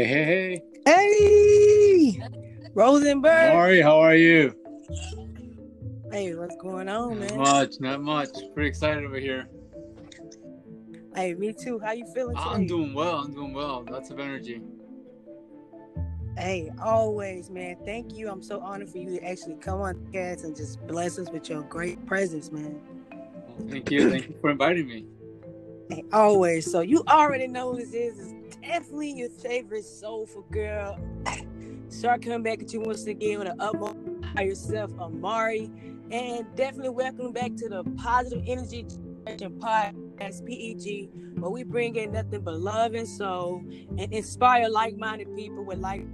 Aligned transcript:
Hey, 0.00 0.06
hey, 0.06 0.62
hey. 0.86 2.10
Hey, 2.10 2.22
Rosenberg. 2.72 3.52
Mari, 3.52 3.82
how 3.82 4.00
are 4.00 4.14
you? 4.14 4.54
Hey, 6.10 6.34
what's 6.34 6.56
going 6.56 6.88
on, 6.88 7.20
Not 7.20 7.28
man? 7.28 7.36
much, 7.36 7.74
not 7.80 8.00
much. 8.00 8.30
Pretty 8.54 8.70
excited 8.70 9.04
over 9.04 9.18
here. 9.18 9.46
Hey, 11.14 11.34
me 11.34 11.52
too. 11.52 11.78
How 11.80 11.92
you 11.92 12.06
feeling 12.14 12.34
ah, 12.38 12.44
today? 12.44 12.54
I'm 12.54 12.66
doing 12.66 12.94
well. 12.94 13.18
I'm 13.18 13.34
doing 13.34 13.52
well. 13.52 13.84
Lots 13.90 14.08
of 14.08 14.18
energy. 14.18 14.62
Hey, 16.38 16.70
always, 16.82 17.50
man. 17.50 17.76
Thank 17.84 18.14
you. 18.14 18.30
I'm 18.30 18.42
so 18.42 18.58
honored 18.60 18.88
for 18.88 18.96
you 18.96 19.18
to 19.18 19.22
actually 19.22 19.56
come 19.56 19.82
on 19.82 20.02
the 20.02 20.10
cast 20.12 20.44
and 20.44 20.56
just 20.56 20.80
bless 20.86 21.18
us 21.18 21.28
with 21.28 21.50
your 21.50 21.60
great 21.64 22.06
presence, 22.06 22.50
man. 22.50 22.80
Thank 23.68 23.90
you. 23.90 24.08
Thank 24.08 24.28
you 24.30 24.36
for 24.40 24.48
inviting 24.48 24.88
me. 24.88 25.04
Hey, 25.90 26.04
always. 26.12 26.70
So 26.70 26.82
you 26.82 27.02
already 27.08 27.48
know 27.48 27.74
this 27.74 27.92
is. 27.92 28.34
Definitely 28.62 29.12
your 29.12 29.30
favorite 29.30 29.84
soulful 29.84 30.42
girl. 30.52 30.96
Start 31.88 32.22
coming 32.22 32.44
back 32.44 32.62
at 32.62 32.72
you 32.72 32.80
once 32.80 33.06
again 33.06 33.40
with 33.40 33.48
an 33.48 33.60
utmost 33.60 33.96
by 34.34 34.42
yourself, 34.42 34.92
Amari. 35.00 35.72
And 36.12 36.46
definitely 36.54 36.90
welcome 36.90 37.32
back 37.32 37.56
to 37.56 37.68
the 37.68 37.82
Positive 37.96 38.44
Energy 38.46 38.86
Podcast, 39.26 40.46
PEG, 40.46 41.10
where 41.40 41.50
we 41.50 41.64
bring 41.64 41.96
in 41.96 42.12
nothing 42.12 42.42
but 42.42 42.54
love 42.60 42.94
and 42.94 43.08
soul 43.08 43.64
and 43.98 44.12
inspire 44.12 44.68
like-minded 44.68 45.34
people 45.34 45.64
with 45.64 45.78
like 45.78 46.06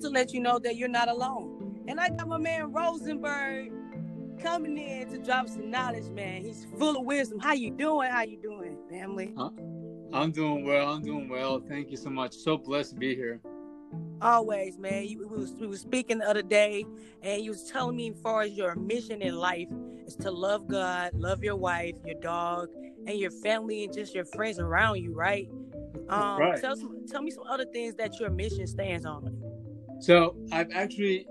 to 0.00 0.08
let 0.08 0.32
you 0.32 0.40
know 0.40 0.58
that 0.60 0.76
you're 0.76 0.88
not 0.88 1.08
alone. 1.08 1.84
And 1.88 2.00
I 2.00 2.08
got 2.08 2.28
my 2.28 2.38
man 2.38 2.72
Rosenberg 2.72 3.72
coming 4.36 4.78
in 4.78 5.08
to 5.10 5.18
drop 5.18 5.48
some 5.48 5.70
knowledge, 5.70 6.08
man. 6.10 6.42
He's 6.42 6.66
full 6.78 6.96
of 6.96 7.04
wisdom. 7.04 7.38
How 7.38 7.52
you 7.52 7.70
doing? 7.70 8.10
How 8.10 8.22
you 8.22 8.38
doing, 8.38 8.78
family? 8.90 9.34
I'm 10.12 10.30
doing 10.32 10.64
well. 10.64 10.92
I'm 10.92 11.02
doing 11.02 11.28
well. 11.28 11.60
Thank 11.60 11.90
you 11.90 11.96
so 11.96 12.10
much. 12.10 12.34
So 12.34 12.56
blessed 12.56 12.90
to 12.90 12.96
be 12.96 13.14
here. 13.14 13.40
Always, 14.22 14.78
man. 14.78 15.06
You, 15.06 15.18
we, 15.18 15.26
was, 15.26 15.52
we 15.52 15.66
was 15.66 15.80
speaking 15.80 16.18
the 16.18 16.28
other 16.28 16.42
day, 16.42 16.84
and 17.22 17.42
you 17.42 17.50
was 17.50 17.70
telling 17.70 17.96
me 17.96 18.10
as 18.10 18.20
far 18.22 18.42
as 18.42 18.52
your 18.52 18.74
mission 18.74 19.20
in 19.20 19.36
life 19.36 19.68
is 20.06 20.16
to 20.16 20.30
love 20.30 20.68
God, 20.68 21.12
love 21.14 21.42
your 21.44 21.56
wife, 21.56 21.94
your 22.04 22.18
dog, 22.20 22.68
and 23.06 23.18
your 23.18 23.30
family, 23.30 23.84
and 23.84 23.92
just 23.92 24.14
your 24.14 24.24
friends 24.24 24.58
around 24.58 25.02
you, 25.02 25.12
right? 25.12 25.48
Um, 26.08 26.38
Right. 26.38 26.60
Tell, 26.60 26.76
tell 27.08 27.22
me 27.22 27.30
some 27.30 27.44
other 27.48 27.66
things 27.66 27.94
that 27.96 28.18
your 28.20 28.30
mission 28.30 28.66
stands 28.66 29.04
on. 29.04 29.36
So 30.00 30.36
I've 30.52 30.70
actually, 30.72 31.26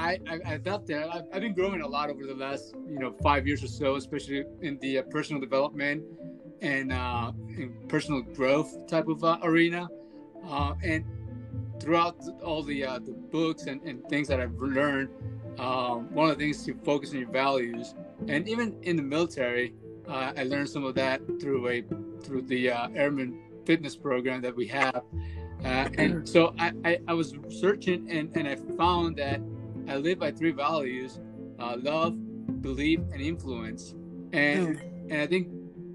I, 0.00 0.38
I, 0.46 0.58
thought 0.58 0.86
that 0.86 1.08
I've, 1.14 1.24
I've 1.32 1.40
been 1.42 1.52
growing 1.52 1.82
a 1.82 1.86
lot 1.86 2.10
over 2.10 2.24
the 2.24 2.34
last, 2.34 2.74
you 2.88 2.98
know, 2.98 3.14
five 3.22 3.46
years 3.46 3.62
or 3.62 3.68
so, 3.68 3.96
especially 3.96 4.44
in 4.62 4.78
the 4.78 4.98
uh, 4.98 5.02
personal 5.02 5.40
development 5.40 6.04
and 6.62 6.92
uh, 6.92 7.32
in 7.48 7.74
personal 7.88 8.22
growth 8.22 8.86
type 8.86 9.08
of 9.08 9.22
uh, 9.22 9.38
arena. 9.42 9.88
Uh, 10.46 10.74
and 10.82 11.04
throughout 11.80 12.16
all 12.42 12.62
the 12.62 12.84
uh, 12.84 12.98
the 12.98 13.12
books 13.12 13.64
and, 13.64 13.82
and 13.82 14.06
things 14.08 14.28
that 14.28 14.40
I've 14.40 14.54
learned, 14.58 15.10
um, 15.58 16.12
one 16.14 16.30
of 16.30 16.38
the 16.38 16.44
things 16.44 16.64
to 16.64 16.74
focus 16.84 17.10
on 17.10 17.18
your 17.18 17.30
values. 17.30 17.94
And 18.28 18.48
even 18.48 18.76
in 18.82 18.96
the 18.96 19.02
military, 19.02 19.74
uh, 20.08 20.32
I 20.36 20.44
learned 20.44 20.68
some 20.68 20.84
of 20.84 20.94
that 20.94 21.20
through 21.40 21.68
a 21.68 21.84
through 22.22 22.42
the 22.42 22.70
uh, 22.70 22.88
Airman 22.94 23.38
Fitness 23.66 23.96
program 23.96 24.40
that 24.42 24.54
we 24.56 24.66
have. 24.68 25.02
Uh, 25.64 25.88
and 25.98 26.28
so 26.34 26.54
I, 26.58 26.72
I, 26.84 26.98
I 27.08 27.14
was 27.14 27.34
searching 27.48 28.10
and, 28.10 28.34
and 28.36 28.48
I 28.48 28.56
found 28.76 29.16
that 29.16 29.40
I 29.90 29.96
live 29.96 30.20
by 30.20 30.30
three 30.30 30.52
values 30.52 31.18
uh, 31.58 31.76
love, 31.78 32.14
belief, 32.62 33.00
and 33.12 33.20
influence. 33.20 33.94
And, 34.32 34.80
and 35.10 35.20
I 35.20 35.26
think 35.26 35.48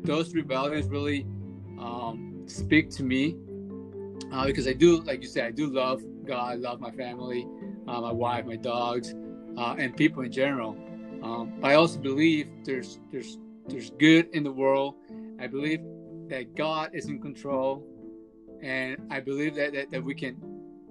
those 0.03 0.29
three 0.29 0.43
values 0.43 0.85
really 0.85 1.25
um, 1.79 2.43
speak 2.45 2.89
to 2.91 3.03
me 3.03 3.35
uh, 4.31 4.45
because 4.45 4.67
I 4.67 4.73
do, 4.73 5.01
like 5.01 5.21
you 5.21 5.27
said, 5.27 5.45
I 5.45 5.51
do 5.51 5.67
love 5.67 6.03
God, 6.25 6.59
love 6.59 6.79
my 6.79 6.91
family, 6.91 7.47
uh, 7.87 8.01
my 8.01 8.11
wife, 8.11 8.45
my 8.45 8.57
dogs, 8.57 9.15
uh, 9.57 9.75
and 9.77 9.95
people 9.95 10.23
in 10.23 10.31
general. 10.31 10.77
Um, 11.23 11.59
I 11.63 11.73
also 11.73 11.97
believe 11.99 12.49
there's 12.63 12.99
there's 13.11 13.39
there's 13.67 13.89
good 13.91 14.27
in 14.33 14.43
the 14.43 14.51
world. 14.51 14.95
I 15.39 15.47
believe 15.47 15.81
that 16.27 16.55
God 16.55 16.91
is 16.93 17.07
in 17.07 17.19
control, 17.19 17.83
and 18.61 18.97
I 19.09 19.21
believe 19.21 19.55
that 19.55 19.73
that, 19.73 19.91
that 19.91 20.03
we 20.03 20.13
can 20.13 20.35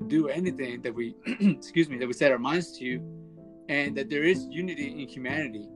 do 0.09 0.29
anything 0.29 0.83
that 0.83 0.95
we 0.95 1.15
excuse 1.27 1.89
me 1.89 1.99
that 1.99 2.07
we 2.07 2.13
set 2.13 2.33
our 2.33 2.39
minds 2.39 2.79
to, 2.79 3.01
and 3.69 3.97
that 3.97 4.11
there 4.11 4.25
is 4.25 4.47
unity 4.51 5.03
in 5.03 5.09
humanity, 5.09 5.69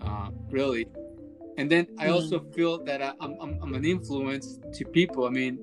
uh, 0.00 0.30
really. 0.50 0.86
And 1.56 1.70
then 1.70 1.86
I 1.98 2.08
also 2.08 2.40
feel 2.52 2.82
that 2.84 3.00
I, 3.00 3.12
I'm, 3.20 3.36
I'm 3.40 3.58
I'm 3.62 3.74
an 3.74 3.84
influence 3.84 4.58
to 4.72 4.84
people. 4.84 5.24
I 5.26 5.30
mean, 5.30 5.58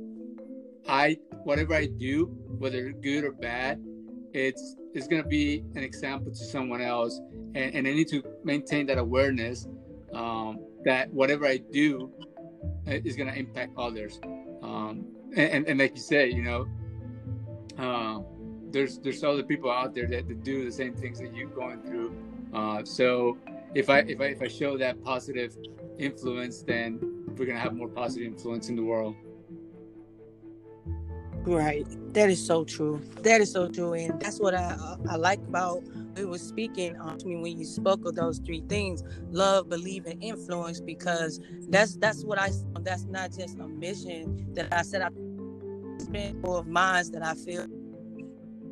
I 0.87 1.17
whatever 1.43 1.73
I 1.73 1.87
do, 1.87 2.25
whether 2.59 2.91
good 2.91 3.23
or 3.23 3.33
bad, 3.33 3.81
it's 4.33 4.75
it's 4.93 5.07
gonna 5.07 5.23
be 5.23 5.63
an 5.75 5.83
example 5.83 6.31
to 6.31 6.45
someone 6.45 6.81
else, 6.81 7.19
and, 7.55 7.75
and 7.75 7.87
I 7.87 7.93
need 7.93 8.07
to 8.09 8.23
maintain 8.43 8.85
that 8.87 8.97
awareness 8.97 9.67
um, 10.13 10.59
that 10.85 11.11
whatever 11.11 11.45
I 11.45 11.57
do 11.57 12.11
uh, 12.87 12.99
is 13.03 13.15
gonna 13.15 13.33
impact 13.33 13.73
others. 13.77 14.19
Um, 14.63 15.05
and, 15.35 15.51
and, 15.51 15.67
and 15.67 15.79
like 15.79 15.95
you 15.95 16.01
say, 16.01 16.29
you 16.29 16.41
know, 16.41 16.67
uh, 17.81 18.19
there's 18.69 18.99
there's 18.99 19.23
other 19.23 19.43
people 19.43 19.71
out 19.71 19.93
there 19.95 20.07
that, 20.07 20.27
that 20.27 20.43
do 20.43 20.63
the 20.63 20.71
same 20.71 20.93
things 20.93 21.19
that 21.19 21.35
you're 21.35 21.49
going 21.49 21.81
through. 21.81 22.15
Uh, 22.53 22.83
so 22.83 23.37
if 23.73 23.89
I 23.89 23.99
if 23.99 24.21
I 24.21 24.25
if 24.25 24.41
I 24.41 24.47
show 24.47 24.77
that 24.77 25.03
positive 25.03 25.57
influence, 25.97 26.61
then 26.61 26.99
we're 27.37 27.45
gonna 27.45 27.59
have 27.59 27.73
more 27.73 27.87
positive 27.87 28.27
influence 28.27 28.69
in 28.69 28.75
the 28.75 28.83
world. 28.83 29.15
Right. 31.43 31.87
That 32.13 32.29
is 32.29 32.45
so 32.45 32.63
true. 32.63 33.01
That 33.21 33.41
is 33.41 33.51
so 33.51 33.67
true, 33.67 33.93
and 33.93 34.19
that's 34.21 34.39
what 34.39 34.53
I 34.53 34.77
I 35.09 35.15
like 35.15 35.39
about 35.39 35.81
we 36.15 36.25
was 36.25 36.41
speaking 36.41 36.99
um, 36.99 37.17
to 37.17 37.25
me 37.25 37.37
when 37.37 37.57
you 37.57 37.65
spoke 37.65 38.05
of 38.05 38.15
those 38.15 38.39
three 38.39 38.63
things: 38.69 39.03
love, 39.31 39.69
believe, 39.69 40.05
and 40.05 40.21
influence. 40.23 40.79
Because 40.79 41.39
that's 41.69 41.95
that's 41.95 42.23
what 42.23 42.37
I. 42.37 42.51
That's 42.81 43.05
not 43.05 43.31
just 43.31 43.57
a 43.57 43.67
mission 43.67 44.53
that 44.53 44.71
I 44.71 44.83
set 44.83 45.01
out. 45.01 45.13
Spend 46.01 46.45
of 46.45 46.67
minds 46.67 47.11
that 47.11 47.23
I 47.23 47.35
feel 47.35 47.65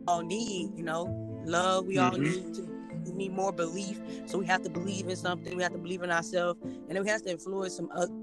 all 0.07 0.22
need. 0.22 0.72
You 0.75 0.84
know, 0.84 1.03
love. 1.45 1.85
We 1.85 1.97
all 1.97 2.12
Mhm. 2.12 2.23
need 2.23 2.53
to. 2.56 2.69
We 3.06 3.12
need 3.13 3.34
more 3.34 3.51
belief, 3.51 4.00
so 4.25 4.38
we 4.38 4.45
have 4.45 4.62
to 4.63 4.69
believe 4.69 5.07
in 5.07 5.16
something. 5.16 5.56
We 5.56 5.63
have 5.63 5.72
to 5.72 5.78
believe 5.79 6.03
in 6.03 6.12
ourselves, 6.12 6.59
and 6.63 6.90
then 6.90 7.03
we 7.03 7.09
have 7.09 7.23
to 7.23 7.31
influence 7.31 7.75
some 7.75 7.90
other 7.94 8.13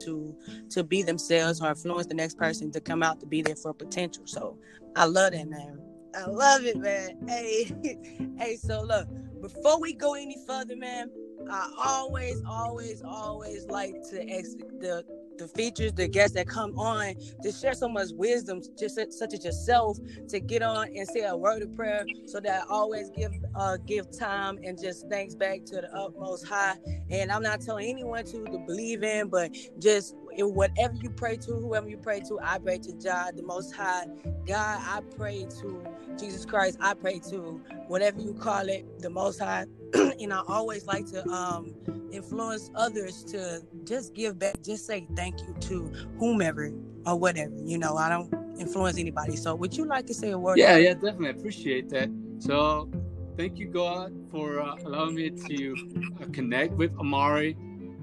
to 0.00 0.36
to 0.70 0.82
be 0.82 1.02
themselves 1.02 1.60
or 1.60 1.68
influence 1.68 2.06
the 2.06 2.14
next 2.14 2.36
person 2.36 2.70
to 2.72 2.80
come 2.80 3.02
out 3.02 3.20
to 3.20 3.26
be 3.26 3.42
there 3.42 3.56
for 3.56 3.72
potential. 3.72 4.24
So 4.26 4.58
I 4.96 5.04
love 5.04 5.32
that, 5.32 5.48
man. 5.48 5.80
I 6.14 6.26
love 6.26 6.64
it, 6.64 6.78
man. 6.78 7.16
Hey, 7.28 7.70
hey. 8.38 8.56
So 8.56 8.82
look, 8.82 9.08
before 9.42 9.80
we 9.80 9.94
go 9.94 10.14
any 10.14 10.38
further, 10.48 10.76
man, 10.76 11.10
I 11.50 11.70
always, 11.84 12.42
always, 12.48 13.02
always 13.04 13.66
like 13.66 13.94
to 14.12 14.30
ask 14.32 14.58
the 14.80 15.04
the 15.38 15.48
features, 15.48 15.92
the 15.94 16.08
guests 16.08 16.36
that 16.36 16.48
come 16.48 16.78
on 16.78 17.14
to 17.42 17.52
share 17.52 17.74
so 17.74 17.88
much 17.88 18.10
wisdom, 18.14 18.62
just 18.78 18.96
such- 18.96 19.34
as 19.34 19.44
yourself, 19.44 19.98
to 20.28 20.40
get 20.40 20.62
on 20.62 20.88
and 20.96 21.08
say 21.08 21.22
a 21.24 21.36
word 21.36 21.62
of 21.62 21.74
prayer, 21.76 22.06
so 22.26 22.40
that 22.40 22.64
I 22.64 22.66
always 22.70 23.10
give 23.10 23.32
uh 23.56 23.78
give 23.86 24.10
time 24.18 24.60
and 24.64 24.80
just 24.80 25.08
thanks 25.10 25.34
back 25.34 25.64
to 25.66 25.76
the 25.82 25.94
utmost 25.94 26.46
high. 26.46 26.76
And 27.10 27.32
I'm 27.32 27.42
not 27.42 27.62
telling 27.62 27.88
anyone 27.90 28.24
to 28.26 28.44
to 28.44 28.58
believe 28.66 29.04
in, 29.04 29.28
but 29.28 29.52
just 29.80 30.14
in 30.36 30.54
whatever 30.54 30.94
you 30.94 31.10
pray 31.10 31.36
to, 31.36 31.54
whoever 31.54 31.88
you 31.88 31.96
pray 31.96 32.20
to, 32.20 32.38
I 32.42 32.58
pray 32.58 32.78
to 32.78 32.92
God, 32.92 33.36
the 33.36 33.42
Most 33.42 33.74
High. 33.74 34.06
God, 34.46 34.80
I 34.82 35.00
pray 35.16 35.46
to 35.60 35.84
Jesus 36.18 36.44
Christ. 36.44 36.78
I 36.80 36.94
pray 36.94 37.20
to 37.30 37.60
whatever 37.88 38.20
you 38.20 38.34
call 38.34 38.68
it, 38.68 38.86
the 39.00 39.10
Most 39.10 39.38
High. 39.38 39.66
and 39.94 40.32
I 40.32 40.42
always 40.46 40.86
like 40.86 41.06
to 41.06 41.26
um, 41.28 41.74
influence 42.12 42.70
others 42.74 43.24
to 43.24 43.62
just 43.84 44.14
give 44.14 44.38
back, 44.38 44.62
just 44.62 44.86
say 44.86 45.06
thank 45.16 45.40
you 45.40 45.54
to 45.60 45.92
whomever 46.18 46.72
or 47.06 47.16
whatever. 47.18 47.54
You 47.64 47.78
know, 47.78 47.96
I 47.96 48.08
don't 48.08 48.32
influence 48.58 48.98
anybody. 48.98 49.36
So, 49.36 49.54
would 49.54 49.76
you 49.76 49.84
like 49.84 50.06
to 50.06 50.14
say 50.14 50.30
a 50.30 50.38
word? 50.38 50.58
Yeah, 50.58 50.76
yeah, 50.76 50.94
definitely. 50.94 51.28
I 51.28 51.30
appreciate 51.30 51.88
that. 51.90 52.10
So, 52.38 52.88
thank 53.36 53.58
you, 53.58 53.68
God, 53.68 54.12
for 54.30 54.60
uh, 54.60 54.76
allowing 54.84 55.14
me 55.14 55.30
to 55.30 55.76
uh, 56.20 56.26
connect 56.32 56.72
with 56.74 56.96
Amari. 56.98 57.56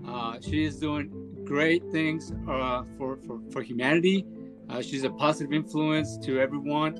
Uh, 0.08 0.38
she 0.42 0.64
is 0.64 0.78
doing 0.80 1.19
great 1.50 1.84
things 1.92 2.31
uh, 2.48 2.84
for, 2.96 3.18
for, 3.25 3.42
for 3.51 3.63
humanity. 3.63 4.24
Uh, 4.69 4.84
she's 4.84 5.04
a 5.04 5.10
positive 5.10 5.51
influence 5.51 6.16
to 6.16 6.40
everyone. 6.40 6.94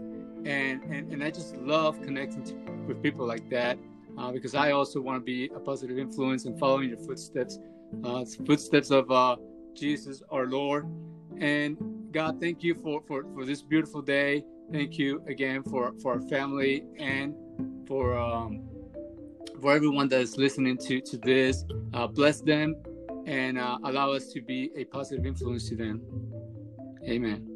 And, 0.44 0.82
and, 0.86 1.14
and 1.14 1.24
I 1.24 1.30
just 1.30 1.56
love 1.58 2.02
connecting 2.02 2.44
to, 2.46 2.56
with 2.88 3.04
people 3.04 3.28
like 3.28 3.48
that 3.52 3.78
uh, 4.18 4.32
because 4.32 4.56
I 4.56 4.72
also 4.72 5.02
want 5.02 5.18
to 5.22 5.24
be 5.24 5.52
a 5.56 5.60
positive 5.60 6.00
influence 6.00 6.46
and 6.46 6.58
following 6.60 6.90
your 6.90 6.98
footsteps, 6.98 7.60
uh, 8.04 8.26
footsteps 8.48 8.90
of 8.90 9.12
uh, 9.12 9.36
Jesus, 9.76 10.24
our 10.32 10.48
Lord. 10.48 10.88
And 11.38 11.78
God, 12.12 12.42
thank 12.42 12.64
you 12.64 12.74
for, 12.74 13.04
for, 13.08 13.26
for 13.36 13.46
this 13.46 13.62
beautiful 13.62 14.02
day. 14.02 14.44
Thank 14.72 14.98
you 14.98 15.24
again 15.28 15.62
for, 15.62 15.94
for 16.02 16.14
our 16.14 16.22
family 16.22 16.86
and 16.98 17.36
for 17.88 18.18
um, 18.18 18.64
for 19.62 19.74
everyone 19.74 20.08
that 20.10 20.22
is 20.22 20.38
listening 20.38 20.78
to 20.78 21.02
to 21.02 21.18
this. 21.18 21.66
Uh, 21.94 22.08
bless 22.08 22.40
them 22.42 22.76
and 23.26 23.58
uh, 23.58 23.78
allow 23.84 24.12
us 24.12 24.28
to 24.34 24.42
be 24.42 24.72
a 24.76 24.86
positive 24.86 25.26
influence 25.26 25.70
to 25.70 25.76
them. 25.76 26.02
Amen. 27.08 27.48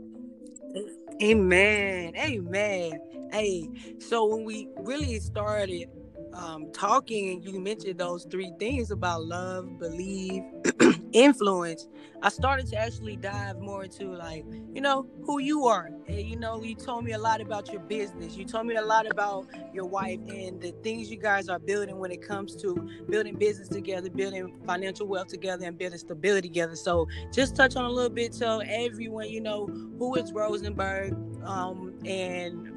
Amen. 1.22 2.14
Amen. 2.18 3.00
Hey, 3.32 3.70
so 4.00 4.26
when 4.26 4.46
we 4.46 4.68
really 4.78 5.20
started 5.20 5.90
um, 6.36 6.72
talking, 6.72 7.42
you 7.42 7.60
mentioned 7.60 8.00
those 8.00 8.26
three 8.26 8.54
things 8.60 8.92
about 8.92 9.26
love, 9.26 9.80
believe, 9.80 10.44
influence. 11.14 11.88
I 12.22 12.30
started 12.30 12.68
to 12.68 12.78
actually 12.78 13.18
dive 13.18 13.60
more 13.60 13.84
into 13.84 14.06
like, 14.06 14.46
you 14.74 14.82
know, 14.82 15.08
who 15.26 15.40
you 15.40 15.66
are. 15.66 15.90
And, 16.08 16.22
you 16.22 16.38
know, 16.38 16.64
you 16.64 16.74
told 16.76 17.04
me 17.04 17.12
a 17.12 17.18
lot 17.18 17.42
about 17.42 17.72
your 17.72 17.82
business. 17.82 18.36
You 18.38 18.46
told 18.46 18.66
me 18.66 18.76
a 18.76 18.82
lot 18.82 19.10
about 19.10 19.48
your 19.74 19.86
wife 19.86 20.20
and 20.30 20.62
the 20.62 20.72
things 20.84 21.12
you 21.12 21.18
guys 21.18 21.50
are 21.50 21.60
building 21.60 22.00
when 22.00 22.12
it 22.12 22.22
comes 22.22 22.56
to 22.62 22.76
building 23.10 23.36
business 23.36 23.68
together, 23.68 24.10
building 24.10 24.58
financial 24.66 25.06
wealth 25.06 25.28
together, 25.28 25.66
and 25.66 25.78
building 25.78 26.00
stability 26.00 26.48
together. 26.48 26.76
So 26.76 27.08
just 27.34 27.56
touch 27.56 27.76
on 27.76 27.86
a 27.86 27.90
little 27.90 28.10
bit 28.10 28.34
so 28.34 28.60
everyone, 28.60 29.30
you 29.30 29.42
know, 29.42 29.68
who 30.00 30.16
is 30.16 30.32
Rosenberg 30.32 31.14
um, 31.44 31.94
and 32.06 32.73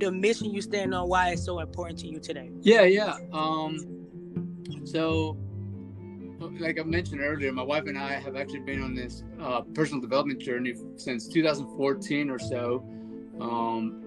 the 0.00 0.10
mission 0.10 0.52
you 0.52 0.62
stand 0.62 0.94
on, 0.94 1.08
why 1.08 1.30
it's 1.30 1.44
so 1.44 1.60
important 1.60 1.98
to 2.00 2.08
you 2.08 2.18
today. 2.18 2.50
Yeah, 2.62 2.82
yeah. 2.82 3.16
Um, 3.32 4.06
so, 4.84 5.36
like 6.58 6.80
I 6.80 6.82
mentioned 6.82 7.20
earlier, 7.20 7.52
my 7.52 7.62
wife 7.62 7.84
and 7.86 7.98
I 7.98 8.12
have 8.14 8.34
actually 8.36 8.60
been 8.60 8.82
on 8.82 8.94
this 8.94 9.22
uh, 9.40 9.60
personal 9.74 10.00
development 10.00 10.40
journey 10.40 10.74
since 10.96 11.28
2014 11.28 12.30
or 12.30 12.38
so. 12.38 12.84
Um, 13.40 14.02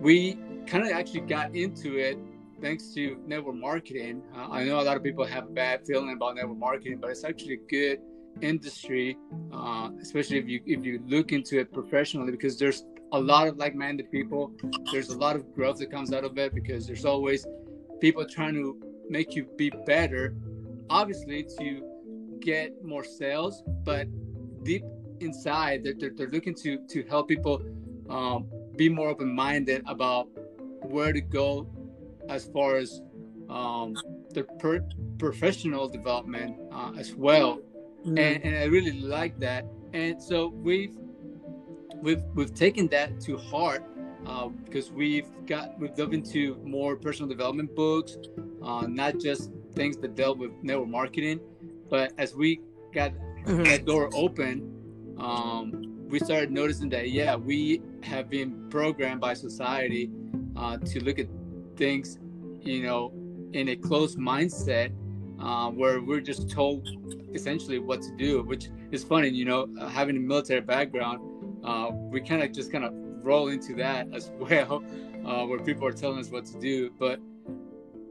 we 0.00 0.38
kind 0.66 0.84
of 0.84 0.90
actually 0.90 1.20
got 1.20 1.54
into 1.54 1.96
it 1.96 2.18
thanks 2.60 2.92
to 2.94 3.18
network 3.26 3.54
marketing. 3.54 4.22
Uh, 4.34 4.48
I 4.50 4.64
know 4.64 4.80
a 4.80 4.82
lot 4.82 4.96
of 4.96 5.02
people 5.02 5.24
have 5.24 5.44
a 5.44 5.50
bad 5.50 5.86
feeling 5.86 6.12
about 6.12 6.36
network 6.36 6.58
marketing, 6.58 6.98
but 7.00 7.10
it's 7.10 7.24
actually 7.24 7.54
a 7.54 7.70
good 7.70 8.00
industry, 8.40 9.16
uh, 9.52 9.90
especially 10.00 10.38
if 10.38 10.48
you 10.48 10.60
if 10.66 10.84
you 10.84 11.00
look 11.06 11.32
into 11.32 11.58
it 11.58 11.72
professionally, 11.72 12.30
because 12.32 12.58
there's 12.58 12.84
a 13.12 13.20
lot 13.20 13.48
of 13.48 13.56
like-minded 13.56 14.10
people. 14.10 14.52
There's 14.92 15.10
a 15.10 15.18
lot 15.18 15.36
of 15.36 15.54
growth 15.54 15.78
that 15.78 15.90
comes 15.90 16.12
out 16.12 16.24
of 16.24 16.36
it 16.38 16.54
because 16.54 16.86
there's 16.86 17.04
always 17.04 17.46
people 18.00 18.24
trying 18.24 18.54
to 18.54 18.80
make 19.08 19.34
you 19.34 19.44
be 19.56 19.70
better, 19.86 20.34
obviously 20.90 21.46
to 21.58 21.82
get 22.40 22.84
more 22.84 23.04
sales, 23.04 23.62
but 23.84 24.06
deep 24.64 24.84
inside 25.20 25.82
they're, 25.82 25.94
they're, 25.98 26.10
they're 26.14 26.28
looking 26.28 26.54
to 26.54 26.78
to 26.88 27.02
help 27.04 27.26
people 27.28 27.62
um, 28.10 28.46
be 28.76 28.88
more 28.88 29.08
open-minded 29.08 29.82
about 29.86 30.28
where 30.82 31.12
to 31.12 31.20
go 31.20 31.66
as 32.28 32.44
far 32.46 32.76
as 32.76 33.00
um, 33.48 33.96
their 34.30 34.44
per- 34.58 34.86
professional 35.18 35.88
development 35.88 36.56
uh, 36.72 36.92
as 36.98 37.14
well. 37.14 37.60
Mm-hmm. 38.00 38.18
And, 38.18 38.44
and 38.44 38.56
I 38.56 38.64
really 38.64 39.00
like 39.00 39.38
that. 39.40 39.64
And 39.92 40.22
so 40.22 40.48
we've 40.48 40.96
we've 42.02 42.22
we've 42.34 42.54
taken 42.54 42.86
that 42.88 43.20
to 43.22 43.36
heart 43.36 43.84
uh, 44.26 44.48
because 44.48 44.90
we've 44.90 45.28
got 45.46 45.78
we've 45.78 45.94
dove 45.94 46.12
into 46.12 46.56
more 46.64 46.96
personal 46.96 47.28
development 47.28 47.74
books, 47.74 48.16
uh, 48.62 48.86
not 48.88 49.18
just 49.18 49.50
things 49.74 49.96
that 49.98 50.14
dealt 50.14 50.38
with 50.38 50.52
network 50.62 50.88
marketing, 50.88 51.40
but 51.88 52.12
as 52.18 52.34
we 52.34 52.60
got 52.92 53.12
mm-hmm. 53.12 53.62
that 53.64 53.84
door 53.84 54.10
open, 54.14 55.14
um, 55.18 56.08
we 56.08 56.18
started 56.18 56.50
noticing 56.50 56.88
that 56.90 57.10
yeah, 57.10 57.36
we 57.36 57.82
have 58.02 58.28
been 58.28 58.68
programmed 58.70 59.20
by 59.20 59.34
society 59.34 60.10
uh, 60.56 60.76
to 60.78 61.02
look 61.04 61.18
at 61.18 61.28
things, 61.76 62.18
you 62.62 62.82
know, 62.82 63.12
in 63.52 63.68
a 63.68 63.76
closed 63.76 64.18
mindset. 64.18 64.92
Uh, 65.38 65.68
where 65.68 66.00
we're 66.00 66.18
just 66.18 66.48
told 66.48 66.88
essentially 67.34 67.78
what 67.78 68.00
to 68.00 68.10
do, 68.16 68.42
which 68.42 68.70
is 68.90 69.04
funny, 69.04 69.28
you 69.28 69.44
know, 69.44 69.68
having 69.90 70.16
a 70.16 70.20
military 70.20 70.62
background, 70.62 71.20
uh, 71.66 71.90
we 71.92 72.20
kind 72.20 72.42
of 72.42 72.52
just 72.52 72.70
kind 72.70 72.84
of 72.84 72.92
roll 73.22 73.48
into 73.48 73.74
that 73.74 74.08
as 74.14 74.30
well, 74.38 74.82
uh, 75.26 75.44
where 75.44 75.58
people 75.58 75.86
are 75.86 75.92
telling 75.92 76.18
us 76.18 76.30
what 76.30 76.46
to 76.46 76.58
do. 76.58 76.90
But 76.98 77.20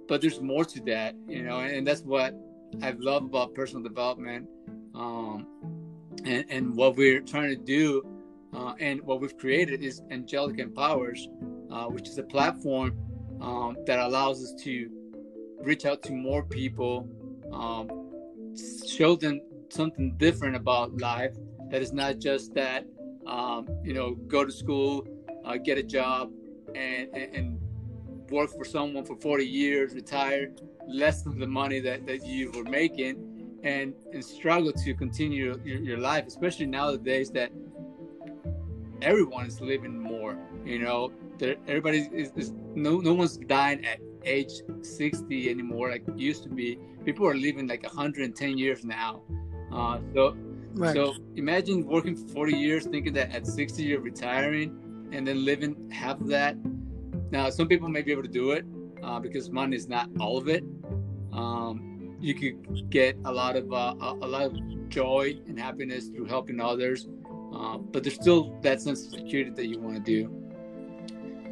but 0.07 0.21
there's 0.21 0.39
more 0.39 0.63
to 0.65 0.79
that, 0.81 1.15
you 1.27 1.41
know, 1.41 1.61
and, 1.61 1.87
that's 1.87 2.01
what 2.01 2.35
I 2.83 2.91
love 2.91 3.23
about 3.23 3.55
personal 3.55 3.81
development, 3.81 4.47
um, 4.93 5.47
and 6.25 6.45
and 6.49 6.75
what 6.75 6.95
we're 6.95 7.21
trying 7.21 7.49
to 7.49 7.55
do, 7.55 8.03
uh, 8.53 8.73
and 8.79 9.01
what 9.01 9.21
we've 9.21 9.37
created 9.37 9.81
is 9.81 10.01
Angelic 10.11 10.59
Empowers, 10.59 11.27
uh, 11.71 11.85
which 11.85 12.07
is 12.07 12.17
a 12.17 12.23
platform 12.23 12.95
um, 13.41 13.77
that 13.87 13.99
allows 13.99 14.43
us 14.43 14.53
to 14.63 14.89
reach 15.61 15.85
out 15.85 16.03
to 16.03 16.13
more 16.13 16.43
people, 16.43 17.07
um, 17.51 17.89
show 18.87 19.15
them 19.15 19.41
something 19.69 20.15
different 20.17 20.55
about 20.55 20.95
life 20.97 21.35
that 21.71 21.81
is 21.81 21.91
not 21.91 22.19
just 22.19 22.53
that 22.53 22.85
um, 23.25 23.67
you 23.83 23.93
know, 23.93 24.15
go 24.27 24.45
to 24.45 24.51
school, 24.51 25.07
uh, 25.45 25.57
get 25.57 25.77
a 25.77 25.83
job, 25.83 26.31
and, 26.73 27.09
and, 27.13 27.35
and 27.35 27.59
work 28.29 28.49
for 28.51 28.65
someone 28.65 29.05
for 29.05 29.15
40 29.15 29.45
years, 29.45 29.93
retire 29.93 30.51
less 30.87 31.23
than 31.23 31.39
the 31.39 31.47
money 31.47 31.79
that, 31.79 32.05
that 32.05 32.25
you 32.25 32.51
were 32.51 32.63
making, 32.63 33.59
and, 33.63 33.93
and 34.13 34.23
struggle 34.23 34.71
to 34.71 34.93
continue 34.93 35.59
your, 35.63 35.79
your 35.79 35.97
life, 35.97 36.25
especially 36.27 36.65
nowadays 36.65 37.31
that 37.31 37.51
everyone 39.01 39.45
is 39.45 39.59
living 39.61 39.97
more. 39.97 40.37
You 40.63 40.79
know, 40.79 41.11
everybody 41.67 42.09
is, 42.13 42.31
is, 42.35 42.53
no 42.75 42.99
no 42.99 43.13
one's 43.13 43.37
dying 43.37 43.85
at 43.85 43.99
age 44.23 44.51
60 44.81 45.49
anymore 45.49 45.89
like 45.89 46.03
used 46.15 46.43
to 46.43 46.49
be. 46.49 46.79
People 47.05 47.27
are 47.27 47.35
living 47.35 47.67
like 47.67 47.83
110 47.83 48.57
years 48.57 48.83
now. 48.83 49.21
Uh, 49.71 49.99
so 50.13 50.35
Right. 50.75 50.93
So 50.93 51.15
imagine 51.35 51.85
working 51.85 52.15
for 52.15 52.27
40 52.27 52.57
years, 52.57 52.85
thinking 52.85 53.13
that 53.13 53.33
at 53.33 53.47
60 53.47 53.81
you're 53.81 54.01
retiring, 54.01 55.09
and 55.11 55.25
then 55.25 55.45
living 55.45 55.89
half 55.89 56.19
of 56.19 56.27
that. 56.27 56.57
Now, 57.31 57.49
some 57.49 57.67
people 57.67 57.87
may 57.87 58.01
be 58.01 58.11
able 58.11 58.23
to 58.23 58.29
do 58.29 58.51
it 58.51 58.65
uh, 59.01 59.19
because 59.19 59.49
money 59.49 59.75
is 59.75 59.87
not 59.87 60.09
all 60.19 60.37
of 60.37 60.49
it. 60.49 60.63
Um, 61.31 62.17
you 62.19 62.33
could 62.33 62.89
get 62.89 63.17
a 63.25 63.31
lot 63.31 63.55
of 63.55 63.71
uh, 63.71 63.95
a 63.99 64.27
lot 64.27 64.43
of 64.43 64.89
joy 64.89 65.37
and 65.47 65.59
happiness 65.59 66.07
through 66.09 66.25
helping 66.25 66.59
others, 66.59 67.07
uh, 67.53 67.77
but 67.77 68.03
there's 68.03 68.15
still 68.15 68.57
that 68.61 68.81
sense 68.81 69.05
of 69.05 69.11
security 69.11 69.51
that 69.51 69.67
you 69.67 69.79
want 69.79 69.95
to 69.95 70.01
do. 70.01 70.41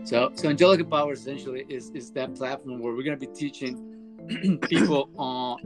So, 0.04 0.32
so 0.36 0.50
Angelic 0.50 0.82
Empower 0.82 1.14
essentially 1.14 1.66
is 1.70 1.92
is 1.92 2.12
that 2.12 2.36
platform 2.36 2.80
where 2.80 2.94
we're 2.94 3.04
going 3.04 3.18
to 3.18 3.26
be 3.26 3.34
teaching 3.34 4.60
people 4.70 5.10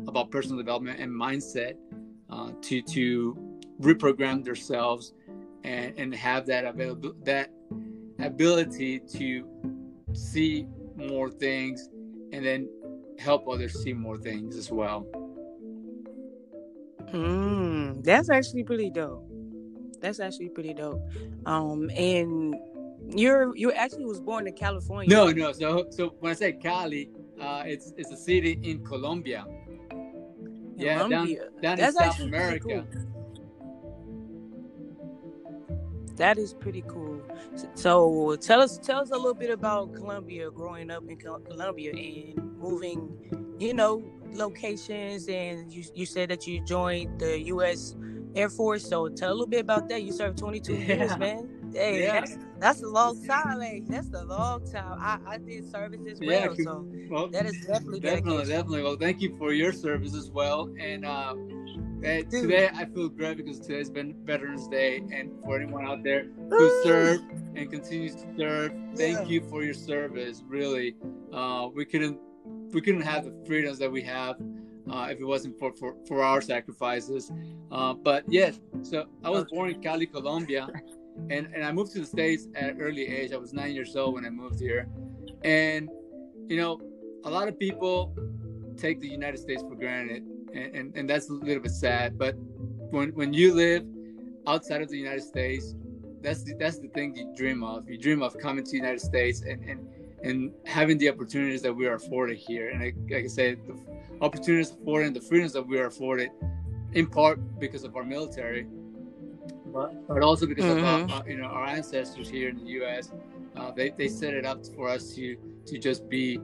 about 0.07 0.29
personal 0.29 0.57
development 0.57 0.99
and 0.99 1.11
mindset 1.11 1.75
uh, 2.29 2.51
to 2.61 2.81
to 2.81 3.46
reprogram 3.81 4.43
themselves 4.43 5.13
and, 5.63 5.93
and 5.97 6.15
have 6.15 6.45
that 6.47 6.65
available 6.65 7.13
that 7.23 7.51
ability 8.19 8.99
to 8.99 9.45
see 10.13 10.67
more 10.95 11.29
things 11.29 11.89
and 12.31 12.45
then 12.45 12.69
help 13.19 13.47
others 13.47 13.81
see 13.83 13.93
more 13.93 14.17
things 14.17 14.55
as 14.55 14.71
well. 14.71 15.05
Mm, 17.13 18.03
that's 18.03 18.29
actually 18.29 18.63
pretty 18.63 18.89
dope. 18.89 19.23
That's 20.01 20.19
actually 20.19 20.49
pretty 20.49 20.73
dope. 20.73 21.01
Um, 21.45 21.89
and 21.95 22.55
you're 23.09 23.55
you 23.55 23.71
actually 23.71 24.05
was 24.05 24.19
born 24.19 24.47
in 24.47 24.53
California. 24.53 25.09
No, 25.09 25.29
no. 25.29 25.51
So 25.53 25.87
so 25.89 26.15
when 26.19 26.31
I 26.31 26.35
say 26.35 26.53
Cali, 26.53 27.09
uh, 27.39 27.63
it's 27.65 27.93
it's 27.97 28.11
a 28.11 28.17
city 28.17 28.59
in 28.63 28.83
Colombia. 28.83 29.45
Yeah, 30.75 31.03
Colombia. 31.03 31.49
down, 31.61 31.77
down 31.77 31.87
in 31.87 31.93
South 31.93 32.19
America. 32.19 32.85
Cool. 32.91 33.16
That 36.17 36.37
is 36.39 36.53
pretty 36.53 36.83
cool. 36.87 37.21
So 37.75 38.35
tell 38.37 38.61
us 38.61 38.79
tell 38.79 38.99
us 39.01 39.11
a 39.11 39.15
little 39.15 39.35
bit 39.35 39.51
about 39.51 39.93
Colombia, 39.93 40.49
growing 40.49 40.89
up 40.91 41.03
in 41.07 41.17
Colombia 41.17 41.91
and 41.91 42.57
moving, 42.57 43.55
you 43.59 43.73
know, 43.73 44.03
locations. 44.33 45.27
And 45.27 45.71
you 45.71 45.83
you 45.93 46.05
said 46.05 46.29
that 46.29 46.47
you 46.47 46.63
joined 46.65 47.19
the 47.19 47.39
U.S. 47.53 47.95
Air 48.35 48.49
Force. 48.49 48.87
So 48.87 49.09
tell 49.09 49.29
a 49.29 49.33
little 49.33 49.47
bit 49.47 49.61
about 49.61 49.89
that. 49.89 50.01
You 50.03 50.11
served 50.11 50.39
22 50.39 50.73
yeah. 50.75 50.95
years, 50.95 51.17
man. 51.17 51.49
Hey, 51.73 52.03
yeah. 52.03 52.21
that's, 52.21 52.37
that's 52.59 52.81
a 52.83 52.87
long 52.87 53.25
time, 53.25 53.59
man. 53.59 53.85
That's 53.87 54.13
a 54.13 54.23
long 54.23 54.69
time. 54.71 54.97
I, 54.99 55.19
I 55.27 55.37
did 55.37 55.69
service 55.69 56.01
as 56.09 56.19
well, 56.19 56.29
yeah, 56.29 56.53
so 56.63 56.87
well, 57.09 57.27
that 57.29 57.45
is 57.45 57.65
definitely 57.65 57.99
definitely 57.99 58.45
definitely. 58.45 58.83
Well, 58.83 58.95
thank 58.95 59.21
you 59.21 59.35
for 59.37 59.53
your 59.53 59.71
service 59.71 60.15
as 60.15 60.29
well. 60.29 60.73
And 60.79 61.05
uh, 61.05 61.33
today 62.03 62.69
I 62.73 62.85
feel 62.85 63.09
great 63.09 63.37
because 63.37 63.59
today's 63.59 63.89
been 63.89 64.15
Veterans 64.23 64.67
Day, 64.67 64.97
and 64.97 65.31
for 65.43 65.59
anyone 65.59 65.85
out 65.85 66.03
there 66.03 66.27
who 66.49 66.83
served 66.83 67.23
and 67.55 67.71
continues 67.71 68.15
to 68.15 68.27
serve, 68.37 68.71
thank 68.95 69.19
yeah. 69.19 69.25
you 69.25 69.41
for 69.49 69.63
your 69.63 69.73
service. 69.73 70.43
Really, 70.47 70.95
uh, 71.33 71.67
we 71.73 71.85
couldn't 71.85 72.19
we 72.73 72.81
couldn't 72.81 73.01
have 73.01 73.25
the 73.25 73.33
freedoms 73.45 73.79
that 73.79 73.91
we 73.91 74.01
have 74.01 74.35
uh, 74.91 75.07
if 75.09 75.19
it 75.19 75.25
wasn't 75.25 75.57
for, 75.59 75.73
for, 75.73 75.95
for 76.07 76.23
our 76.23 76.41
sacrifices. 76.41 77.31
Uh, 77.71 77.93
but 77.93 78.23
yes, 78.27 78.59
so 78.81 79.05
I 79.23 79.29
was 79.29 79.45
born 79.45 79.71
in 79.71 79.81
Cali, 79.81 80.05
Colombia, 80.05 80.67
and, 81.29 81.47
and 81.53 81.63
I 81.63 81.71
moved 81.71 81.91
to 81.93 81.99
the 81.99 82.05
States 82.05 82.47
at 82.55 82.69
an 82.71 82.81
early 82.81 83.07
age. 83.07 83.31
I 83.31 83.37
was 83.37 83.53
nine 83.53 83.73
years 83.73 83.95
old 83.95 84.15
when 84.15 84.25
I 84.25 84.29
moved 84.29 84.59
here. 84.59 84.87
And, 85.43 85.89
you 86.47 86.57
know, 86.57 86.81
a 87.25 87.29
lot 87.29 87.47
of 87.47 87.59
people 87.59 88.15
take 88.77 89.01
the 89.01 89.07
United 89.07 89.39
States 89.39 89.61
for 89.61 89.75
granted 89.75 90.23
and, 90.53 90.75
and, 90.75 90.95
and 90.95 91.09
that's 91.09 91.29
a 91.29 91.33
little 91.33 91.61
bit 91.61 91.71
sad. 91.71 92.17
But 92.17 92.35
when 92.91 93.09
when 93.13 93.33
you 93.33 93.53
live 93.53 93.85
outside 94.47 94.81
of 94.81 94.89
the 94.89 94.97
United 94.97 95.23
States, 95.23 95.75
that's 96.21 96.43
the, 96.43 96.53
that's 96.55 96.79
the 96.79 96.87
thing 96.89 97.15
you 97.15 97.33
dream 97.35 97.63
of. 97.63 97.89
You 97.89 97.97
dream 97.97 98.21
of 98.21 98.37
coming 98.37 98.63
to 98.63 98.71
the 98.71 98.77
United 98.77 99.01
States 99.01 99.41
and 99.41 99.63
and 99.63 99.87
and 100.23 100.51
having 100.65 100.97
the 100.97 101.09
opportunities 101.09 101.61
that 101.61 101.73
we 101.73 101.85
are 101.85 101.95
afforded 101.95 102.37
here. 102.37 102.69
And 102.69 102.81
like, 102.81 102.95
like 103.09 103.25
I 103.25 103.27
said, 103.27 103.59
the 103.67 103.77
opportunities 104.21 104.71
afforded 104.71 105.07
and 105.07 105.15
the 105.15 105.21
freedoms 105.21 105.53
that 105.53 105.61
we 105.61 105.77
are 105.77 105.87
afforded, 105.87 106.31
in 106.93 107.05
part 107.05 107.59
because 107.59 107.83
of 107.83 107.95
our 107.95 108.03
military, 108.03 108.65
but, 109.73 110.07
but 110.07 110.23
also 110.23 110.45
because 110.45 110.65
mm-hmm. 110.65 111.11
of 111.11 111.11
our, 111.11 111.29
you 111.29 111.37
know 111.37 111.47
our 111.47 111.65
ancestors 111.65 112.29
here 112.29 112.49
in 112.49 112.57
the 112.57 112.71
U.S. 112.79 113.11
Uh, 113.55 113.71
they 113.71 113.89
they 113.91 114.07
set 114.07 114.33
it 114.33 114.45
up 114.45 114.65
for 114.75 114.89
us 114.89 115.13
to 115.15 115.37
to 115.67 115.77
just 115.77 116.09
be, 116.09 116.39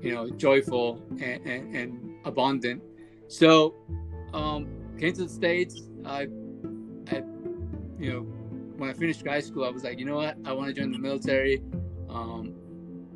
you 0.00 0.14
know, 0.14 0.30
joyful 0.30 1.02
and, 1.20 1.44
and, 1.46 1.74
and 1.74 2.16
abundant. 2.24 2.82
So, 3.28 3.74
um, 4.32 4.68
came 4.98 5.12
to 5.14 5.24
the 5.24 5.28
states. 5.28 5.82
I, 6.04 6.28
I, 7.10 7.22
you 7.98 8.12
know, 8.12 8.20
when 8.76 8.90
I 8.90 8.92
finished 8.92 9.26
high 9.26 9.40
school, 9.40 9.64
I 9.64 9.70
was 9.70 9.84
like, 9.84 9.98
you 9.98 10.04
know 10.04 10.16
what, 10.16 10.36
I 10.44 10.52
want 10.52 10.68
to 10.68 10.74
join 10.74 10.92
the 10.92 10.98
military. 10.98 11.62
Um, 12.08 12.54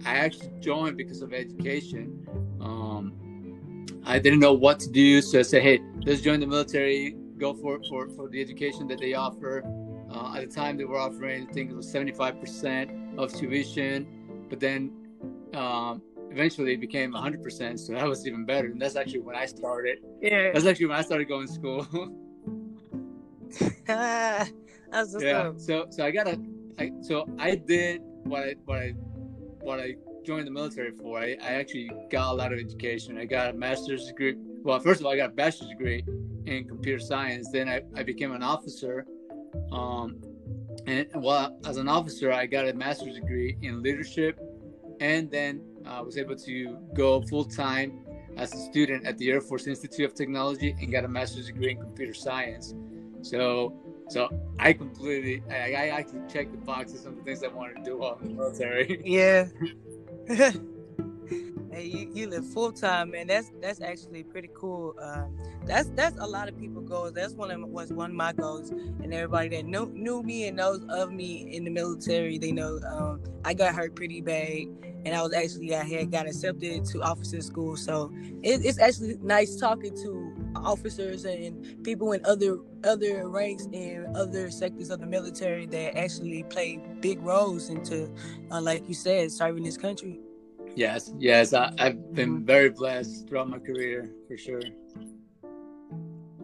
I 0.05 0.17
actually 0.17 0.53
joined 0.61 0.97
because 0.97 1.23
of 1.23 1.33
education. 1.33 2.27
Um, 2.61 3.87
I 4.05 4.19
didn't 4.19 4.41
know 4.41 4.53
what 4.53 4.81
to 4.81 4.91
do, 4.91 5.23
so 5.23 5.39
I 5.39 5.43
said, 5.43 5.63
"Hey, 5.63 5.81
let's 6.05 6.21
join 6.21 6.41
the 6.41 6.47
military. 6.47 7.17
Go 7.39 7.55
for 7.55 7.81
for 7.89 8.09
for 8.09 8.29
the 8.29 8.41
education 8.41 8.87
that 8.89 9.01
they 9.01 9.15
offer." 9.15 9.65
Uh, 10.11 10.37
at 10.37 10.49
the 10.49 10.55
time, 10.55 10.77
they 10.77 10.85
were 10.85 10.99
offering, 10.99 11.49
I 11.49 11.53
think 11.53 11.71
it 11.71 11.77
was 11.77 11.91
seventy 11.91 12.13
five 12.13 12.41
percent 12.41 12.91
of 13.19 13.33
tuition, 13.33 14.07
but 14.49 14.61
then 14.61 14.93
um, 15.55 16.03
eventually 16.31 16.75
it 16.75 16.81
became 16.81 17.13
hundred 17.13 17.43
percent. 17.43 17.81
So 17.81 17.95
that 17.95 18.07
was 18.07 18.27
even 18.27 18.45
better. 18.45 18.69
And 18.69 18.81
that's 18.81 18.97
actually 18.97 19.21
when 19.21 19.37
I 19.37 19.47
started. 19.47 19.99
Yeah, 20.21 20.53
that's 20.53 20.67
actually 20.67 20.87
when 20.87 20.99
I 20.99 21.03
started 21.03 21.29
going 21.29 21.47
to 21.47 21.53
school. 21.53 21.87
that's 23.87 25.17
yeah. 25.19 25.49
Up. 25.49 25.61
So 25.61 25.87
so 25.91 26.05
I 26.05 26.11
got 26.11 26.29
a. 26.29 26.39
I, 26.79 26.91
so 27.03 27.29
I 27.39 27.55
did 27.55 28.03
what 28.25 28.43
I 28.43 28.55
what 28.65 28.79
I 28.79 28.95
what 29.61 29.81
I 29.81 29.97
joined 30.25 30.47
the 30.47 30.51
military 30.51 30.93
for. 30.93 31.19
I, 31.19 31.37
I 31.43 31.55
actually 31.61 31.91
got 32.11 32.33
a 32.33 32.35
lot 32.35 32.53
of 32.53 32.59
education. 32.59 33.19
I 33.19 33.25
got 33.25 33.51
a 33.51 33.53
master's 33.53 34.07
degree. 34.07 34.37
Well, 34.65 34.81
first 34.81 35.01
of 35.01 35.07
all, 35.07 35.13
I 35.13 35.17
got 35.17 35.31
a 35.31 35.35
bachelor's 35.35 35.69
degree 35.69 36.03
in 36.47 36.67
computer 36.67 36.99
science. 36.99 37.51
Then 37.53 37.69
I, 37.69 37.83
I 37.95 38.03
became 38.03 38.33
an 38.33 38.43
officer. 38.43 39.07
Um, 39.71 40.23
and 40.87 41.07
well, 41.15 41.59
as 41.67 41.77
an 41.77 41.87
officer, 41.87 42.33
I 42.33 42.47
got 42.47 42.67
a 42.67 42.73
master's 42.73 43.15
degree 43.15 43.59
in 43.61 43.83
leadership, 43.83 44.41
and 45.01 45.31
then 45.31 45.63
I 45.87 45.99
uh, 45.99 46.03
was 46.03 46.17
able 46.17 46.35
to 46.37 46.79
go 46.95 47.21
full 47.23 47.45
time 47.45 48.07
as 48.39 48.55
a 48.55 48.57
student 48.57 49.07
at 49.07 49.19
the 49.19 49.31
Air 49.31 49.43
Force 49.43 49.67
Institute 49.67 50.07
of 50.07 50.15
Technology 50.15 50.75
and 50.81 50.91
got 50.91 51.05
a 51.05 51.09
master's 51.09 51.47
degree 51.47 51.73
in 51.73 51.79
computer 51.79 52.15
science. 52.15 52.75
So 53.21 53.75
so 54.09 54.29
I 54.59 54.73
completely, 54.73 55.43
I, 55.51 55.73
I 55.73 55.87
actually 55.89 56.21
checked 56.29 56.53
the 56.53 56.59
boxes 56.59 57.07
of 57.07 57.17
the 57.17 57.23
things 57.23 57.43
I 57.43 57.49
wanted 57.49 57.77
to 57.77 57.83
do 57.83 57.99
while 57.99 58.19
in 58.23 58.29
the 58.29 58.35
military. 58.35 59.01
Yeah. 59.05 59.47
hey, 61.75 61.87
you, 61.87 62.11
you 62.15 62.29
live 62.29 62.47
full 62.47 62.73
time, 62.73 63.11
man. 63.11 63.27
That's 63.27 63.51
that's 63.61 63.81
actually 63.81 64.23
pretty 64.23 64.51
cool. 64.55 64.95
Um, 65.01 65.37
that's 65.67 65.89
that's 65.91 66.19
a 66.19 66.27
lot 66.27 66.49
of 66.49 66.59
people 66.59 66.83
goals. 66.83 67.13
That's 67.13 67.35
one 67.35 67.51
of 67.51 67.61
was 67.69 67.93
one 67.93 68.11
of 68.11 68.17
my 68.17 68.33
goals, 68.33 68.71
and 68.71 69.13
everybody 69.13 69.49
that 69.57 69.67
knew 69.67 69.87
knew 69.87 70.23
me 70.23 70.47
and 70.49 70.57
knows 70.57 70.85
of 70.89 71.13
me 71.13 71.55
in 71.55 71.65
the 71.65 71.71
military, 71.71 72.39
they 72.39 72.53
know 72.53 72.79
um, 72.87 73.21
I 73.45 73.55
got 73.55 73.75
hurt 73.75 73.97
pretty 73.97 74.21
bad, 74.21 74.67
and 75.05 75.15
I 75.15 75.23
was 75.23 75.35
actually 75.35 75.75
I 75.75 75.85
had 75.85 76.11
got 76.11 76.27
accepted 76.27 76.85
to 76.87 77.03
officer 77.03 77.41
school. 77.41 77.77
So 77.77 78.13
it, 78.43 78.65
it's 78.65 78.79
actually 78.79 79.19
nice 79.23 79.57
talking 79.57 79.95
to 80.03 80.33
officers 80.57 81.25
and 81.25 81.83
people 81.85 82.13
in 82.13 82.25
other 82.25 82.59
other 82.85 83.29
ranks 83.29 83.67
and 83.73 84.17
other 84.17 84.51
sectors 84.51 84.91
of 84.91 85.01
the 85.01 85.07
military 85.07 85.67
that 85.67 85.97
actually 85.99 86.45
play 86.45 86.81
big 87.01 87.21
roles 87.21 87.69
into, 87.69 88.11
uh, 88.51 88.61
like 88.61 88.87
you 88.89 88.95
said, 88.95 89.33
serving 89.33 89.65
this 89.65 89.77
country. 89.77 90.21
Yes, 90.77 91.13
yes, 91.19 91.53
I, 91.53 91.73
have 91.79 92.15
been 92.15 92.45
very 92.45 92.71
blessed 92.71 93.29
throughout 93.29 93.49
my 93.49 93.59
career 93.59 94.11
for 94.27 94.37
sure. 94.37 94.63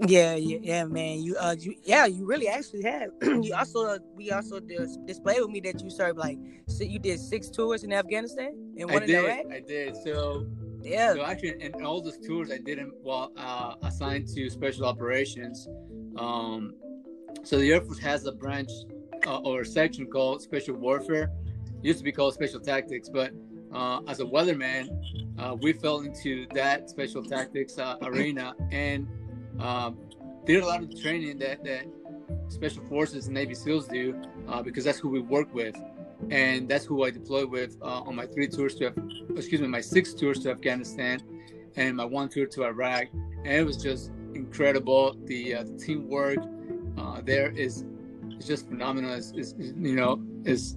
Yeah, 0.06 0.34
yeah, 0.34 0.58
yeah, 0.62 0.84
man. 0.84 1.20
You, 1.20 1.36
uh, 1.36 1.56
you, 1.58 1.74
yeah, 1.82 2.06
you 2.06 2.24
really 2.24 2.48
actually 2.48 2.82
have. 2.84 3.10
you 3.22 3.52
also, 3.54 3.86
uh, 3.86 3.98
we 4.14 4.30
also 4.30 4.58
dis- 4.58 4.96
displayed 5.04 5.40
with 5.40 5.50
me 5.50 5.60
that 5.60 5.82
you 5.82 5.90
served 5.90 6.18
like, 6.18 6.38
so 6.68 6.84
you 6.84 6.98
did 6.98 7.20
six 7.20 7.50
tours 7.50 7.82
in 7.84 7.92
Afghanistan 7.92 8.52
and 8.78 8.90
one 8.90 9.02
I 9.02 9.04
in 9.04 9.10
did, 9.10 9.24
Iraq. 9.24 9.46
I 9.52 9.60
did. 9.60 9.96
So 9.96 10.46
yeah. 10.82 11.12
So 11.12 11.24
actually, 11.24 11.60
in, 11.60 11.84
all 11.84 12.00
those 12.00 12.18
tours, 12.18 12.50
I 12.50 12.58
didn't 12.58 12.92
well 13.02 13.32
uh, 13.36 13.74
assigned 13.82 14.28
to 14.28 14.48
special 14.48 14.86
operations. 14.86 15.68
Um, 16.16 16.74
so 17.42 17.58
the 17.58 17.72
Air 17.72 17.80
Force 17.80 17.98
has 17.98 18.24
a 18.26 18.32
branch 18.32 18.70
uh, 19.26 19.38
or 19.38 19.64
section 19.64 20.06
called 20.06 20.42
Special 20.42 20.76
Warfare. 20.76 21.30
It 21.82 21.86
used 21.86 21.98
to 21.98 22.04
be 22.04 22.12
called 22.12 22.34
Special 22.34 22.60
Tactics, 22.60 23.08
but 23.08 23.32
uh, 23.72 24.00
as 24.08 24.20
a 24.20 24.24
weatherman, 24.24 24.88
uh, 25.38 25.54
we 25.60 25.72
fell 25.72 26.00
into 26.00 26.46
that 26.54 26.90
Special 26.90 27.22
Tactics 27.22 27.78
uh, 27.78 27.96
arena 28.02 28.54
and 28.70 29.06
um, 29.60 29.98
did 30.44 30.62
a 30.62 30.66
lot 30.66 30.82
of 30.82 30.90
the 30.90 31.00
training 31.00 31.38
that 31.38 31.64
that 31.64 31.86
Special 32.48 32.84
Forces 32.86 33.26
and 33.26 33.34
Navy 33.34 33.54
SEALs 33.54 33.86
do 33.86 34.20
uh, 34.48 34.62
because 34.62 34.84
that's 34.84 34.98
who 34.98 35.08
we 35.08 35.20
work 35.20 35.52
with 35.54 35.76
and 36.30 36.68
that's 36.68 36.84
who 36.84 37.04
I 37.04 37.10
deployed 37.10 37.50
with 37.50 37.76
uh, 37.80 38.02
on 38.02 38.14
my 38.14 38.26
three 38.26 38.48
tours 38.48 38.74
to, 38.76 38.92
excuse 39.36 39.60
me, 39.60 39.68
my 39.68 39.80
six 39.80 40.12
tours 40.12 40.40
to 40.40 40.50
Afghanistan, 40.50 41.22
and 41.76 41.96
my 41.96 42.04
one 42.04 42.28
tour 42.28 42.46
to 42.46 42.64
Iraq, 42.64 43.06
and 43.12 43.46
it 43.46 43.64
was 43.64 43.78
just 43.78 44.10
incredible. 44.34 45.16
The, 45.24 45.54
uh, 45.54 45.62
the 45.64 45.78
teamwork 45.78 46.38
there 47.24 47.50
is 47.50 47.84
just 48.44 48.68
phenomenal. 48.68 49.12
Is, 49.12 49.54
you 49.58 49.94
know 49.94 50.22
is 50.44 50.76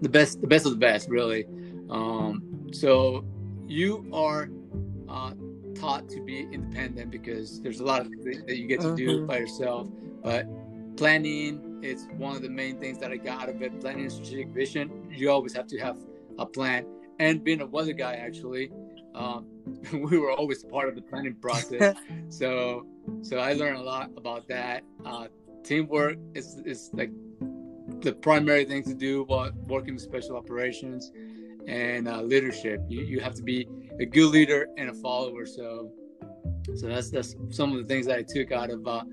the 0.00 0.08
best, 0.08 0.40
the 0.40 0.46
best 0.46 0.66
of 0.66 0.72
the 0.72 0.78
best, 0.78 1.08
really. 1.08 1.46
Um, 1.90 2.68
so 2.72 3.24
you 3.66 4.08
are 4.12 4.48
uh, 5.08 5.32
taught 5.74 6.08
to 6.10 6.20
be 6.20 6.40
independent 6.52 7.10
because 7.10 7.60
there's 7.60 7.80
a 7.80 7.84
lot 7.84 8.00
of 8.02 8.08
things 8.22 8.44
that 8.46 8.56
you 8.56 8.66
get 8.66 8.80
to 8.80 8.94
do 8.94 9.18
mm-hmm. 9.18 9.26
by 9.26 9.38
yourself, 9.38 9.88
but 10.22 10.46
planning 10.96 11.80
is 11.82 12.08
one 12.16 12.36
of 12.36 12.42
the 12.42 12.48
main 12.48 12.78
things 12.78 12.98
that 12.98 13.10
I 13.10 13.16
got 13.16 13.42
out 13.42 13.48
of 13.48 13.62
it. 13.62 13.80
Planning 13.80 14.04
and 14.04 14.12
strategic 14.12 14.48
vision. 14.48 15.08
You 15.10 15.30
always 15.30 15.54
have 15.54 15.66
to 15.68 15.78
have 15.78 15.98
a 16.38 16.46
plan. 16.46 16.86
And 17.18 17.42
being 17.42 17.60
a 17.60 17.66
weather 17.66 17.92
guy, 17.92 18.14
actually, 18.14 18.70
um, 19.14 19.46
we 19.92 20.18
were 20.18 20.32
always 20.32 20.62
part 20.64 20.88
of 20.88 20.94
the 20.94 21.02
planning 21.02 21.34
process. 21.34 21.96
so, 22.28 22.86
so 23.22 23.38
I 23.38 23.54
learned 23.54 23.78
a 23.78 23.82
lot 23.82 24.10
about 24.16 24.46
that. 24.48 24.84
Uh, 25.04 25.26
teamwork 25.62 26.16
is 26.34 26.60
is 26.64 26.90
like 26.92 27.10
the 28.00 28.12
primary 28.12 28.64
thing 28.64 28.82
to 28.84 28.94
do 28.94 29.24
while 29.24 29.50
working 29.66 29.94
with 29.94 30.02
special 30.02 30.36
operations 30.36 31.12
and 31.70 32.08
uh, 32.08 32.22
leadership. 32.22 32.80
You 32.88 33.02
you 33.02 33.20
have 33.20 33.34
to 33.36 33.42
be 33.42 33.68
a 33.98 34.06
good 34.06 34.30
leader 34.30 34.66
and 34.76 34.90
a 34.90 34.94
follower. 34.94 35.46
So, 35.46 35.90
so 36.76 36.86
that's 36.88 37.10
that's 37.10 37.36
some 37.50 37.72
of 37.72 37.78
the 37.78 37.84
things 37.84 38.06
that 38.06 38.18
I 38.18 38.22
took 38.22 38.52
out 38.52 38.70
of. 38.70 38.86
Uh, 38.86 39.04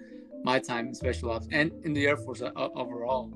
my 0.44 0.60
time 0.60 0.88
in 0.88 0.96
special 0.96 1.32
ops 1.32 1.48
and 1.52 1.72
in 1.84 1.94
the 1.94 2.08
Air 2.08 2.18
Force 2.18 2.42
uh, 2.42 2.52
overall. 2.56 3.32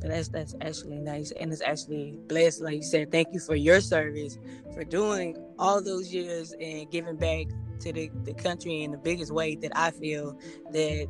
That's 0.00 0.28
that's 0.28 0.54
actually 0.60 1.00
nice, 1.00 1.32
and 1.32 1.52
it's 1.52 1.60
actually 1.60 2.18
blessed. 2.28 2.62
Like 2.62 2.76
you 2.76 2.82
said, 2.82 3.10
thank 3.10 3.28
you 3.32 3.40
for 3.40 3.56
your 3.56 3.80
service, 3.80 4.38
for 4.72 4.84
doing 4.84 5.36
all 5.58 5.82
those 5.82 6.14
years 6.14 6.54
and 6.60 6.88
giving 6.90 7.16
back 7.16 7.46
to 7.80 7.92
the, 7.92 8.10
the 8.24 8.34
country 8.34 8.84
in 8.84 8.92
the 8.92 8.98
biggest 8.98 9.32
way 9.32 9.56
that 9.56 9.72
I 9.74 9.90
feel 9.90 10.38
that 10.70 11.08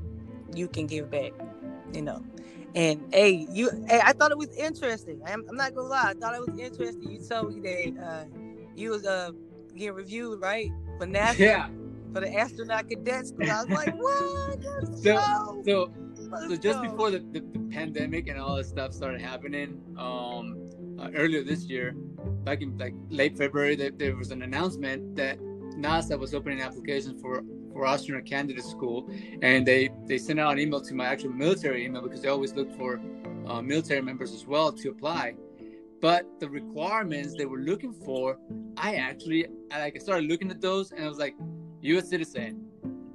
you 0.54 0.68
can 0.68 0.86
give 0.86 1.10
back. 1.10 1.32
You 1.92 2.02
know, 2.02 2.24
and 2.74 3.02
hey, 3.12 3.46
you, 3.50 3.70
hey, 3.88 4.00
I 4.02 4.12
thought 4.12 4.30
it 4.30 4.38
was 4.38 4.54
interesting. 4.56 5.20
I'm, 5.26 5.44
I'm 5.48 5.56
not 5.56 5.74
gonna 5.74 5.88
lie, 5.88 6.10
I 6.10 6.14
thought 6.14 6.34
it 6.34 6.40
was 6.40 6.58
interesting. 6.58 7.10
You 7.10 7.20
told 7.20 7.54
me 7.54 7.60
that 7.60 8.04
uh, 8.04 8.24
you 8.76 8.90
was 8.90 9.06
uh 9.06 9.32
getting 9.74 9.94
reviewed 9.94 10.40
right 10.40 10.70
for 10.98 11.06
NASA. 11.06 11.38
Yeah 11.38 11.68
for 12.12 12.20
the 12.20 12.34
astronaut 12.34 12.88
cadet 12.88 13.26
school. 13.26 13.50
I 13.50 13.64
was 13.64 13.70
like, 13.70 13.94
what? 13.98 14.60
Let's 14.60 15.02
so, 15.02 15.14
go. 15.14 15.62
so, 15.64 15.92
Let's 16.30 16.48
so 16.48 16.56
just 16.56 16.82
go. 16.82 16.90
before 16.90 17.10
the, 17.10 17.18
the, 17.18 17.40
the, 17.40 17.58
pandemic 17.70 18.28
and 18.28 18.40
all 18.40 18.56
this 18.56 18.68
stuff 18.68 18.92
started 18.92 19.20
happening, 19.20 19.80
um, 19.98 20.70
uh, 20.98 21.10
earlier 21.14 21.44
this 21.44 21.64
year, 21.64 21.92
back 22.44 22.62
in 22.62 22.76
like 22.78 22.94
late 23.10 23.36
February, 23.36 23.76
there, 23.76 23.90
there 23.90 24.16
was 24.16 24.30
an 24.30 24.42
announcement 24.42 25.16
that 25.16 25.38
NASA 25.76 26.18
was 26.18 26.34
opening 26.34 26.60
applications 26.60 27.20
for 27.20 27.44
for 27.78 27.86
astronaut 27.86 28.26
candidate 28.26 28.64
school, 28.64 29.08
and 29.40 29.64
they 29.64 29.88
they 30.06 30.18
sent 30.18 30.40
out 30.40 30.50
an 30.54 30.58
email 30.58 30.80
to 30.80 30.94
my 30.94 31.06
actual 31.06 31.30
military 31.30 31.84
email 31.84 32.02
because 32.02 32.20
they 32.20 32.28
always 32.28 32.52
look 32.52 32.70
for 32.76 33.00
uh, 33.46 33.62
military 33.62 34.02
members 34.02 34.34
as 34.34 34.44
well 34.44 34.72
to 34.72 34.88
apply. 34.90 35.36
But 36.00 36.26
the 36.40 36.48
requirements 36.48 37.34
they 37.38 37.46
were 37.46 37.60
looking 37.60 37.92
for, 37.92 38.36
I 38.76 38.96
actually 38.96 39.46
I, 39.70 39.78
like 39.78 39.94
I 39.94 40.00
started 40.00 40.28
looking 40.28 40.50
at 40.50 40.60
those, 40.60 40.90
and 40.90 41.04
I 41.04 41.08
was 41.08 41.18
like, 41.18 41.36
U.S. 41.82 42.08
citizen, 42.08 42.66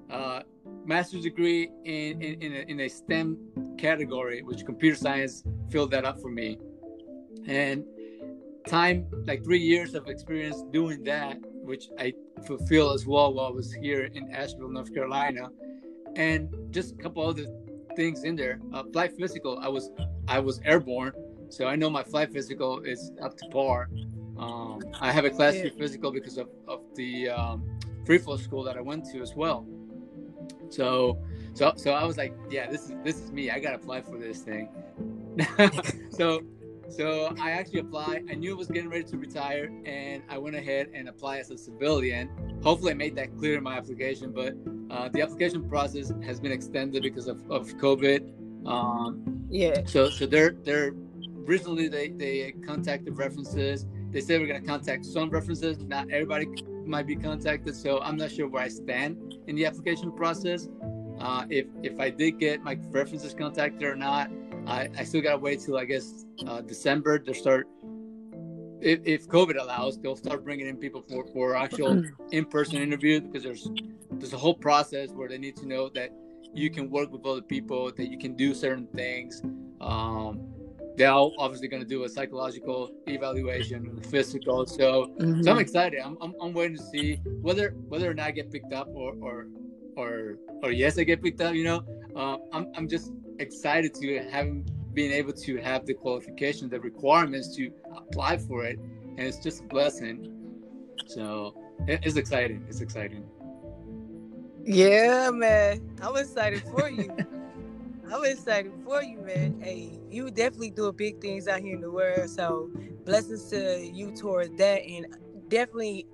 uh, 0.09 0.43
master's 0.85 1.23
degree 1.23 1.69
in 1.83 2.21
in, 2.21 2.41
in 2.41 2.51
a, 2.53 2.61
in, 2.71 2.79
a, 2.79 2.87
STEM 2.87 3.37
category, 3.77 4.43
which 4.43 4.65
computer 4.65 4.95
science 4.95 5.43
filled 5.69 5.91
that 5.91 6.05
up 6.05 6.21
for 6.21 6.31
me, 6.31 6.57
and 7.47 7.83
time 8.65 9.07
like 9.27 9.43
three 9.43 9.59
years 9.59 9.93
of 9.93 10.07
experience 10.07 10.63
doing 10.71 11.03
that 11.03 11.37
which 11.63 11.89
I 11.97 12.13
fulfill 12.45 12.91
as 12.91 13.05
well 13.05 13.33
while 13.33 13.47
I 13.47 13.51
was 13.51 13.73
here 13.73 14.09
in 14.13 14.31
Asheville, 14.31 14.69
North 14.69 14.93
Carolina, 14.93 15.49
and 16.15 16.49
just 16.71 16.93
a 16.93 16.95
couple 16.95 17.25
other 17.25 17.45
things 17.95 18.23
in 18.23 18.35
there. 18.35 18.59
Uh, 18.73 18.83
flight 18.91 19.13
physical, 19.17 19.59
I 19.59 19.67
was 19.67 19.91
I 20.27 20.39
was 20.39 20.59
airborne, 20.63 21.13
so 21.49 21.67
I 21.67 21.75
know 21.75 21.89
my 21.89 22.03
flight 22.03 22.31
physical 22.31 22.79
is 22.79 23.11
up 23.21 23.37
to 23.37 23.45
par. 23.49 23.89
Um, 24.37 24.81
I 24.99 25.11
have 25.11 25.25
a 25.25 25.29
class 25.29 25.59
three 25.59 25.69
physical 25.69 26.11
because 26.11 26.37
of, 26.37 26.49
of 26.67 26.81
the 26.95 27.29
um, 27.29 27.63
free 28.05 28.17
fall 28.17 28.37
school 28.37 28.63
that 28.63 28.77
I 28.77 28.81
went 28.81 29.05
to 29.11 29.21
as 29.21 29.35
well. 29.35 29.65
So 30.69 31.19
so 31.53 31.73
so 31.75 31.91
I 31.91 32.03
was 32.03 32.17
like, 32.17 32.33
yeah, 32.49 32.69
this 32.69 32.89
is 32.89 32.93
this 33.03 33.17
is 33.19 33.31
me. 33.31 33.51
I 33.51 33.59
gotta 33.59 33.75
apply 33.75 34.01
for 34.01 34.17
this 34.17 34.41
thing. 34.41 34.69
so 36.09 36.41
so 36.89 37.35
I 37.39 37.51
actually 37.51 37.79
applied. 37.79 38.25
I 38.29 38.35
knew 38.35 38.53
I 38.53 38.57
was 38.57 38.67
getting 38.67 38.89
ready 38.89 39.03
to 39.05 39.17
retire, 39.17 39.71
and 39.85 40.23
I 40.29 40.37
went 40.37 40.55
ahead 40.55 40.89
and 40.93 41.07
applied 41.09 41.39
as 41.39 41.51
a 41.51 41.57
civilian. 41.57 42.29
Hopefully, 42.63 42.91
I 42.91 42.95
made 42.95 43.15
that 43.15 43.35
clear 43.37 43.57
in 43.57 43.63
my 43.63 43.77
application. 43.77 44.31
But 44.31 44.55
uh, 44.91 45.09
the 45.09 45.21
application 45.21 45.67
process 45.67 46.11
has 46.23 46.39
been 46.39 46.51
extended 46.51 47.03
because 47.03 47.27
of, 47.27 47.39
of 47.49 47.67
COVID. 47.77 48.67
Um, 48.67 49.45
yeah. 49.49 49.81
So 49.85 50.09
so 50.09 50.25
they're 50.25 50.55
they're 50.63 50.93
originally 51.47 51.87
they 51.87 52.09
they 52.09 52.53
contacted 52.65 53.17
references. 53.17 53.85
They 54.11 54.21
said 54.21 54.41
we're 54.41 54.47
gonna 54.47 54.61
contact 54.61 55.05
some 55.05 55.29
references. 55.29 55.79
Not 55.79 56.11
everybody 56.11 56.47
might 56.85 57.07
be 57.07 57.15
contacted. 57.15 57.75
So 57.75 58.01
I'm 58.01 58.17
not 58.17 58.31
sure 58.31 58.47
where 58.47 58.63
I 58.63 58.67
stand 58.67 59.35
in 59.47 59.55
the 59.55 59.65
application 59.65 60.11
process. 60.11 60.69
Uh, 61.19 61.45
if 61.49 61.67
if 61.83 61.99
I 61.99 62.09
did 62.09 62.39
get 62.39 62.63
my 62.63 62.77
references 62.89 63.33
contacted 63.33 63.83
or 63.83 63.95
not, 63.95 64.29
I, 64.67 64.89
I 64.97 65.03
still 65.03 65.21
gotta 65.21 65.37
wait 65.37 65.59
till 65.61 65.77
I 65.77 65.85
guess 65.85 66.25
uh, 66.47 66.61
December 66.61 67.19
to 67.19 67.33
start. 67.33 67.67
If, 68.81 68.99
if 69.05 69.27
COVID 69.27 69.61
allows, 69.61 69.97
they'll 69.97 70.15
start 70.17 70.43
bringing 70.43 70.67
in 70.67 70.77
people 70.77 71.01
for 71.01 71.25
for 71.27 71.55
actual 71.55 72.03
in-person 72.31 72.77
interviews 72.77 73.21
because 73.21 73.43
there's 73.43 73.69
there's 74.11 74.33
a 74.33 74.37
whole 74.37 74.55
process 74.55 75.09
where 75.11 75.29
they 75.29 75.37
need 75.37 75.55
to 75.57 75.67
know 75.67 75.89
that 75.89 76.11
you 76.53 76.69
can 76.69 76.89
work 76.89 77.11
with 77.11 77.25
other 77.25 77.41
people, 77.41 77.91
that 77.91 78.11
you 78.11 78.17
can 78.17 78.35
do 78.35 78.53
certain 78.53 78.87
things. 78.87 79.41
Um, 79.81 80.53
they're 80.95 81.11
obviously 81.11 81.67
going 81.67 81.81
to 81.81 81.87
do 81.87 82.03
a 82.03 82.09
psychological 82.09 82.91
evaluation, 83.07 83.99
physical. 84.01 84.65
So, 84.65 85.13
mm-hmm. 85.19 85.41
so 85.41 85.51
I'm 85.51 85.59
excited. 85.59 85.99
I'm, 86.03 86.17
I'm, 86.21 86.33
I'm 86.39 86.53
waiting 86.53 86.77
to 86.77 86.83
see 86.83 87.15
whether 87.41 87.71
whether 87.87 88.09
or 88.09 88.13
not 88.13 88.27
I 88.27 88.31
get 88.31 88.51
picked 88.51 88.73
up 88.73 88.87
or 88.93 89.15
or 89.19 89.47
or 89.95 90.37
or 90.61 90.71
yes, 90.71 90.97
I 90.99 91.03
get 91.03 91.23
picked 91.23 91.41
up. 91.41 91.55
You 91.55 91.63
know, 91.63 91.83
uh, 92.15 92.37
I'm 92.51 92.67
I'm 92.75 92.87
just 92.87 93.11
excited 93.43 93.93
to 93.95 94.23
have 94.29 94.47
been 94.93 95.11
able 95.11 95.33
to 95.33 95.57
have 95.57 95.85
the 95.85 95.93
qualifications, 95.93 96.71
the 96.71 96.79
requirements 96.79 97.55
to 97.55 97.71
apply 97.95 98.37
for 98.37 98.65
it, 98.65 98.79
and 98.79 99.19
it's 99.19 99.37
just 99.37 99.61
a 99.61 99.65
blessing. 99.65 100.15
So 101.05 101.55
it's 101.87 102.15
exciting. 102.15 102.65
It's 102.67 102.81
exciting. 102.81 103.23
Yeah, 104.65 105.29
man, 105.31 105.97
I'm 106.01 106.15
excited 106.15 106.63
for 106.63 106.89
you. 106.89 107.15
I'm 108.11 108.25
excited 108.25 108.71
for 108.85 109.03
you, 109.03 109.19
man. 109.19 109.59
Hey, 109.61 109.99
you 110.09 110.31
definitely 110.31 110.71
doing 110.71 110.95
big 110.95 111.19
things 111.19 111.47
out 111.47 111.59
here 111.59 111.75
in 111.75 111.81
the 111.81 111.91
world. 111.91 112.29
So 112.29 112.69
blessings 113.05 113.49
to 113.49 113.89
you 113.91 114.15
towards 114.15 114.55
that, 114.57 114.83
and 114.83 115.07
definitely 115.49 116.07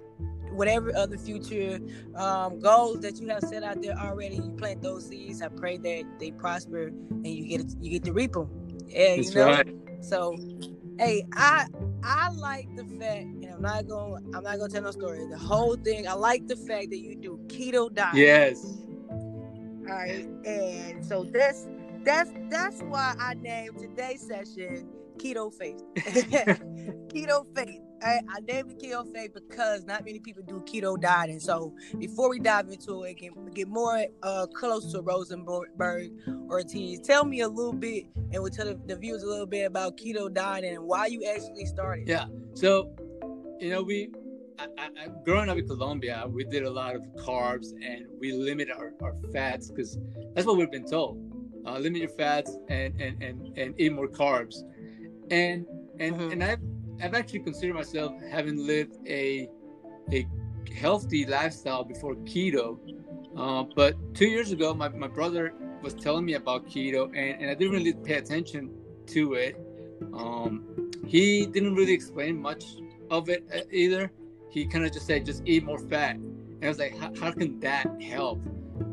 whatever 0.51 0.95
other 0.95 1.17
future 1.17 1.79
um, 2.15 2.59
goals 2.59 3.01
that 3.01 3.19
you 3.19 3.27
have 3.29 3.43
set 3.43 3.63
out 3.63 3.81
there 3.81 3.97
already, 3.97 4.35
you 4.35 4.53
plant 4.57 4.81
those 4.81 5.07
seeds. 5.07 5.41
I 5.41 5.49
pray 5.49 5.77
that 5.77 6.03
they 6.19 6.31
prosper 6.31 6.87
and 6.87 7.27
you 7.27 7.57
get 7.57 7.67
you 7.81 7.91
get 7.91 8.03
to 8.05 8.13
reap 8.13 8.33
them. 8.33 8.49
Yeah, 8.87 9.15
you 9.15 9.33
know. 9.33 9.45
Right. 9.45 9.75
So, 10.01 10.37
hey, 10.97 11.25
I 11.33 11.67
I 12.03 12.29
like 12.31 12.67
the 12.75 12.85
fact, 12.85 13.25
and 13.25 13.45
I'm 13.45 13.61
not 13.61 13.87
going 13.87 14.23
I'm 14.35 14.43
not 14.43 14.57
gonna 14.57 14.69
tell 14.69 14.83
no 14.83 14.91
story. 14.91 15.25
The 15.29 15.37
whole 15.37 15.75
thing, 15.75 16.07
I 16.07 16.13
like 16.13 16.47
the 16.47 16.55
fact 16.55 16.89
that 16.89 16.99
you 16.99 17.15
do 17.15 17.39
keto 17.47 17.93
diet. 17.93 18.15
Yes. 18.15 18.77
All 19.09 19.95
right, 19.95 20.27
and 20.45 21.03
so 21.03 21.23
that's 21.23 21.67
that's 22.03 22.31
that's 22.49 22.81
why 22.81 23.15
I 23.19 23.33
named 23.33 23.79
today's 23.79 24.25
session 24.25 24.87
Keto 25.17 25.53
Faith. 25.53 25.83
keto 25.95 27.45
Faith. 27.55 27.81
I, 28.03 28.19
I 28.29 28.39
named 28.41 28.71
it 28.71 28.79
Keto 28.79 29.11
Faith 29.13 29.33
because 29.33 29.85
not 29.85 30.05
many 30.05 30.19
people 30.19 30.43
do 30.43 30.61
keto 30.61 30.99
dieting. 30.99 31.39
So 31.39 31.73
before 31.97 32.29
we 32.29 32.39
dive 32.39 32.69
into 32.69 33.03
it, 33.03 33.15
get, 33.15 33.31
get 33.53 33.67
more 33.67 34.05
uh, 34.23 34.47
close 34.47 34.91
to 34.93 35.01
Rosenberg 35.01 36.11
Ortiz, 36.49 36.99
tell 37.01 37.25
me 37.25 37.41
a 37.41 37.47
little 37.47 37.73
bit 37.73 38.05
and 38.31 38.41
we'll 38.41 38.51
tell 38.51 38.65
the, 38.65 38.79
the 38.85 38.95
viewers 38.95 39.23
a 39.23 39.27
little 39.27 39.45
bit 39.45 39.65
about 39.65 39.97
keto 39.97 40.33
dieting 40.33 40.75
and 40.75 40.83
why 40.83 41.07
you 41.07 41.25
actually 41.25 41.65
started. 41.65 42.07
Yeah. 42.07 42.25
So, 42.53 42.91
you 43.59 43.69
know, 43.69 43.83
we 43.83 44.09
I, 44.59 44.65
I, 44.77 45.07
growing 45.23 45.49
up 45.49 45.57
in 45.57 45.67
Colombia, 45.67 46.25
we 46.27 46.43
did 46.43 46.63
a 46.63 46.69
lot 46.69 46.95
of 46.95 47.03
carbs 47.15 47.71
and 47.81 48.05
we 48.19 48.33
limit 48.33 48.69
our, 48.69 48.93
our 49.01 49.15
fats 49.31 49.69
because 49.69 49.97
that's 50.33 50.45
what 50.45 50.57
we've 50.57 50.71
been 50.71 50.85
told. 50.85 51.25
Uh, 51.65 51.77
limit 51.77 52.01
your 52.01 52.09
fats 52.09 52.57
and, 52.67 52.99
and, 52.99 53.21
and, 53.21 53.57
and 53.57 53.75
eat 53.77 53.93
more 53.93 54.07
carbs. 54.07 54.63
And 55.31 55.65
and 55.99 56.15
mm-hmm. 56.15 56.31
and 56.31 56.43
I've 56.43 56.68
I've 57.01 57.13
actually 57.13 57.39
considered 57.39 57.75
myself 57.75 58.13
having 58.29 58.57
lived 58.57 58.97
a 59.07 59.49
a 60.11 60.27
healthy 60.75 61.25
lifestyle 61.25 61.83
before 61.83 62.15
keto. 62.15 62.79
Uh, 63.37 63.63
but 63.75 63.95
two 64.15 64.27
years 64.27 64.51
ago, 64.51 64.73
my, 64.73 64.89
my 64.89 65.07
brother 65.07 65.53
was 65.81 65.93
telling 65.93 66.25
me 66.25 66.33
about 66.33 66.67
keto, 66.67 67.05
and, 67.07 67.41
and 67.41 67.49
I 67.49 67.53
didn't 67.53 67.73
really 67.73 67.93
pay 67.93 68.15
attention 68.15 68.71
to 69.07 69.33
it. 69.35 69.55
Um, 70.13 70.91
he 71.05 71.45
didn't 71.45 71.75
really 71.75 71.93
explain 71.93 72.41
much 72.41 72.65
of 73.09 73.29
it 73.29 73.43
uh, 73.53 73.61
either. 73.71 74.11
He 74.49 74.65
kind 74.65 74.85
of 74.85 74.91
just 74.91 75.05
said, 75.05 75.25
just 75.25 75.43
eat 75.45 75.63
more 75.63 75.79
fat. 75.79 76.15
And 76.15 76.65
I 76.65 76.67
was 76.67 76.79
like, 76.79 76.97
how 77.17 77.31
can 77.31 77.59
that 77.59 78.01
help? 78.01 78.41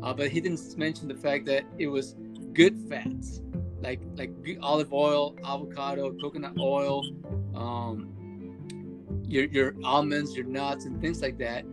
Uh, 0.03 0.13
but 0.13 0.29
he 0.29 0.39
didn't 0.39 0.77
mention 0.77 1.07
the 1.07 1.15
fact 1.15 1.45
that 1.45 1.63
it 1.79 1.87
was 1.87 2.15
good 2.53 2.79
fats 2.89 3.41
like 3.81 3.99
like 4.15 4.31
olive 4.61 4.93
oil, 4.93 5.35
avocado, 5.45 6.13
coconut 6.21 6.57
oil, 6.59 7.03
um, 7.57 8.13
your 9.25 9.45
your 9.45 9.73
almonds, 9.83 10.35
your 10.35 10.45
nuts, 10.45 10.85
and 10.85 11.01
things 11.01 11.21
like 11.21 11.37
that. 11.39 11.63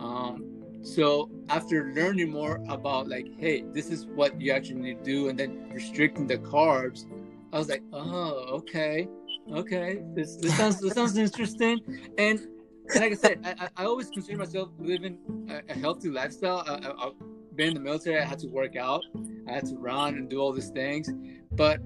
Um, 0.00 0.44
so 0.82 1.30
after 1.48 1.92
learning 1.94 2.30
more 2.30 2.60
about 2.68 3.08
like, 3.08 3.26
hey, 3.38 3.64
this 3.72 3.88
is 3.88 4.06
what 4.06 4.40
you 4.40 4.52
actually 4.52 4.80
need 4.80 4.98
to 4.98 5.04
do, 5.04 5.28
and 5.28 5.38
then 5.38 5.70
restricting 5.70 6.26
the 6.26 6.38
carbs, 6.38 7.06
I 7.52 7.58
was 7.58 7.68
like, 7.68 7.82
oh, 7.92 8.46
okay, 8.58 9.08
okay, 9.52 10.02
this 10.14 10.36
this 10.36 10.56
sounds 10.56 10.80
this 10.80 10.94
sounds 10.94 11.16
interesting, 11.16 11.80
and. 12.18 12.48
Like 12.96 13.12
I 13.12 13.14
said, 13.14 13.40
I, 13.44 13.68
I 13.76 13.84
always 13.84 14.10
consider 14.10 14.36
myself 14.36 14.68
living 14.78 15.16
a, 15.48 15.72
a 15.72 15.74
healthy 15.78 16.10
lifestyle. 16.10 16.64
I, 16.66 16.72
I, 16.72 17.06
I've 17.06 17.12
been 17.54 17.68
in 17.68 17.74
the 17.74 17.80
military. 17.80 18.20
I 18.20 18.24
had 18.24 18.40
to 18.40 18.48
work 18.48 18.74
out. 18.76 19.04
I 19.48 19.52
had 19.52 19.66
to 19.66 19.76
run 19.76 20.16
and 20.16 20.28
do 20.28 20.40
all 20.40 20.52
these 20.52 20.70
things. 20.70 21.08
But 21.52 21.80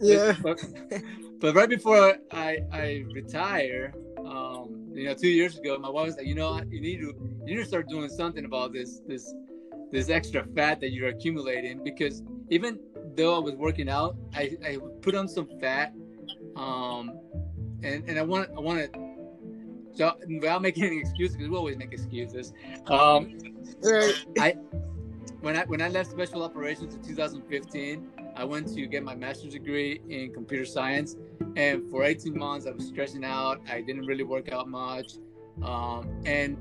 yeah, 0.00 0.34
but, 0.42 0.60
but 1.42 1.56
right 1.56 1.68
before 1.68 2.16
I 2.30 2.58
I 2.72 3.04
retire, 3.12 3.92
um, 4.24 4.92
you 4.94 5.06
know, 5.06 5.14
two 5.14 5.28
years 5.28 5.58
ago, 5.58 5.76
my 5.76 5.88
wife 5.88 6.06
was 6.06 6.16
like, 6.16 6.26
you 6.26 6.36
know, 6.36 6.62
you 6.70 6.80
need 6.80 6.98
to 6.98 7.12
you 7.44 7.56
need 7.56 7.56
to 7.56 7.64
start 7.64 7.88
doing 7.88 8.08
something 8.08 8.44
about 8.44 8.72
this 8.72 9.00
this 9.08 9.34
this 9.90 10.08
extra 10.08 10.46
fat 10.54 10.80
that 10.80 10.92
you're 10.92 11.08
accumulating 11.08 11.82
because 11.82 12.22
even 12.48 12.78
though 13.16 13.34
I 13.34 13.40
was 13.40 13.54
working 13.54 13.88
out, 13.88 14.16
I, 14.34 14.56
I 14.64 14.78
put 15.02 15.16
on 15.16 15.26
some 15.26 15.48
fat, 15.60 15.92
um, 16.54 17.18
and 17.82 18.08
and 18.08 18.18
I 18.20 18.22
want 18.22 18.48
I 18.56 18.60
want 18.60 18.92
to. 18.92 19.00
So 19.94 20.16
without 20.28 20.62
making 20.62 20.84
any 20.84 21.00
excuses, 21.00 21.36
because 21.36 21.50
we 21.50 21.56
always 21.56 21.76
make 21.76 21.92
excuses. 21.92 22.52
Um, 22.86 23.36
I 24.38 24.52
when 25.40 25.56
I 25.56 25.64
when 25.64 25.82
I 25.82 25.88
left 25.88 26.12
special 26.12 26.44
operations 26.44 26.94
in 26.94 27.02
2015, 27.02 28.06
I 28.36 28.44
went 28.44 28.74
to 28.74 28.86
get 28.86 29.02
my 29.02 29.14
master's 29.14 29.52
degree 29.52 30.00
in 30.08 30.32
computer 30.32 30.64
science, 30.64 31.16
and 31.56 31.88
for 31.90 32.04
18 32.04 32.36
months 32.36 32.66
I 32.66 32.70
was 32.70 32.86
stressing 32.86 33.24
out. 33.24 33.60
I 33.70 33.80
didn't 33.80 34.06
really 34.06 34.24
work 34.24 34.52
out 34.52 34.68
much, 34.68 35.14
um, 35.62 36.08
and 36.24 36.56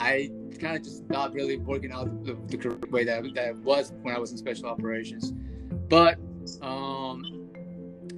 I 0.00 0.30
kind 0.60 0.76
of 0.76 0.82
just 0.82 1.04
stopped 1.04 1.34
really 1.34 1.56
working 1.56 1.92
out 1.92 2.24
the, 2.24 2.36
the 2.48 2.56
correct 2.56 2.90
way 2.90 3.04
that 3.04 3.22
that 3.34 3.56
was 3.56 3.92
when 4.02 4.14
I 4.14 4.18
was 4.18 4.32
in 4.32 4.38
special 4.38 4.66
operations. 4.66 5.32
But 5.88 6.18
um, 6.60 7.50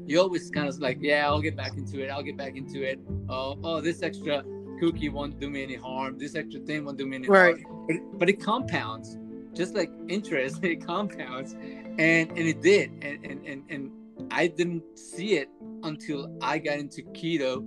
you 0.07 0.20
always 0.20 0.50
kind 0.50 0.68
of 0.68 0.78
like, 0.78 0.98
yeah, 1.00 1.26
I'll 1.26 1.40
get 1.40 1.57
back 1.57 1.76
into 1.76 2.04
it. 2.04 2.09
I'll 2.09 2.22
get 2.22 2.37
back 2.37 2.57
into 2.57 2.83
it. 2.83 3.00
Uh, 3.28 3.54
oh, 3.62 3.80
this 3.80 4.02
extra 4.02 4.44
cookie 4.80 5.09
won't 5.09 5.38
do 5.40 5.50
me 5.50 5.62
any 5.62 5.76
harm. 5.76 6.18
This 6.18 6.35
extra 6.35 6.61
thing 6.61 6.85
won't 6.85 6.98
do 6.98 7.07
me 7.07 7.16
any 7.16 7.28
right. 7.28 7.62
harm. 7.62 7.87
But, 7.87 8.18
but 8.18 8.28
it 8.28 8.40
compounds, 8.40 9.18
just 9.55 9.75
like 9.75 9.90
interest. 10.09 10.61
It 10.64 10.87
compounds, 10.87 11.53
and 11.53 12.31
and 12.31 12.38
it 12.38 12.61
did. 12.62 12.90
And 13.03 13.25
and 13.25 13.47
and, 13.47 13.64
and 13.71 13.90
i 14.31 14.47
didn't 14.47 14.83
see 14.99 15.37
it 15.37 15.49
until 15.83 16.37
i 16.40 16.59
got 16.59 16.79
into 16.79 17.03
keto 17.03 17.67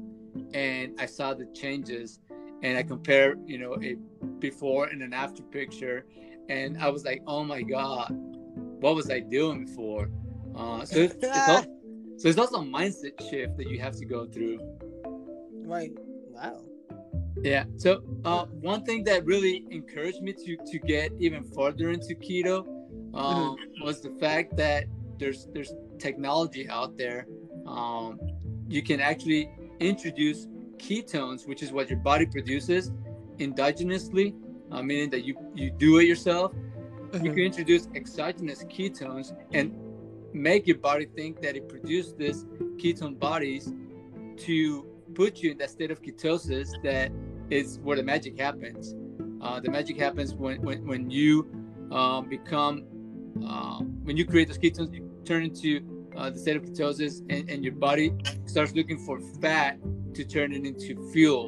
and 0.53 0.99
i 0.99 1.05
saw 1.05 1.33
the 1.33 1.45
changes 1.47 2.19
and 2.63 2.77
i 2.77 2.83
compare 2.83 3.35
you 3.45 3.57
know 3.57 3.75
a 3.83 3.95
before 4.39 4.85
and 4.87 5.01
an 5.01 5.13
after 5.13 5.43
picture. 5.43 6.05
And 6.49 6.81
i 6.81 6.87
was 6.89 7.03
like 7.03 7.21
oh 7.27 7.43
my 7.43 7.61
god 7.61 8.07
what 8.79 8.95
was 8.95 9.09
i 9.09 9.19
doing 9.19 9.65
before? 9.65 10.09
Uh, 10.55 10.85
so 10.85 10.99
it's, 10.99 11.15
it's 11.15 11.49
also, 11.49 11.69
so 12.17 12.29
it's 12.29 12.37
also 12.37 12.57
a 12.57 12.65
mindset 12.65 13.19
shift 13.29 13.57
that 13.57 13.67
you 13.69 13.79
have 13.79 13.95
to 13.97 14.05
go 14.05 14.25
through. 14.25 14.59
Right. 15.65 15.91
Wow 16.31 16.66
Yeah. 17.43 17.65
So 17.77 18.03
uh, 18.25 18.45
one 18.45 18.83
thing 18.83 19.03
that 19.05 19.25
really 19.25 19.65
encouraged 19.69 20.21
me 20.21 20.33
to 20.33 20.57
to 20.57 20.79
get 20.79 21.11
even 21.19 21.43
further 21.43 21.91
into 21.91 22.15
keto 22.15 22.59
um, 23.13 23.55
mm-hmm. 23.55 23.83
was 23.83 24.01
the 24.01 24.11
fact 24.19 24.57
that 24.57 24.85
there's 25.17 25.47
there's 25.53 25.73
technology 25.99 26.67
out 26.69 26.97
there. 26.97 27.27
Um, 27.65 28.19
you 28.67 28.81
can 28.81 28.99
actually 28.99 29.51
introduce 29.79 30.47
ketones, 30.77 31.47
which 31.47 31.63
is 31.63 31.71
what 31.71 31.89
your 31.89 31.99
body 31.99 32.25
produces 32.25 32.91
endogenously, 33.37 34.33
uh, 34.71 34.81
meaning 34.81 35.09
that 35.11 35.23
you 35.23 35.35
you 35.53 35.71
do 35.71 35.99
it 35.99 36.05
yourself. 36.05 36.53
Mm-hmm. 36.53 37.25
You 37.25 37.31
can 37.31 37.43
introduce 37.43 37.87
exogenous 37.95 38.63
ketones 38.65 39.35
and 39.53 39.73
make 40.33 40.67
your 40.67 40.77
body 40.77 41.05
think 41.05 41.41
that 41.41 41.55
it 41.55 41.69
produced 41.69 42.17
this 42.17 42.45
ketone 42.77 43.17
bodies 43.17 43.73
to 44.37 44.85
put 45.17 45.39
you 45.39 45.51
in 45.51 45.57
that 45.57 45.71
state 45.71 45.89
of 45.89 45.99
ketosis 46.03 46.69
that 46.83 47.11
is 47.49 47.79
where 47.79 47.97
the 47.97 48.03
magic 48.03 48.39
happens. 48.39 48.93
Uh, 49.41 49.59
the 49.59 49.71
magic 49.77 49.97
happens 49.97 50.35
when 50.35 50.61
when, 50.61 50.85
when 50.85 51.09
you 51.09 51.31
um, 51.91 52.29
become 52.29 52.85
uh, 53.45 53.79
when 54.05 54.15
you 54.15 54.25
create 54.25 54.47
those 54.47 54.59
ketones, 54.59 54.93
you 54.93 55.03
turn 55.25 55.43
into 55.43 55.71
uh, 56.15 56.29
the 56.29 56.39
state 56.39 56.55
of 56.55 56.63
ketosis, 56.63 57.21
and, 57.29 57.49
and 57.49 57.63
your 57.63 57.73
body 57.73 58.13
starts 58.45 58.73
looking 58.75 58.99
for 58.99 59.19
fat 59.41 59.77
to 60.13 60.23
turn 60.23 60.53
it 60.53 60.63
into 60.65 61.11
fuel. 61.11 61.45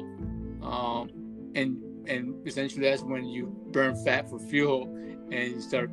Um, 0.62 1.10
and 1.54 1.70
and 2.08 2.46
essentially 2.46 2.82
that's 2.88 3.02
when 3.02 3.24
you 3.26 3.46
burn 3.70 3.94
fat 4.04 4.28
for 4.28 4.40
fuel, 4.40 4.84
and 5.30 5.44
you 5.54 5.60
start 5.60 5.90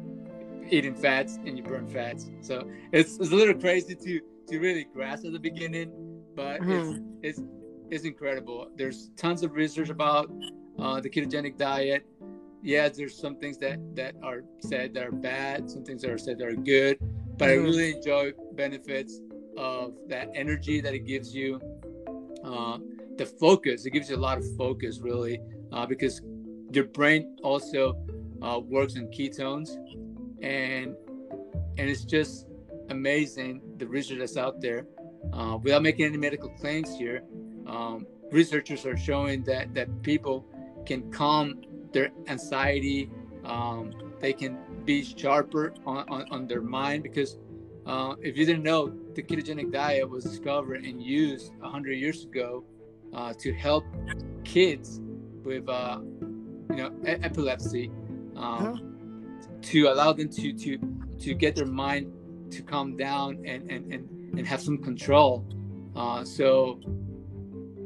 eating 0.69 0.95
fats 0.95 1.37
and 1.45 1.57
you 1.57 1.63
burn 1.63 1.87
fats. 1.87 2.29
So 2.41 2.67
it's, 2.91 3.17
it's 3.19 3.31
a 3.31 3.35
little 3.35 3.53
crazy 3.53 3.95
to 3.95 4.21
to 4.49 4.59
really 4.59 4.85
grasp 4.93 5.25
at 5.25 5.33
the 5.33 5.39
beginning, 5.39 5.89
but 6.35 6.61
mm-hmm. 6.61 7.03
it's, 7.21 7.39
it's 7.39 7.41
it's 7.89 8.05
incredible. 8.05 8.69
There's 8.75 9.11
tons 9.15 9.43
of 9.43 9.53
research 9.53 9.89
about 9.89 10.31
uh, 10.79 10.99
the 10.99 11.09
ketogenic 11.09 11.57
diet. 11.57 12.05
Yeah, 12.61 12.89
there's 12.89 13.17
some 13.17 13.37
things 13.37 13.57
that 13.59 13.79
that 13.95 14.15
are 14.23 14.43
said 14.59 14.93
that 14.95 15.03
are 15.03 15.11
bad, 15.11 15.69
some 15.69 15.83
things 15.83 16.01
that 16.01 16.11
are 16.11 16.17
said 16.17 16.37
that 16.39 16.47
are 16.47 16.55
good, 16.55 16.97
but 17.37 17.49
mm-hmm. 17.49 17.61
I 17.61 17.65
really 17.65 17.95
enjoy 17.95 18.33
benefits 18.53 19.21
of 19.57 19.93
that 20.07 20.29
energy 20.35 20.81
that 20.81 20.93
it 20.93 21.05
gives 21.05 21.33
you, 21.35 21.59
uh, 22.43 22.77
the 23.17 23.25
focus. 23.25 23.85
It 23.85 23.91
gives 23.91 24.09
you 24.09 24.15
a 24.15 24.23
lot 24.29 24.37
of 24.37 24.45
focus, 24.55 24.99
really, 24.99 25.39
uh, 25.71 25.85
because 25.85 26.21
your 26.71 26.85
brain 26.85 27.37
also 27.43 27.97
uh, 28.41 28.59
works 28.59 28.95
in 28.95 29.07
ketones, 29.09 29.69
and 30.41 30.95
and 31.77 31.89
it's 31.89 32.05
just 32.05 32.47
amazing 32.89 33.61
the 33.77 33.87
research 33.87 34.19
that's 34.19 34.37
out 34.37 34.61
there. 34.61 34.87
Uh, 35.33 35.57
without 35.61 35.81
making 35.81 36.05
any 36.05 36.17
medical 36.17 36.49
claims 36.49 36.95
here, 36.97 37.21
um, 37.67 38.07
researchers 38.31 38.85
are 38.85 38.97
showing 38.97 39.43
that 39.43 39.73
that 39.73 40.01
people 40.01 40.45
can 40.85 41.11
calm 41.11 41.61
their 41.91 42.11
anxiety. 42.27 43.09
Um, 43.43 43.93
they 44.19 44.33
can 44.33 44.57
be 44.83 45.03
sharper 45.03 45.73
on, 45.85 46.09
on, 46.09 46.25
on 46.31 46.47
their 46.47 46.61
mind 46.61 47.03
because 47.03 47.37
uh, 47.85 48.15
if 48.21 48.35
you 48.37 48.45
didn't 48.45 48.63
know, 48.63 48.93
the 49.15 49.23
ketogenic 49.23 49.71
diet 49.71 50.09
was 50.09 50.23
discovered 50.23 50.83
and 50.83 51.01
used 51.01 51.53
100 51.59 51.93
years 51.93 52.25
ago 52.25 52.65
uh, 53.13 53.33
to 53.39 53.53
help 53.53 53.85
kids 54.43 54.99
with, 55.43 55.69
uh, 55.69 55.99
you 56.69 56.75
know, 56.75 56.91
e- 57.03 57.17
epilepsy, 57.23 57.89
um, 58.35 58.59
huh? 58.65 58.75
to 59.61 59.87
allow 59.87 60.11
them 60.11 60.29
to 60.29 60.51
to 60.53 60.77
to 61.19 61.33
get 61.33 61.55
their 61.55 61.65
mind 61.65 62.11
to 62.51 62.61
calm 62.61 62.97
down 62.97 63.41
and 63.45 63.71
and 63.71 63.91
and, 63.93 64.37
and 64.37 64.45
have 64.45 64.61
some 64.61 64.77
control. 64.77 65.45
Uh, 65.95 66.25
so 66.25 66.79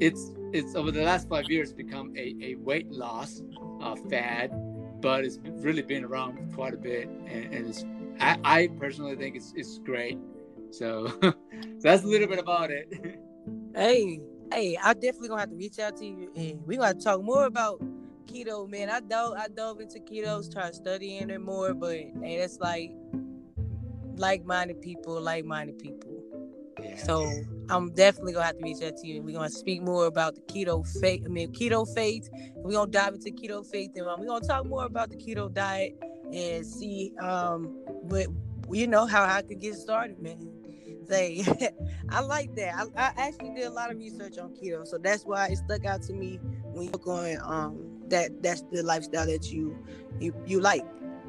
it's 0.01 0.31
it's 0.51 0.75
over 0.75 0.91
the 0.91 1.03
last 1.03 1.29
five 1.29 1.45
years 1.49 1.71
become 1.71 2.13
a, 2.17 2.35
a 2.41 2.55
weight 2.55 2.91
loss 2.91 3.41
uh, 3.81 3.95
fad, 4.09 4.51
but 4.99 5.23
it's 5.23 5.37
really 5.43 5.83
been 5.83 6.03
around 6.03 6.53
quite 6.53 6.73
a 6.73 6.77
bit, 6.77 7.07
and, 7.07 7.53
and 7.53 7.67
it's 7.67 7.85
I, 8.19 8.37
I, 8.43 8.67
personally 8.67 9.15
think 9.15 9.35
it's 9.35 9.53
it's 9.55 9.77
great. 9.77 10.17
So, 10.71 11.07
that's 11.81 12.03
a 12.03 12.07
little 12.07 12.27
bit 12.27 12.39
about 12.39 12.71
it. 12.71 12.91
hey, 13.75 14.19
hey, 14.51 14.77
I 14.83 14.93
definitely 14.93 15.29
gonna 15.29 15.41
have 15.41 15.49
to 15.51 15.55
reach 15.55 15.79
out 15.79 15.95
to 15.97 16.05
you, 16.05 16.31
and 16.35 16.65
we 16.65 16.77
gonna 16.77 16.95
talk 16.95 17.21
more 17.21 17.45
about 17.45 17.79
keto, 18.25 18.67
man. 18.67 18.89
I 18.89 19.01
dove 19.01 19.35
I 19.37 19.47
dove 19.49 19.81
into 19.81 19.99
keto, 19.99 20.43
started 20.43 20.73
studying 20.73 21.29
it 21.29 21.41
more, 21.41 21.75
but 21.75 21.95
hey, 22.23 22.39
that's 22.39 22.59
like 22.59 22.91
like-minded 24.15 24.81
people, 24.81 25.21
like-minded 25.21 25.79
people. 25.79 26.11
So 26.98 27.30
I'm 27.70 27.91
definitely 27.94 28.34
gonna 28.34 28.46
have 28.46 28.58
to 28.58 28.63
reach 28.63 28.82
out 28.84 28.98
to 28.98 29.08
you. 29.08 29.22
We're 29.22 29.36
gonna 29.36 29.50
speak 29.50 29.82
more 29.82 30.06
about 30.06 30.36
the 30.36 30.41
keto 30.41 30.86
faith. 31.02 31.24
I 31.26 31.30
mean, 31.30 31.52
keto 31.54 31.88
faith. 31.94 32.30
We're 32.56 32.74
gonna 32.74 32.91
dive 32.91 33.15
into 33.15 33.32
keto 33.32 33.65
faith, 33.65 33.91
and 33.96 34.08
um, 34.08 34.20
we're 34.20 34.28
gonna 34.28 34.46
talk 34.46 34.65
more 34.65 34.86
about 34.86 35.10
the 35.10 35.17
keto 35.17 35.52
diet 35.52 35.98
and 36.34 36.65
see 36.65 37.13
um 37.20 37.65
what 38.04 38.28
you 38.72 38.88
know 38.88 39.06
how 39.06 39.24
I 39.24 39.41
could 39.41 39.60
get 39.60 39.76
started, 39.76 40.22
man. 40.22 40.50
Say, 41.08 41.44
I 42.10 42.22
like 42.22 42.56
that. 42.56 42.76
I, 42.76 42.84
I, 42.96 43.28
actually 43.28 43.54
did 43.56 43.65
a 43.65 43.72
lot 43.72 43.91
of 43.91 43.98
research 43.98 44.38
on 44.38 44.52
keto, 44.52 44.88
so 44.88 44.98
that's 44.98 45.24
why 45.24 45.48
it 45.48 45.58
stuck 45.58 45.86
out 45.86 46.02
to 46.04 46.13
me 46.13 46.39
when 46.72 46.86
you're 46.86 46.94
going 46.94 47.38
um 47.44 47.78
that 48.08 48.44
that's 48.44 48.63
the 48.72 48.84
lifestyle 48.84 49.26
that 49.26 49.52
you 49.52 49.78
you 50.20 50.34
you 50.46 50.60
like 50.60 50.86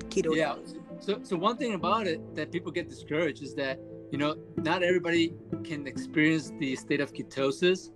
keto. 0.08 0.36
Yeah. 0.36 0.56
So 1.00 1.20
so 1.22 1.36
one 1.36 1.56
thing 1.56 1.74
about 1.74 2.06
it 2.06 2.34
that 2.34 2.52
people 2.52 2.70
get 2.70 2.88
discouraged 2.88 3.42
is 3.42 3.54
that 3.54 3.78
you 4.12 4.18
know, 4.18 4.36
not 4.58 4.82
everybody 4.82 5.34
can 5.64 5.86
experience 5.86 6.52
the 6.58 6.76
state 6.76 7.00
of 7.00 7.14
ketosis 7.14 7.90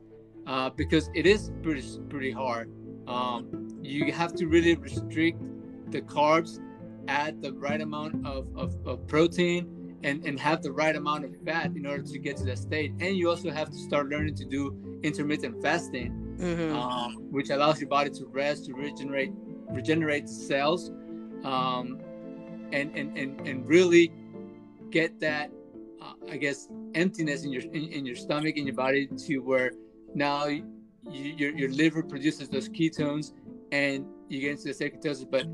uh, 0.46 0.70
because 0.70 1.10
it 1.14 1.26
is 1.26 1.52
pretty 1.62 1.84
pretty 2.08 2.32
hard. 2.32 2.70
Um, 3.06 3.68
you 3.82 4.12
have 4.12 4.34
to 4.36 4.46
really 4.46 4.74
restrict 4.76 5.38
the 5.90 6.00
carbs, 6.00 6.58
add 7.06 7.42
the 7.42 7.52
right 7.52 7.80
amount 7.80 8.26
of, 8.26 8.48
of, 8.56 8.74
of 8.86 9.06
protein, 9.06 9.98
and, 10.02 10.24
and 10.24 10.40
have 10.40 10.62
the 10.62 10.72
right 10.72 10.96
amount 10.96 11.26
of 11.26 11.36
fat 11.44 11.66
in 11.76 11.86
order 11.86 12.02
to 12.02 12.18
get 12.18 12.38
to 12.38 12.44
that 12.44 12.58
state. 12.58 12.92
And 12.98 13.16
you 13.16 13.28
also 13.28 13.50
have 13.50 13.70
to 13.70 13.76
start 13.76 14.08
learning 14.08 14.36
to 14.36 14.46
do 14.46 15.00
intermittent 15.02 15.62
fasting, 15.62 16.36
mm-hmm. 16.38 16.74
um, 16.74 17.16
which 17.30 17.50
allows 17.50 17.78
your 17.78 17.90
body 17.90 18.10
to 18.10 18.26
rest, 18.26 18.64
to 18.66 18.72
regenerate 18.72 19.32
regenerate 19.68 20.28
cells, 20.28 20.90
um, 21.44 22.00
and, 22.72 22.96
and, 22.96 23.18
and, 23.18 23.46
and 23.46 23.68
really 23.68 24.12
get 24.90 25.20
that 25.20 25.50
uh, 26.02 26.12
I 26.30 26.36
guess 26.36 26.68
emptiness 26.94 27.44
in 27.44 27.52
your 27.52 27.62
in, 27.62 27.88
in, 27.92 28.06
your 28.06 28.16
stomach 28.16 28.56
in 28.56 28.66
your 28.66 28.74
body 28.74 29.08
to 29.26 29.38
where 29.38 29.72
now 30.14 30.46
you, 30.46 30.62
your 31.10 31.56
your 31.56 31.70
liver 31.70 32.02
produces 32.02 32.48
those 32.48 32.68
ketones 32.68 33.32
and 33.72 34.06
you 34.28 34.40
get 34.40 34.52
into 34.52 34.64
the 34.64 34.74
state 34.74 35.00
ketosis. 35.00 35.30
But 35.30 35.46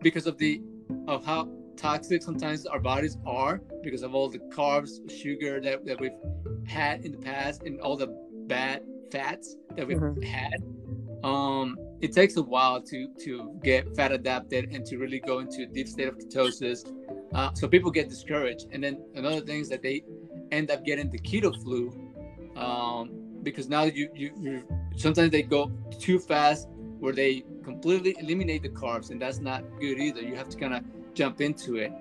because 0.00 0.26
of 0.26 0.38
the 0.38 0.62
of 1.08 1.24
how 1.24 1.48
toxic 1.76 2.22
sometimes 2.22 2.66
our 2.66 2.80
bodies 2.80 3.16
are 3.26 3.60
because 3.82 4.02
of 4.02 4.14
all 4.14 4.28
the 4.28 4.38
carbs, 4.54 4.90
sugar 5.10 5.60
that, 5.60 5.84
that 5.86 5.98
we've 5.98 6.12
had 6.66 7.04
in 7.04 7.12
the 7.12 7.18
past 7.18 7.62
and 7.62 7.80
all 7.80 7.96
the 7.96 8.08
bad 8.46 8.82
fats 9.10 9.56
that 9.76 9.86
we've 9.86 9.96
mm-hmm. 9.96 10.22
had. 10.22 10.56
Um, 11.24 11.76
it 12.00 12.12
takes 12.12 12.36
a 12.36 12.42
while 12.42 12.80
to 12.82 13.08
to 13.24 13.58
get 13.62 13.94
fat 13.94 14.12
adapted 14.12 14.70
and 14.72 14.84
to 14.86 14.96
really 14.96 15.20
go 15.20 15.40
into 15.40 15.62
a 15.62 15.66
deep 15.66 15.88
state 15.88 16.08
of 16.08 16.16
ketosis 16.16 16.90
uh, 17.34 17.52
so 17.54 17.68
people 17.68 17.90
get 17.90 18.08
discouraged, 18.08 18.66
and 18.72 18.82
then 18.82 19.02
another 19.14 19.40
thing 19.40 19.60
is 19.60 19.68
that 19.68 19.82
they 19.82 20.02
end 20.50 20.70
up 20.70 20.84
getting 20.84 21.10
the 21.10 21.18
keto 21.18 21.54
flu 21.62 21.92
um, 22.56 23.10
because 23.42 23.68
now 23.68 23.84
you 23.84 24.10
you 24.14 24.32
you 24.40 24.64
sometimes 24.96 25.30
they 25.30 25.42
go 25.42 25.70
too 25.98 26.18
fast 26.18 26.68
where 26.98 27.12
they 27.12 27.44
completely 27.64 28.14
eliminate 28.18 28.62
the 28.62 28.68
carbs, 28.68 29.10
and 29.10 29.20
that's 29.20 29.38
not 29.38 29.64
good 29.80 29.98
either. 29.98 30.20
You 30.20 30.34
have 30.36 30.48
to 30.50 30.56
kind 30.56 30.74
of 30.74 30.84
jump 31.14 31.40
into 31.40 31.76
it. 31.76 31.92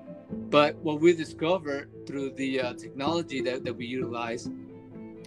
But 0.50 0.76
what 0.78 1.00
we 1.00 1.14
discovered 1.16 1.90
through 2.06 2.32
the 2.32 2.62
uh, 2.62 2.74
technology 2.74 3.42
that, 3.42 3.64
that 3.64 3.74
we 3.74 3.86
utilize 3.86 4.50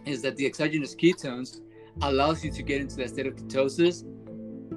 is 0.05 0.23
that 0.23 0.37
the 0.37 0.47
exogenous 0.47 0.95
ketones 0.95 1.61
allows 2.03 2.45
you 2.45 2.51
to 2.53 2.63
get 2.63 2.81
into 2.81 2.97
that 2.97 3.11
state 3.11 3.27
of 3.27 3.35
ketosis 3.35 4.05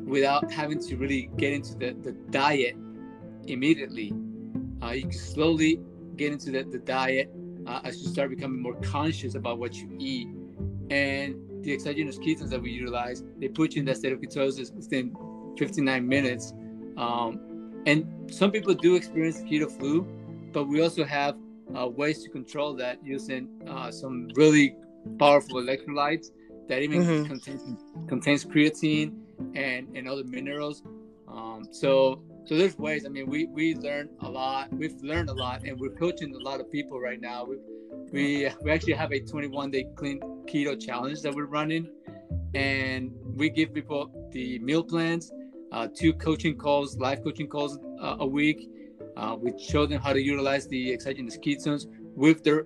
without 0.05 0.51
having 0.51 0.79
to 0.79 0.97
really 0.97 1.29
get 1.38 1.53
into 1.53 1.75
the, 1.75 1.95
the 2.03 2.11
diet 2.31 2.75
immediately. 3.47 4.13
Uh, 4.86 4.91
you 4.91 5.02
can 5.04 5.12
slowly 5.12 5.80
get 6.15 6.32
into 6.32 6.52
the, 6.52 6.63
the 6.63 6.80
diet 6.80 7.32
uh, 7.65 7.82
as 7.84 8.02
you 8.02 8.08
start 8.08 8.30
becoming 8.30 8.62
more 8.62 8.76
conscious 8.82 9.36
about 9.36 9.58
what 9.58 9.74
you 9.74 9.89
eat. 10.00 10.28
And 10.91 11.63
the 11.63 11.74
exogenous 11.74 12.19
ketones 12.19 12.50
that 12.50 12.62
we 12.62 12.71
utilize, 12.71 13.24
they 13.39 13.48
put 13.48 13.74
you 13.74 13.80
in 13.80 13.86
that 13.86 13.98
state 13.98 14.13
of 14.13 14.19
ketosis 14.19 14.71
within 14.74 15.15
59 15.58 16.08
minutes. 16.08 16.54
Um, 16.98 17.82
and 17.88 18.32
some 18.32 18.52
people 18.52 18.74
do 18.76 18.95
experience 18.95 19.41
keto 19.41 19.71
flu, 19.71 20.04
but 20.52 20.65
we 20.65 20.82
also 20.82 21.04
have 21.04 21.36
uh, 21.76 21.88
ways 21.88 22.24
to 22.24 22.30
control 22.30 22.76
that 22.76 23.04
using 23.04 23.50
uh, 23.67 23.89
some 23.89 24.30
really 24.36 24.76
powerful 25.17 25.60
electrolytes 25.60 26.28
that 26.67 26.82
even 26.84 27.04
mm-hmm. 27.04 27.26
contains, 27.26 27.82
contains 28.08 28.45
creatine 28.45 29.15
and, 29.56 29.95
and 29.95 30.08
other 30.08 30.24
minerals. 30.24 30.84
Um, 31.28 31.67
so 31.71 32.21
so 32.45 32.55
there's 32.58 32.77
ways. 32.77 33.05
I 33.05 33.10
mean, 33.10 33.27
we 33.27 33.45
we 33.45 33.75
learn 33.75 34.10
a 34.21 34.29
lot. 34.29 34.71
We've 34.73 34.99
learned 35.01 35.29
a 35.29 35.34
lot, 35.34 35.63
and 35.65 35.79
we're 35.79 35.95
coaching 35.95 36.34
a 36.36 36.39
lot 36.39 36.60
of 36.60 36.71
people 36.71 36.99
right 36.99 37.19
now. 37.19 37.45
We 37.45 37.58
we 38.12 38.49
we 38.62 38.71
actually 38.71 38.93
have 38.93 39.12
a 39.12 39.19
21 39.19 39.71
day 39.71 39.86
clean 39.95 40.19
keto 40.47 40.79
challenge 40.79 41.21
that 41.21 41.34
we're 41.34 41.45
running, 41.45 41.89
and 42.53 43.12
we 43.36 43.49
give 43.49 43.73
people 43.73 44.12
the 44.31 44.60
meal 44.60 44.84
plans, 44.84 45.31
uh, 45.71 45.88
two 45.93 46.13
coaching 46.13 46.58
calls, 46.58 46.97
live 46.97 47.23
coaching 47.23 47.47
calls 47.47 47.77
uh, 48.01 48.17
a 48.19 48.25
week. 48.27 48.69
Uh, 49.17 49.36
we 49.39 49.53
show 49.60 49.86
them 49.86 50.01
how 50.01 50.13
to 50.13 50.21
utilize 50.21 50.67
the 50.67 50.91
exogenous 50.93 51.38
ketones 51.38 51.86
with 52.15 52.43
their 52.43 52.65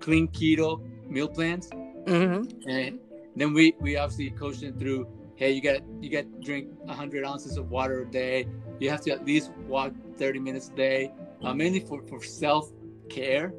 clean 0.00 0.28
keto 0.28 0.80
meal 1.08 1.28
plans, 1.28 1.68
Mm-hmm. 2.06 2.68
and 2.70 2.98
then 3.36 3.52
we 3.52 3.74
we 3.80 3.96
obviously 3.96 4.30
coach 4.30 4.60
them 4.60 4.78
through. 4.78 5.06
Hey, 5.36 5.52
you 5.52 5.62
got 5.62 5.80
you 6.00 6.10
got 6.10 6.24
to 6.24 6.40
drink 6.44 6.68
100 6.84 7.24
ounces 7.24 7.56
of 7.56 7.70
water 7.70 8.02
a 8.02 8.10
day. 8.10 8.46
You 8.80 8.90
have 8.90 9.00
to 9.02 9.10
at 9.10 9.24
least 9.24 9.50
walk 9.66 9.92
30 10.16 10.38
minutes 10.38 10.68
a 10.68 10.76
day, 10.76 11.12
uh, 11.42 11.54
mainly 11.54 11.80
for 11.80 12.02
for 12.02 12.22
self 12.22 12.70
care. 13.08 13.52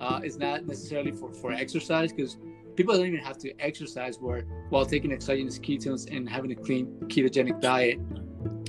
Uh, 0.00 0.20
it's 0.22 0.36
not 0.36 0.66
necessarily 0.66 1.12
for 1.12 1.32
for 1.32 1.52
exercise 1.52 2.12
because 2.12 2.38
people 2.76 2.96
don't 2.96 3.06
even 3.06 3.20
have 3.20 3.38
to 3.38 3.52
exercise 3.60 4.18
where 4.18 4.42
while 4.70 4.86
taking 4.86 5.12
exogenous 5.12 5.58
ketones 5.58 6.14
and 6.14 6.28
having 6.28 6.52
a 6.52 6.54
clean 6.54 6.86
ketogenic 7.08 7.60
diet. 7.60 7.98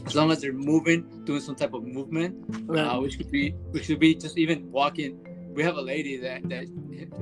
As 0.06 0.16
long 0.16 0.32
as 0.32 0.42
they're 0.42 0.52
moving, 0.52 1.24
doing 1.26 1.42
some 1.42 1.56
type 1.56 1.74
of 1.74 1.84
movement, 1.84 2.36
uh, 2.76 3.00
which 3.00 3.18
could 3.18 3.32
be 3.32 3.52
which 3.72 3.88
could 3.88 4.00
be 4.00 4.16
just 4.16 4.38
even 4.38 4.72
walking. 4.72 5.20
We 5.54 5.64
have 5.64 5.76
a 5.76 5.82
lady 5.82 6.18
that 6.18 6.50
that 6.50 6.66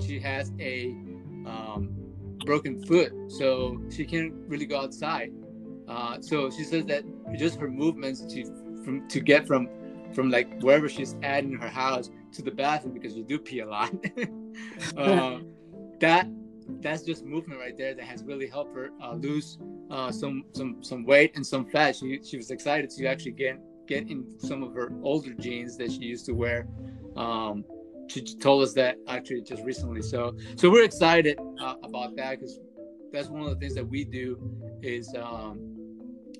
she 0.01 0.19
has 0.19 0.51
a 0.59 0.91
um, 1.45 1.89
broken 2.45 2.83
foot, 2.85 3.11
so 3.27 3.81
she 3.89 4.05
can't 4.05 4.33
really 4.47 4.65
go 4.65 4.79
outside. 4.81 5.31
Uh, 5.87 6.21
so 6.21 6.49
she 6.51 6.63
says 6.63 6.85
that 6.85 7.03
just 7.37 7.59
her 7.59 7.67
movements 7.67 8.21
to 8.33 8.68
from 8.83 9.07
to 9.09 9.19
get 9.19 9.47
from 9.47 9.69
from 10.13 10.29
like 10.29 10.61
wherever 10.61 10.89
she's 10.89 11.15
at 11.21 11.43
in 11.43 11.53
her 11.53 11.69
house 11.69 12.09
to 12.33 12.41
the 12.41 12.51
bathroom 12.51 12.93
because 12.93 13.15
you 13.15 13.23
do 13.23 13.37
pee 13.39 13.59
a 13.59 13.65
lot. 13.65 13.93
uh, 14.97 15.39
that 15.99 16.27
that's 16.81 17.03
just 17.03 17.25
movement 17.25 17.59
right 17.59 17.75
there 17.77 17.93
that 17.93 18.05
has 18.05 18.23
really 18.23 18.47
helped 18.47 18.75
her 18.75 18.91
uh, 19.01 19.13
lose 19.13 19.57
uh, 19.89 20.11
some 20.11 20.43
some 20.53 20.83
some 20.83 21.05
weight 21.05 21.35
and 21.35 21.45
some 21.45 21.65
fat. 21.65 21.95
She 21.95 22.19
she 22.23 22.37
was 22.37 22.51
excited 22.51 22.89
to 22.91 23.05
actually 23.07 23.31
get 23.31 23.59
get 23.87 24.09
in 24.09 24.39
some 24.39 24.63
of 24.63 24.73
her 24.75 24.91
older 25.03 25.33
jeans 25.33 25.77
that 25.77 25.91
she 25.91 25.99
used 25.99 26.25
to 26.27 26.33
wear. 26.33 26.67
Um, 27.15 27.65
she 28.07 28.21
told 28.21 28.63
us 28.63 28.73
that 28.73 28.97
actually 29.07 29.41
just 29.41 29.63
recently. 29.63 30.01
So 30.01 30.35
so 30.55 30.69
we're 30.69 30.83
excited 30.83 31.39
uh, 31.59 31.75
about 31.83 32.15
that 32.17 32.39
because 32.39 32.59
that's 33.11 33.29
one 33.29 33.41
of 33.41 33.49
the 33.49 33.55
things 33.55 33.75
that 33.75 33.87
we 33.87 34.05
do 34.05 34.37
is 34.81 35.13
um, 35.15 35.59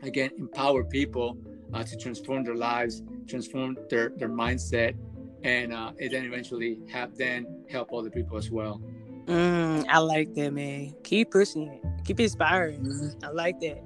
again 0.04 0.30
empower 0.38 0.84
people 0.84 1.38
uh, 1.74 1.84
to 1.84 1.98
transform 1.98 2.44
their 2.44 2.56
lives, 2.56 3.04
transform 3.28 3.78
their 3.90 4.10
their 4.18 4.30
mindset, 4.30 4.96
and 5.44 5.74
uh, 5.74 5.92
and 6.00 6.12
then 6.12 6.26
eventually 6.26 6.80
have 6.90 7.18
then 7.18 7.64
help 7.70 7.94
other 7.94 8.10
people 8.10 8.38
as 8.38 8.50
well. 8.50 8.82
Mm, 9.26 9.86
I 9.88 10.00
like 10.00 10.34
that, 10.36 10.54
man. 10.54 10.96
Keep 11.04 11.32
pushing 11.32 11.68
it. 11.68 11.84
Keep 12.04 12.20
inspiring. 12.20 12.82
Mm-hmm. 12.82 13.26
I 13.26 13.30
like 13.30 13.60
that. 13.60 13.84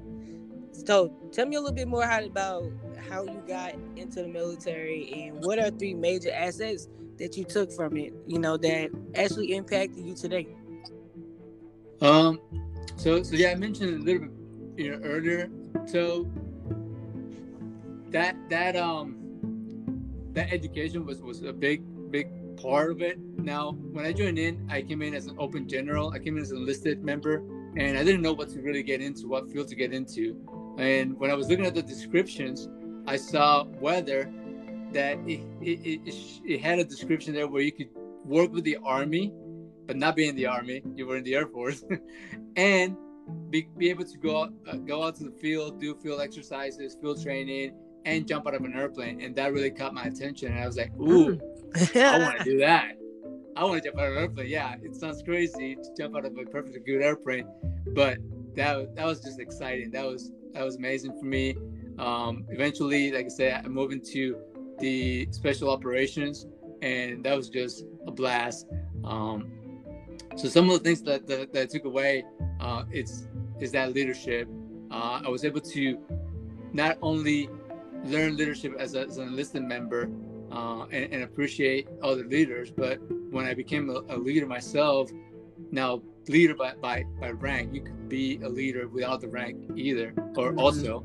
So, 0.71 1.13
tell 1.31 1.45
me 1.45 1.57
a 1.57 1.59
little 1.59 1.75
bit 1.75 1.87
more 1.87 2.05
how, 2.05 2.23
about 2.23 2.71
how 3.09 3.23
you 3.23 3.43
got 3.47 3.75
into 3.95 4.23
the 4.23 4.27
military 4.27 5.11
and 5.13 5.43
what 5.43 5.59
are 5.59 5.69
three 5.69 5.93
major 5.93 6.31
assets 6.31 6.87
that 7.17 7.37
you 7.37 7.43
took 7.43 7.71
from 7.71 7.97
it, 7.97 8.13
you 8.25 8.39
know, 8.39 8.57
that 8.57 8.89
actually 9.15 9.53
impacted 9.53 10.05
you 10.05 10.15
today? 10.15 10.47
Um, 12.01 12.39
so 12.95 13.21
so 13.21 13.35
yeah, 13.35 13.51
I 13.51 13.55
mentioned 13.55 14.01
a 14.01 14.03
little 14.03 14.27
bit, 14.27 14.85
you 14.85 14.91
know, 14.91 14.99
earlier. 15.03 15.49
So 15.85 16.27
that 18.13 18.35
that 18.49 18.75
um 18.75 19.17
that 20.31 20.51
education 20.53 21.05
was 21.05 21.21
was 21.21 21.41
a 21.43 21.51
big 21.51 21.83
big 22.11 22.27
part 22.55 22.91
of 22.91 23.01
it. 23.01 23.19
Now, 23.37 23.71
when 23.71 24.05
I 24.05 24.13
joined 24.13 24.37
in, 24.39 24.65
I 24.69 24.83
came 24.83 25.01
in 25.01 25.13
as 25.13 25.25
an 25.25 25.35
open 25.39 25.67
general. 25.67 26.11
I 26.13 26.19
came 26.19 26.37
in 26.37 26.43
as 26.43 26.51
an 26.51 26.57
enlisted 26.57 27.03
member, 27.03 27.37
and 27.75 27.97
I 27.97 28.03
didn't 28.03 28.21
know 28.21 28.33
what 28.33 28.49
to 28.49 28.61
really 28.61 28.83
get 28.83 29.01
into, 29.01 29.27
what 29.27 29.51
field 29.51 29.67
to 29.69 29.75
get 29.75 29.91
into. 29.91 30.37
And 30.77 31.19
when 31.19 31.29
I 31.29 31.33
was 31.33 31.49
looking 31.49 31.65
at 31.65 31.73
the 31.73 31.81
descriptions, 31.81 32.69
I 33.05 33.17
saw 33.17 33.63
weather 33.81 34.31
that 34.93 35.17
it, 35.27 35.41
it, 35.61 35.79
it, 36.05 36.15
it 36.45 36.61
had 36.61 36.79
a 36.79 36.83
description 36.83 37.33
there 37.33 37.47
where 37.47 37.63
you 37.63 37.71
could 37.71 37.89
work 38.23 38.53
with 38.53 38.63
the 38.63 38.77
army, 38.83 39.33
but 39.87 39.97
not 39.97 40.15
be 40.15 40.27
in 40.27 40.35
the 40.35 40.45
army. 40.45 40.83
You 40.95 41.07
were 41.07 41.17
in 41.17 41.23
the 41.23 41.35
air 41.35 41.47
force, 41.47 41.83
and 42.55 42.95
be, 43.49 43.67
be 43.77 43.89
able 43.89 44.05
to 44.05 44.17
go 44.17 44.43
out, 44.43 44.53
uh, 44.67 44.75
go 44.77 45.03
out 45.03 45.15
to 45.15 45.23
the 45.23 45.31
field, 45.31 45.79
do 45.79 45.95
field 45.95 46.21
exercises, 46.21 46.95
field 47.01 47.21
training, 47.21 47.73
and 48.05 48.27
jump 48.27 48.47
out 48.47 48.53
of 48.53 48.63
an 48.63 48.73
airplane. 48.73 49.21
And 49.21 49.35
that 49.35 49.53
really 49.53 49.71
caught 49.71 49.93
my 49.93 50.03
attention. 50.03 50.51
And 50.51 50.61
I 50.61 50.65
was 50.65 50.77
like, 50.77 50.91
ooh, 50.99 51.39
I 51.95 52.19
want 52.19 52.37
to 52.39 52.43
do 52.45 52.57
that. 52.59 52.97
I 53.55 53.63
want 53.63 53.83
to 53.83 53.89
jump 53.89 53.99
out 53.99 54.07
of 54.07 54.13
an 54.13 54.23
airplane. 54.23 54.49
Yeah, 54.49 54.75
it 54.81 54.95
sounds 54.95 55.21
crazy 55.23 55.75
to 55.75 55.89
jump 55.97 56.15
out 56.15 56.25
of 56.25 56.37
a 56.37 56.45
perfectly 56.45 56.79
good 56.79 57.01
airplane, 57.01 57.47
but 57.93 58.17
that 58.55 58.95
that 58.95 59.05
was 59.05 59.19
just 59.21 59.39
exciting. 59.39 59.91
That 59.91 60.05
was 60.05 60.31
that 60.53 60.63
was 60.63 60.75
amazing 60.75 61.17
for 61.19 61.25
me. 61.25 61.55
Um, 61.99 62.45
eventually, 62.49 63.11
like 63.11 63.25
I 63.25 63.29
said, 63.29 63.65
I 63.65 63.67
moved 63.67 63.93
into 63.93 64.37
the 64.79 65.27
special 65.31 65.69
operations, 65.69 66.47
and 66.81 67.23
that 67.23 67.35
was 67.35 67.49
just 67.49 67.85
a 68.07 68.11
blast. 68.11 68.67
Um, 69.03 69.51
so 70.35 70.47
some 70.47 70.69
of 70.69 70.79
the 70.79 70.83
things 70.83 71.03
that 71.03 71.27
that, 71.27 71.53
that 71.53 71.61
I 71.61 71.65
took 71.65 71.85
away, 71.85 72.25
uh, 72.59 72.85
it's 72.91 73.27
is 73.59 73.71
that 73.73 73.93
leadership. 73.93 74.47
Uh, 74.91 75.21
I 75.25 75.29
was 75.29 75.45
able 75.45 75.61
to 75.61 75.99
not 76.73 76.97
only 77.01 77.49
learn 78.03 78.37
leadership 78.37 78.75
as, 78.79 78.95
a, 78.95 79.01
as 79.07 79.17
an 79.17 79.29
enlisted 79.29 79.63
member 79.63 80.09
uh, 80.51 80.85
and, 80.91 81.11
and, 81.11 81.23
appreciate 81.23 81.87
other 82.03 82.25
leaders, 82.25 82.69
but 82.69 82.99
when 83.31 83.45
I 83.45 83.53
became 83.55 83.89
a, 83.89 84.01
a 84.09 84.17
leader 84.17 84.45
myself, 84.45 85.09
now 85.71 86.01
leader 86.27 86.55
by, 86.55 86.73
by 86.75 87.03
by 87.19 87.31
rank, 87.31 87.73
you 87.73 87.81
could 87.81 88.07
be 88.07 88.39
a 88.43 88.49
leader 88.49 88.87
without 88.87 89.21
the 89.21 89.27
rank 89.27 89.57
either, 89.75 90.13
or 90.35 90.49
mm-hmm. 90.49 90.59
also. 90.59 91.03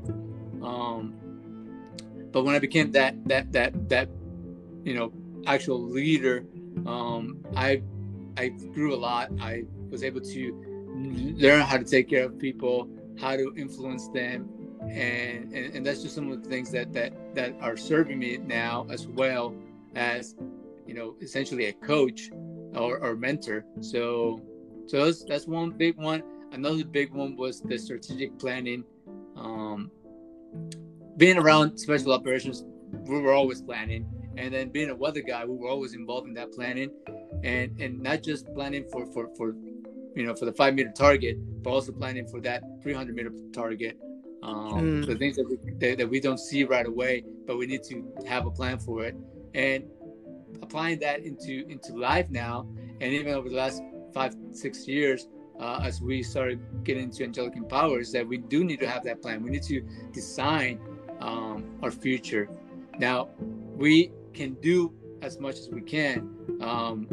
Um, 0.61 1.15
but 2.31 2.43
when 2.43 2.55
I 2.55 2.59
became 2.59 2.91
that 2.91 3.15
that 3.27 3.51
that 3.53 3.89
that 3.89 4.09
you 4.83 4.93
know 4.93 5.11
actual 5.47 5.81
leader, 5.81 6.45
um, 6.85 7.43
I 7.55 7.81
I 8.37 8.49
grew 8.49 8.93
a 8.93 8.97
lot. 8.97 9.31
I 9.39 9.63
was 9.89 10.03
able 10.03 10.21
to 10.21 10.65
learn 10.95 11.61
how 11.61 11.77
to 11.77 11.83
take 11.83 12.09
care 12.09 12.25
of 12.25 12.37
people, 12.37 12.89
how 13.19 13.35
to 13.35 13.53
influence 13.57 14.07
them, 14.09 14.49
and 14.81 15.53
and, 15.53 15.75
and 15.75 15.85
that's 15.85 16.01
just 16.01 16.15
some 16.15 16.31
of 16.31 16.43
the 16.43 16.49
things 16.49 16.71
that 16.71 16.93
that 16.93 17.13
that 17.35 17.55
are 17.61 17.77
serving 17.77 18.19
me 18.19 18.37
now 18.37 18.87
as 18.89 19.07
well 19.07 19.53
as 19.95 20.35
you 20.87 20.93
know 20.93 21.15
essentially 21.21 21.65
a 21.65 21.73
coach 21.73 22.29
or, 22.75 22.99
or 22.99 23.15
mentor. 23.15 23.65
So 23.81 24.41
so 24.87 25.05
that's 25.05 25.23
that's 25.23 25.47
one 25.47 25.71
big 25.71 25.97
one. 25.97 26.23
Another 26.51 26.83
big 26.83 27.13
one 27.13 27.35
was 27.35 27.61
the 27.61 27.77
strategic 27.77 28.37
planning. 28.39 28.83
Um, 29.35 29.91
being 31.17 31.37
around 31.37 31.77
special 31.77 32.13
operations, 32.13 32.63
we 33.05 33.19
were 33.19 33.33
always 33.33 33.61
planning, 33.61 34.07
and 34.37 34.53
then 34.53 34.69
being 34.69 34.89
a 34.89 34.95
weather 34.95 35.21
guy, 35.21 35.45
we 35.45 35.55
were 35.55 35.69
always 35.69 35.93
involved 35.93 36.27
in 36.27 36.33
that 36.35 36.51
planning, 36.53 36.91
and 37.43 37.79
and 37.79 38.01
not 38.01 38.23
just 38.23 38.51
planning 38.53 38.85
for 38.91 39.05
for 39.07 39.29
for 39.35 39.55
you 40.15 40.25
know 40.25 40.35
for 40.35 40.45
the 40.45 40.53
five 40.53 40.73
meter 40.73 40.91
target, 40.95 41.37
but 41.63 41.69
also 41.69 41.91
planning 41.91 42.27
for 42.27 42.41
that 42.41 42.63
300 42.81 43.15
meter 43.15 43.31
target. 43.53 43.97
Um, 44.41 45.03
mm. 45.03 45.05
The 45.05 45.15
things 45.15 45.35
that 45.35 45.47
we 45.47 45.57
that, 45.79 45.97
that 45.97 46.09
we 46.09 46.19
don't 46.19 46.39
see 46.39 46.63
right 46.63 46.85
away, 46.85 47.23
but 47.45 47.57
we 47.57 47.65
need 47.65 47.83
to 47.83 48.05
have 48.25 48.45
a 48.45 48.51
plan 48.51 48.79
for 48.79 49.03
it, 49.03 49.15
and 49.53 49.83
applying 50.61 50.99
that 50.99 51.23
into 51.23 51.67
into 51.67 51.93
life 51.93 52.29
now, 52.29 52.67
and 53.01 53.13
even 53.13 53.33
over 53.33 53.49
the 53.49 53.55
last 53.55 53.81
five 54.13 54.35
six 54.51 54.87
years, 54.87 55.27
uh, 55.59 55.81
as 55.83 56.01
we 56.01 56.23
started 56.23 56.59
getting 56.83 57.03
into 57.03 57.23
angelic 57.23 57.53
powers, 57.67 58.11
that 58.13 58.25
we 58.25 58.37
do 58.37 58.63
need 58.63 58.79
to 58.79 58.87
have 58.87 59.03
that 59.03 59.21
plan. 59.21 59.43
We 59.43 59.49
need 59.49 59.63
to 59.63 59.81
design 60.13 60.79
um, 61.19 61.75
our 61.83 61.91
future. 61.91 62.49
Now, 62.97 63.29
we 63.75 64.11
can 64.33 64.53
do 64.55 64.93
as 65.21 65.39
much 65.39 65.55
as 65.55 65.69
we 65.69 65.81
can, 65.81 66.29
um, 66.61 67.07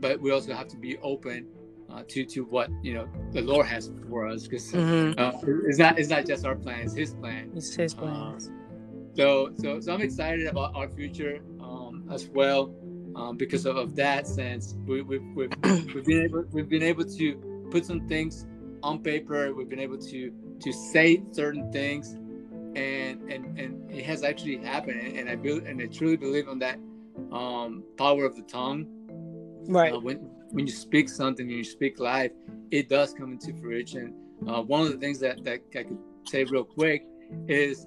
but 0.00 0.20
we 0.20 0.32
also 0.32 0.52
have 0.54 0.68
to 0.68 0.76
be 0.76 0.98
open 0.98 1.46
uh, 1.94 2.02
to 2.08 2.24
to 2.24 2.44
what 2.44 2.70
you 2.82 2.94
know 2.94 3.08
the 3.32 3.42
Lord 3.42 3.66
has 3.66 3.90
for 4.08 4.26
us, 4.26 4.46
because 4.46 4.72
mm-hmm. 4.72 5.18
uh, 5.18 5.32
it's 5.68 5.78
not 5.78 5.98
it's 5.98 6.08
not 6.08 6.26
just 6.26 6.44
our 6.44 6.56
plan; 6.56 6.80
it's 6.80 6.94
His 6.94 7.14
plan. 7.14 7.50
It's 7.54 7.74
His 7.74 7.94
plan. 7.94 8.10
Um, 8.10 8.38
so 9.14 9.50
so 9.56 9.80
so 9.80 9.94
I'm 9.94 10.02
excited 10.02 10.46
about 10.46 10.74
our 10.74 10.88
future 10.88 11.40
um, 11.60 12.08
as 12.10 12.28
well. 12.28 12.74
Um, 13.16 13.36
because 13.36 13.64
of, 13.64 13.76
of, 13.76 13.94
that 13.94 14.26
sense, 14.26 14.74
we, 14.86 15.00
we, 15.00 15.18
we've, 15.20 15.52
we've 15.94 16.04
been 16.04 16.24
able 16.24 16.44
we've 16.50 16.68
been 16.68 16.82
able 16.82 17.04
to 17.04 17.68
put 17.70 17.86
some 17.86 18.08
things 18.08 18.44
on 18.82 18.98
paper. 19.04 19.54
We've 19.54 19.68
been 19.68 19.78
able 19.78 19.98
to 19.98 20.32
to 20.60 20.72
say 20.72 21.22
certain 21.30 21.70
things 21.70 22.16
and 22.76 23.30
and 23.30 23.58
and 23.58 23.90
it 23.90 24.04
has 24.04 24.24
actually 24.24 24.56
happened 24.58 25.00
and, 25.00 25.16
and 25.16 25.28
i 25.28 25.36
build 25.36 25.62
and 25.64 25.80
i 25.80 25.86
truly 25.86 26.16
believe 26.16 26.48
on 26.48 26.58
that 26.58 26.78
um 27.32 27.84
power 27.96 28.24
of 28.24 28.34
the 28.34 28.42
tongue 28.42 28.86
right 29.68 29.92
uh, 29.92 30.00
when 30.00 30.28
when 30.54 30.66
you 30.66 30.72
speak 30.72 31.08
something 31.08 31.46
and 31.48 31.58
you 31.58 31.64
speak 31.64 31.98
life 31.98 32.32
it 32.70 32.88
does 32.88 33.12
come 33.12 33.32
into 33.32 33.52
fruition 33.60 34.14
uh, 34.48 34.62
one 34.62 34.82
of 34.82 34.92
the 34.92 34.98
things 34.98 35.18
that 35.18 35.42
that 35.44 35.60
i 35.76 35.82
could 35.82 35.98
say 36.26 36.44
real 36.44 36.64
quick 36.64 37.04
is 37.48 37.86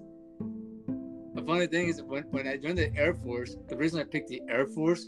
the 1.34 1.44
funny 1.44 1.68
thing 1.68 1.88
is 1.88 2.02
when, 2.02 2.24
when 2.32 2.48
i 2.48 2.58
joined 2.58 2.78
the 2.78 2.94
air 2.96 3.14
force 3.14 3.56
the 3.70 3.78
reason 3.78 4.00
i 4.00 4.04
picked 4.04 4.28
the 4.28 4.42
air 4.50 4.66
force 4.68 5.08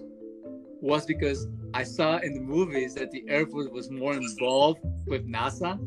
was 0.81 1.05
because 1.05 1.47
i 1.73 1.83
saw 1.83 2.17
in 2.17 2.33
the 2.33 2.39
movies 2.39 2.95
that 2.95 3.11
the 3.11 3.23
air 3.27 3.45
force 3.45 3.67
was 3.69 3.91
more 3.91 4.13
involved 4.13 4.79
with 5.05 5.27
nasa 5.27 5.79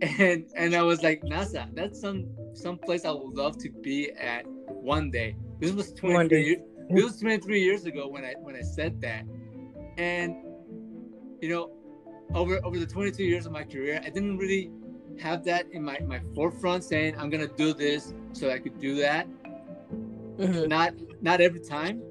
and 0.00 0.44
and 0.56 0.74
I 0.74 0.82
was 0.82 1.02
like, 1.02 1.22
NASA, 1.22 1.68
that's 1.74 2.00
some 2.00 2.26
some 2.52 2.78
place 2.78 3.04
I 3.04 3.10
would 3.10 3.34
love 3.34 3.58
to 3.58 3.70
be 3.70 4.10
at 4.12 4.46
one 4.46 5.10
day. 5.10 5.36
This 5.60 5.72
was 5.72 5.92
23 5.92 6.44
years, 6.44 6.62
this 6.90 7.04
was 7.04 7.20
23 7.20 7.60
years 7.60 7.84
ago 7.84 8.08
when 8.08 8.24
I 8.24 8.34
when 8.40 8.56
I 8.56 8.62
said 8.62 9.00
that. 9.00 9.24
And 9.98 10.36
you 11.40 11.48
know, 11.48 11.70
over 12.34 12.60
over 12.64 12.78
the 12.78 12.86
22 12.86 13.24
years 13.24 13.46
of 13.46 13.52
my 13.52 13.64
career, 13.64 14.00
I 14.04 14.10
didn't 14.10 14.38
really 14.38 14.70
have 15.20 15.44
that 15.44 15.66
in 15.72 15.82
my, 15.82 15.98
my 16.00 16.20
forefront 16.34 16.84
saying 16.84 17.16
I'm 17.18 17.28
gonna 17.28 17.48
do 17.48 17.74
this 17.74 18.14
so 18.32 18.50
I 18.50 18.58
could 18.58 18.78
do 18.78 18.94
that. 18.96 19.26
Mm-hmm. 20.38 20.68
Not 20.68 20.94
not 21.20 21.40
every 21.40 21.60
time. 21.60 22.02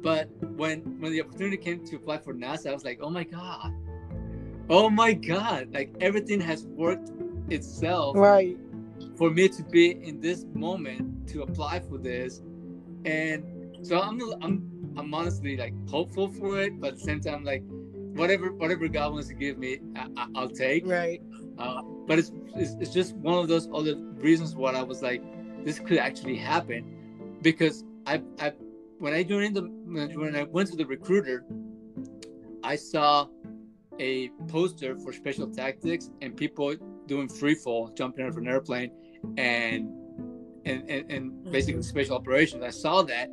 But 0.00 0.30
when 0.56 1.00
when 1.00 1.12
the 1.12 1.20
opportunity 1.22 1.56
came 1.56 1.84
to 1.86 1.96
apply 1.96 2.18
for 2.18 2.32
NASA, 2.32 2.70
I 2.70 2.74
was 2.74 2.84
like, 2.84 3.00
oh 3.02 3.10
my 3.10 3.24
God. 3.24 3.74
Oh 4.70 4.88
my 4.88 5.12
God. 5.12 5.72
Like 5.72 5.94
everything 6.00 6.40
has 6.40 6.66
worked 6.66 7.10
itself 7.50 8.16
right 8.16 8.56
for 9.16 9.30
me 9.30 9.48
to 9.48 9.62
be 9.64 9.90
in 9.90 10.20
this 10.20 10.44
moment 10.54 11.28
to 11.28 11.42
apply 11.42 11.80
for 11.80 11.98
this. 11.98 12.42
And 13.04 13.76
so 13.82 14.00
I'm 14.00 14.20
I'm 14.40 14.77
I'm 14.98 15.14
honestly 15.14 15.56
like 15.56 15.74
hopeful 15.88 16.28
for 16.28 16.60
it, 16.60 16.80
but 16.80 16.88
at 16.88 16.94
the 16.96 17.04
same 17.04 17.20
time 17.20 17.44
like 17.44 17.62
whatever 18.18 18.52
whatever 18.52 18.88
God 18.88 19.12
wants 19.12 19.28
to 19.28 19.34
give 19.34 19.58
me, 19.58 19.78
I, 19.96 20.26
will 20.34 20.50
take. 20.50 20.86
Right. 20.86 21.22
Uh, 21.58 21.82
but 22.06 22.18
it's, 22.18 22.32
it's, 22.54 22.74
it's 22.80 22.92
just 22.92 23.14
one 23.16 23.38
of 23.38 23.48
those 23.48 23.68
other 23.72 23.96
reasons 23.96 24.54
why 24.54 24.72
I 24.72 24.82
was 24.82 25.02
like, 25.02 25.22
this 25.64 25.78
could 25.78 25.98
actually 25.98 26.36
happen, 26.36 27.38
because 27.42 27.84
I 28.06 28.22
I 28.40 28.52
when 28.98 29.12
I 29.12 29.22
joined 29.22 29.56
the 29.56 29.62
when 29.62 30.34
I 30.36 30.42
went 30.44 30.68
to 30.70 30.76
the 30.76 30.86
recruiter, 30.86 31.44
I 32.64 32.76
saw 32.76 33.28
a 34.00 34.28
poster 34.48 34.96
for 34.98 35.12
special 35.12 35.48
tactics 35.48 36.10
and 36.22 36.36
people 36.36 36.74
doing 37.06 37.28
free 37.28 37.54
fall, 37.54 37.88
jumping 37.88 38.24
out 38.24 38.30
of 38.30 38.36
an 38.36 38.48
airplane, 38.48 38.90
and 39.36 39.90
and 40.64 40.88
and, 40.90 41.10
and 41.10 41.52
basically 41.52 41.82
special 41.82 42.16
operations. 42.16 42.62
I 42.62 42.70
saw 42.70 43.02
that, 43.02 43.30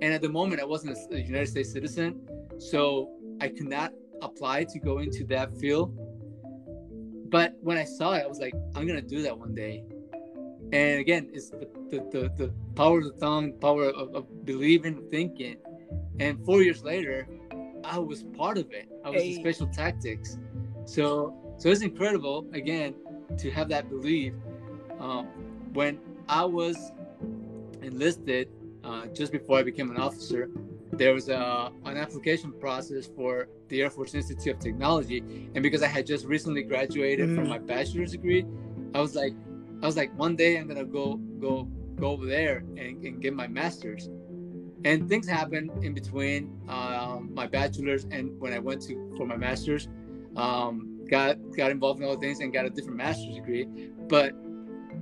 and 0.00 0.12
at 0.12 0.22
the 0.22 0.28
moment 0.28 0.60
I 0.60 0.64
wasn't 0.64 0.96
a 1.10 1.20
United 1.20 1.48
States 1.48 1.72
citizen, 1.72 2.20
so 2.58 3.10
I 3.40 3.48
could 3.48 3.68
not 3.68 3.92
apply 4.22 4.64
to 4.64 4.78
go 4.78 4.98
into 4.98 5.24
that 5.26 5.56
field. 5.58 5.96
But 7.28 7.54
when 7.60 7.76
I 7.76 7.84
saw 7.84 8.14
it, 8.14 8.22
I 8.22 8.26
was 8.26 8.38
like, 8.38 8.54
I'm 8.74 8.86
gonna 8.86 9.00
do 9.02 9.22
that 9.22 9.36
one 9.36 9.54
day. 9.54 9.84
And 10.72 11.00
again, 11.00 11.30
it's 11.32 11.50
the 11.50 11.68
the, 11.90 11.98
the, 12.10 12.32
the 12.36 12.54
power 12.74 12.98
of 12.98 13.04
the 13.04 13.20
tongue, 13.20 13.52
power 13.60 13.90
of, 13.90 14.14
of, 14.14 14.44
believing, 14.44 15.08
thinking. 15.10 15.56
And 16.18 16.44
four 16.44 16.62
years 16.62 16.82
later, 16.82 17.28
I 17.84 17.98
was 17.98 18.24
part 18.24 18.58
of 18.58 18.72
it. 18.72 18.88
I 19.04 19.10
was 19.10 19.22
hey. 19.22 19.34
the 19.34 19.40
special 19.40 19.68
tactics. 19.68 20.38
So 20.84 21.54
so 21.58 21.68
it's 21.68 21.82
incredible 21.82 22.46
again 22.52 22.94
to 23.38 23.50
have 23.50 23.68
that 23.68 23.88
belief. 23.88 24.34
Um, 24.98 25.26
when 25.72 25.98
I 26.28 26.44
was 26.44 26.92
enlisted, 27.82 28.48
uh, 28.86 29.06
just 29.06 29.32
before 29.32 29.58
I 29.58 29.62
became 29.62 29.90
an 29.90 29.96
officer, 29.96 30.48
there 30.92 31.12
was 31.12 31.28
a, 31.28 31.72
an 31.84 31.96
application 31.96 32.52
process 32.52 33.06
for 33.06 33.48
the 33.68 33.82
Air 33.82 33.90
Force 33.90 34.14
Institute 34.14 34.54
of 34.54 34.60
Technology, 34.60 35.18
and 35.54 35.62
because 35.62 35.82
I 35.82 35.88
had 35.88 36.06
just 36.06 36.24
recently 36.24 36.62
graduated 36.62 37.28
mm. 37.28 37.34
from 37.34 37.48
my 37.48 37.58
bachelor's 37.58 38.12
degree, 38.12 38.46
I 38.94 39.00
was 39.00 39.16
like, 39.16 39.34
I 39.82 39.86
was 39.86 39.96
like, 39.96 40.16
one 40.16 40.36
day 40.36 40.56
I'm 40.56 40.68
gonna 40.68 40.84
go 40.84 41.16
go 41.40 41.64
go 41.96 42.10
over 42.10 42.26
there 42.26 42.58
and, 42.58 43.04
and 43.04 43.20
get 43.20 43.34
my 43.34 43.48
master's. 43.48 44.08
And 44.84 45.08
things 45.08 45.26
happened 45.26 45.70
in 45.82 45.92
between 45.92 46.60
um, 46.68 47.30
my 47.34 47.46
bachelor's 47.46 48.04
and 48.12 48.38
when 48.38 48.52
I 48.52 48.60
went 48.60 48.82
to 48.82 49.14
for 49.16 49.26
my 49.26 49.36
master's. 49.36 49.88
Um, 50.36 51.00
got 51.10 51.38
got 51.56 51.70
involved 51.70 52.00
in 52.00 52.08
other 52.08 52.20
things 52.20 52.40
and 52.40 52.52
got 52.52 52.66
a 52.66 52.70
different 52.70 52.96
master's 52.96 53.34
degree, 53.34 53.66
but 54.08 54.32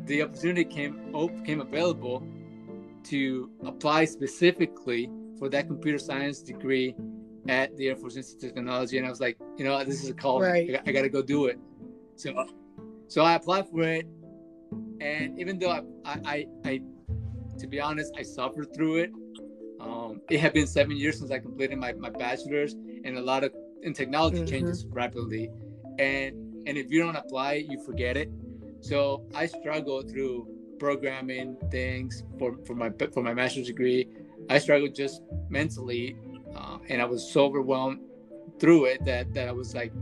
the 0.07 0.23
opportunity 0.23 0.65
came 0.65 1.13
came 1.45 1.61
available 1.61 2.27
to 3.05 3.51
apply 3.65 4.05
specifically 4.05 5.11
for 5.39 5.49
that 5.49 5.67
computer 5.67 5.99
science 5.99 6.41
degree 6.41 6.95
at 7.49 7.77
the 7.77 7.89
Air 7.89 7.97
Force 7.97 8.17
Institute 8.17 8.51
of 8.51 8.57
Technology, 8.57 8.99
and 8.99 9.07
I 9.07 9.11
was 9.11 9.21
like, 9.21 9.37
you 9.57 9.65
know, 9.65 9.83
this 9.85 10.03
is 10.03 10.11
a 10.11 10.15
call. 10.15 10.41
Right. 10.41 10.75
I, 10.75 10.91
I 10.91 10.93
got 10.93 11.03
to 11.03 11.09
go 11.09 11.23
do 11.23 11.47
it. 11.47 11.59
So, 12.17 12.47
so 13.09 13.23
I 13.23 13.35
applied 13.35 13.69
for 13.69 13.83
it, 13.83 14.07
and 15.01 15.39
even 15.39 15.59
though 15.59 15.71
I, 15.71 15.83
I, 16.05 16.21
I, 16.25 16.47
I 16.65 16.83
to 17.59 17.67
be 17.67 17.81
honest, 17.81 18.15
I 18.19 18.23
suffered 18.23 18.75
through 18.75 18.97
it. 18.97 19.13
Um, 19.81 20.23
it 20.31 20.41
had 20.41 20.55
been 20.55 20.67
seven 20.67 20.97
years 20.97 21.19
since 21.19 21.31
I 21.31 21.39
completed 21.39 21.77
my, 21.77 21.93
my 21.93 22.11
bachelor's, 22.11 22.75
and 23.05 23.19
a 23.19 23.21
lot 23.21 23.45
of 23.45 23.53
in 23.83 23.93
technology 23.93 24.39
mm-hmm. 24.39 24.47
changes 24.47 24.87
rapidly, 24.87 25.51
and 25.99 26.35
and 26.67 26.79
if 26.79 26.91
you 26.91 27.03
don't 27.03 27.17
apply, 27.17 27.65
you 27.69 27.85
forget 27.85 28.17
it. 28.17 28.31
So 28.81 29.27
I 29.35 29.47
struggled 29.47 30.11
through 30.11 30.49
programming 30.79 31.57
things 31.71 32.25
for, 32.39 32.57
for 32.65 32.75
my 32.75 32.91
for 33.13 33.23
my 33.23 33.35
master's 33.35 33.67
degree 33.67 34.09
I 34.51 34.59
struggled 34.59 34.95
just 34.95 35.23
mentally, 35.49 36.17
uh, 36.55 36.79
and 36.89 37.01
I 37.01 37.05
was 37.05 37.31
so 37.31 37.45
overwhelmed 37.45 38.01
through 38.59 38.87
it 38.87 39.05
that 39.05 39.33
that 39.35 39.49
I 39.49 39.53
was 39.53 39.75
like, 39.75 39.93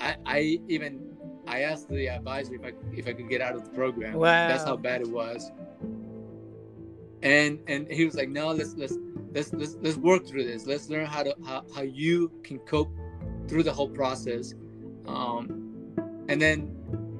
I, 0.00 0.16
I 0.26 0.60
even 0.68 1.16
I 1.46 1.62
asked 1.62 1.88
the 1.88 2.08
advisor 2.08 2.54
if 2.54 2.64
I 2.64 2.72
if 2.92 3.08
I 3.08 3.12
could 3.12 3.28
get 3.28 3.40
out 3.40 3.54
of 3.54 3.64
the 3.64 3.70
program. 3.70 4.14
Wow, 4.14 4.48
that's 4.48 4.64
how 4.64 4.76
bad 4.76 5.00
it 5.02 5.08
was. 5.08 5.50
And 7.22 7.58
and 7.68 7.90
he 7.90 8.04
was 8.04 8.14
like, 8.14 8.28
no, 8.28 8.48
let's 8.48 8.74
let's 8.74 8.94
let's 9.32 9.52
let's, 9.52 9.76
let's 9.80 9.96
work 9.96 10.26
through 10.26 10.44
this. 10.44 10.66
Let's 10.66 10.88
learn 10.90 11.06
how 11.06 11.22
to 11.22 11.34
how, 11.44 11.64
how 11.74 11.82
you 11.82 12.30
can 12.42 12.58
cope 12.60 12.94
through 13.48 13.62
the 13.62 13.72
whole 13.72 13.88
process. 13.88 14.54
Um, 15.06 15.70
and 16.28 16.40
then, 16.40 16.74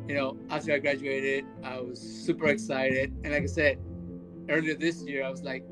you 0.09 0.15
know, 0.15 0.37
after 0.51 0.73
I 0.73 0.79
graduated, 0.79 1.45
I 1.63 1.81
was 1.81 2.01
super 2.01 2.47
excited. 2.47 3.13
And 3.25 3.33
like 3.33 3.43
I 3.43 3.47
said, 3.47 3.79
earlier 4.49 4.75
this 4.75 5.03
year, 5.03 5.25
I 5.25 5.31
was 5.31 5.43
like, 5.43 5.65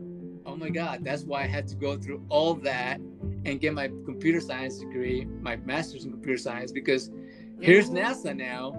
oh 0.45 0.57
my 0.57 0.68
god 0.68 1.05
that's 1.05 1.23
why 1.23 1.42
i 1.42 1.47
had 1.47 1.68
to 1.68 1.77
go 1.77 1.97
through 1.97 2.21
all 2.29 2.53
that 2.53 2.99
and 3.45 3.61
get 3.61 3.73
my 3.73 3.87
computer 4.05 4.40
science 4.40 4.81
degree 4.81 5.25
my 5.40 5.55
master's 5.55 6.05
in 6.05 6.11
computer 6.11 6.37
science 6.37 6.73
because 6.73 7.12
here's 7.61 7.90
nasa 7.90 8.37
now 8.37 8.75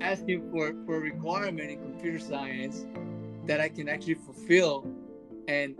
asking 0.00 0.48
for 0.52 0.72
for 0.86 0.98
a 0.98 1.00
requirement 1.00 1.68
in 1.68 1.80
computer 1.80 2.20
science 2.20 2.86
that 3.44 3.60
i 3.60 3.68
can 3.68 3.88
actually 3.88 4.14
fulfill 4.14 4.86
and 5.48 5.74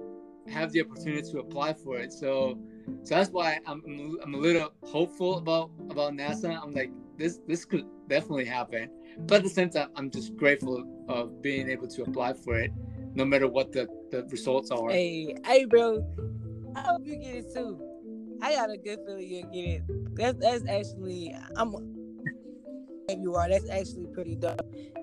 have 0.48 0.72
the 0.72 0.80
opportunity 0.80 1.30
to 1.30 1.38
apply 1.38 1.72
for 1.72 1.98
it. 1.98 2.12
So 2.12 2.58
so 3.02 3.14
that's 3.14 3.30
why 3.30 3.58
i'm, 3.66 3.82
I'm 4.22 4.34
a 4.34 4.38
little 4.38 4.72
hopeful 4.84 5.38
about 5.38 5.70
about 5.90 6.12
nasa. 6.12 6.60
I'm 6.62 6.72
like 6.72 6.90
this 7.16 7.40
this 7.46 7.64
could 7.64 7.84
definitely 8.08 8.44
happen 8.44 8.90
but 9.26 9.36
at 9.36 9.42
the 9.44 9.48
same 9.48 9.70
time 9.70 9.88
i'm 9.96 10.10
just 10.10 10.36
grateful 10.36 10.84
of 11.08 11.40
being 11.42 11.68
able 11.68 11.86
to 11.86 12.02
apply 12.02 12.32
for 12.32 12.56
it 12.56 12.70
no 13.14 13.24
matter 13.24 13.48
what 13.48 13.72
the, 13.72 13.86
the 14.10 14.24
results 14.24 14.70
are. 14.70 14.90
Hey, 14.90 15.36
hey, 15.44 15.64
bro, 15.64 16.04
I 16.74 16.80
hope 16.80 17.02
you 17.04 17.16
get 17.16 17.36
it 17.36 17.54
too. 17.54 17.80
I 18.42 18.54
got 18.54 18.70
a 18.70 18.76
good 18.76 18.98
feeling 19.06 19.28
you'll 19.28 19.50
get 19.50 19.64
it. 19.64 20.16
That's 20.16 20.38
that's 20.38 20.68
actually 20.68 21.34
I'm. 21.56 21.74
You 23.08 23.34
are. 23.34 23.48
That's 23.48 23.68
actually 23.70 24.06
pretty 24.12 24.34
dope. 24.34 24.60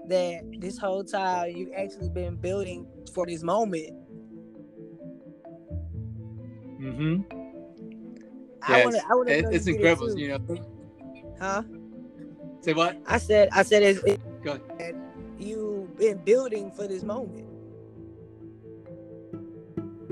That 0.07 0.41
this 0.59 0.77
whole 0.77 1.03
time 1.03 1.55
you've 1.55 1.71
actually 1.77 2.09
been 2.09 2.35
building 2.35 2.85
for 3.13 3.25
this 3.25 3.43
moment. 3.43 3.93
Mm-hmm. 6.81 7.21
I 8.63 8.83
want 8.83 8.95
to. 8.95 9.01
I 9.03 9.13
want 9.13 9.27
to. 9.29 9.37
It, 9.37 9.45
it's 9.51 9.67
incredible, 9.67 10.09
it 10.09 10.17
you 10.17 10.27
know. 10.29 10.57
Huh? 11.39 11.63
Say 12.61 12.73
what? 12.73 13.01
I 13.07 13.17
said. 13.17 13.49
I 13.51 13.63
said 13.63 13.83
it's. 13.83 14.03
It, 14.03 14.21
Go 14.43 14.59
ahead. 14.77 14.95
You've 15.37 15.97
been 15.97 16.19
building 16.19 16.71
for 16.71 16.87
this 16.87 17.03
moment. 17.03 17.47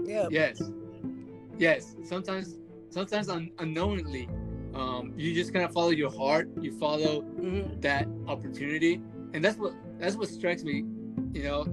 Yeah. 0.03 0.27
Yes. 0.31 0.61
Yes. 1.57 1.95
Sometimes, 2.03 2.57
sometimes 2.89 3.29
un- 3.29 3.51
unknowingly, 3.59 4.27
um, 4.73 5.13
you 5.15 5.33
just 5.35 5.53
kind 5.53 5.63
of 5.63 5.71
follow 5.71 5.91
your 5.91 6.11
heart. 6.11 6.49
You 6.59 6.77
follow 6.79 7.21
mm-hmm. 7.21 7.79
that 7.81 8.07
opportunity, 8.27 9.01
and 9.33 9.45
that's 9.45 9.57
what 9.57 9.73
that's 9.99 10.15
what 10.15 10.29
strikes 10.29 10.63
me. 10.63 10.85
You 11.33 11.43
know, 11.43 11.65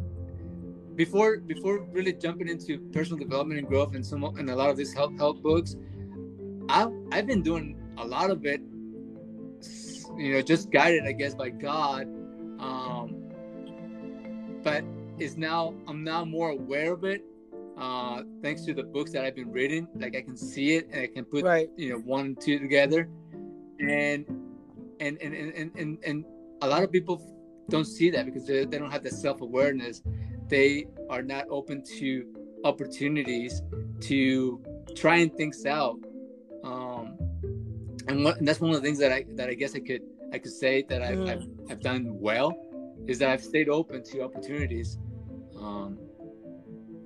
before 0.94 1.38
before 1.38 1.84
really 1.92 2.12
jumping 2.12 2.48
into 2.48 2.78
personal 2.92 3.18
development 3.18 3.60
and 3.60 3.68
growth 3.68 3.94
and 3.94 4.04
some 4.04 4.24
and 4.24 4.50
a 4.50 4.56
lot 4.56 4.68
of 4.68 4.76
these 4.76 4.92
help 4.92 5.16
help 5.16 5.42
books, 5.42 5.76
I've 6.68 6.92
I've 7.12 7.26
been 7.26 7.42
doing 7.42 7.78
a 7.96 8.06
lot 8.06 8.30
of 8.30 8.44
it. 8.44 8.60
You 10.16 10.34
know, 10.34 10.42
just 10.42 10.70
guided, 10.70 11.04
I 11.04 11.12
guess, 11.12 11.34
by 11.34 11.50
God. 11.50 12.02
Um, 12.58 13.22
but 14.62 14.84
it's 15.18 15.36
now 15.36 15.74
I'm 15.86 16.02
now 16.04 16.24
more 16.24 16.50
aware 16.50 16.92
of 16.92 17.04
it 17.04 17.22
uh, 17.76 18.22
thanks 18.42 18.62
to 18.62 18.72
the 18.72 18.82
books 18.82 19.12
that 19.12 19.24
I've 19.24 19.34
been 19.34 19.52
reading, 19.52 19.86
like 19.96 20.16
I 20.16 20.22
can 20.22 20.36
see 20.36 20.76
it 20.76 20.88
and 20.90 21.02
I 21.02 21.06
can 21.06 21.24
put 21.24 21.44
right. 21.44 21.68
you 21.76 21.90
know 21.90 21.98
one 21.98 22.26
and 22.26 22.40
two 22.40 22.58
together, 22.58 23.08
and 23.80 24.24
and 25.00 25.18
and 25.20 25.34
and 25.34 25.76
and, 25.76 25.98
and 26.04 26.24
a 26.62 26.68
lot 26.68 26.82
of 26.82 26.90
people 26.90 27.22
don't 27.68 27.84
see 27.84 28.10
that 28.10 28.24
because 28.24 28.46
they, 28.46 28.64
they 28.64 28.78
don't 28.78 28.90
have 28.90 29.02
the 29.02 29.10
self 29.10 29.42
awareness. 29.42 30.02
They 30.48 30.86
are 31.10 31.22
not 31.22 31.46
open 31.50 31.82
to 31.98 32.24
opportunities 32.64 33.62
to 34.00 34.62
trying 34.94 35.30
things 35.30 35.66
out. 35.66 35.98
And, 38.08 38.24
what, 38.24 38.38
and 38.38 38.46
that's 38.46 38.60
one 38.60 38.70
of 38.70 38.76
the 38.76 38.82
things 38.82 38.98
that 38.98 39.12
I 39.12 39.24
that 39.36 39.48
I 39.48 39.54
guess 39.54 39.74
I 39.74 39.80
could 39.80 40.02
I 40.32 40.38
could 40.38 40.52
say 40.52 40.84
that 40.88 41.02
I've, 41.02 41.18
Mm. 41.18 41.28
I've, 41.30 41.70
I've 41.70 41.80
done 41.80 42.18
well 42.20 42.54
is 43.06 43.18
that 43.20 43.30
I've 43.30 43.42
stayed 43.42 43.68
open 43.68 44.02
to 44.04 44.22
opportunities. 44.22 44.98
Um, 45.56 45.98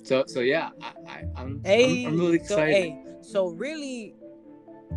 so 0.03 0.25
so 0.27 0.41
yeah, 0.41 0.71
I, 0.83 0.93
I 1.07 1.25
I'm, 1.37 1.61
Hey, 1.65 2.07
I'm 2.07 2.13
I'm 2.15 2.19
really 2.19 2.39
so 2.39 2.45
excited. 2.45 2.75
hey, 2.75 2.99
so 3.23 3.49
really, 3.49 4.15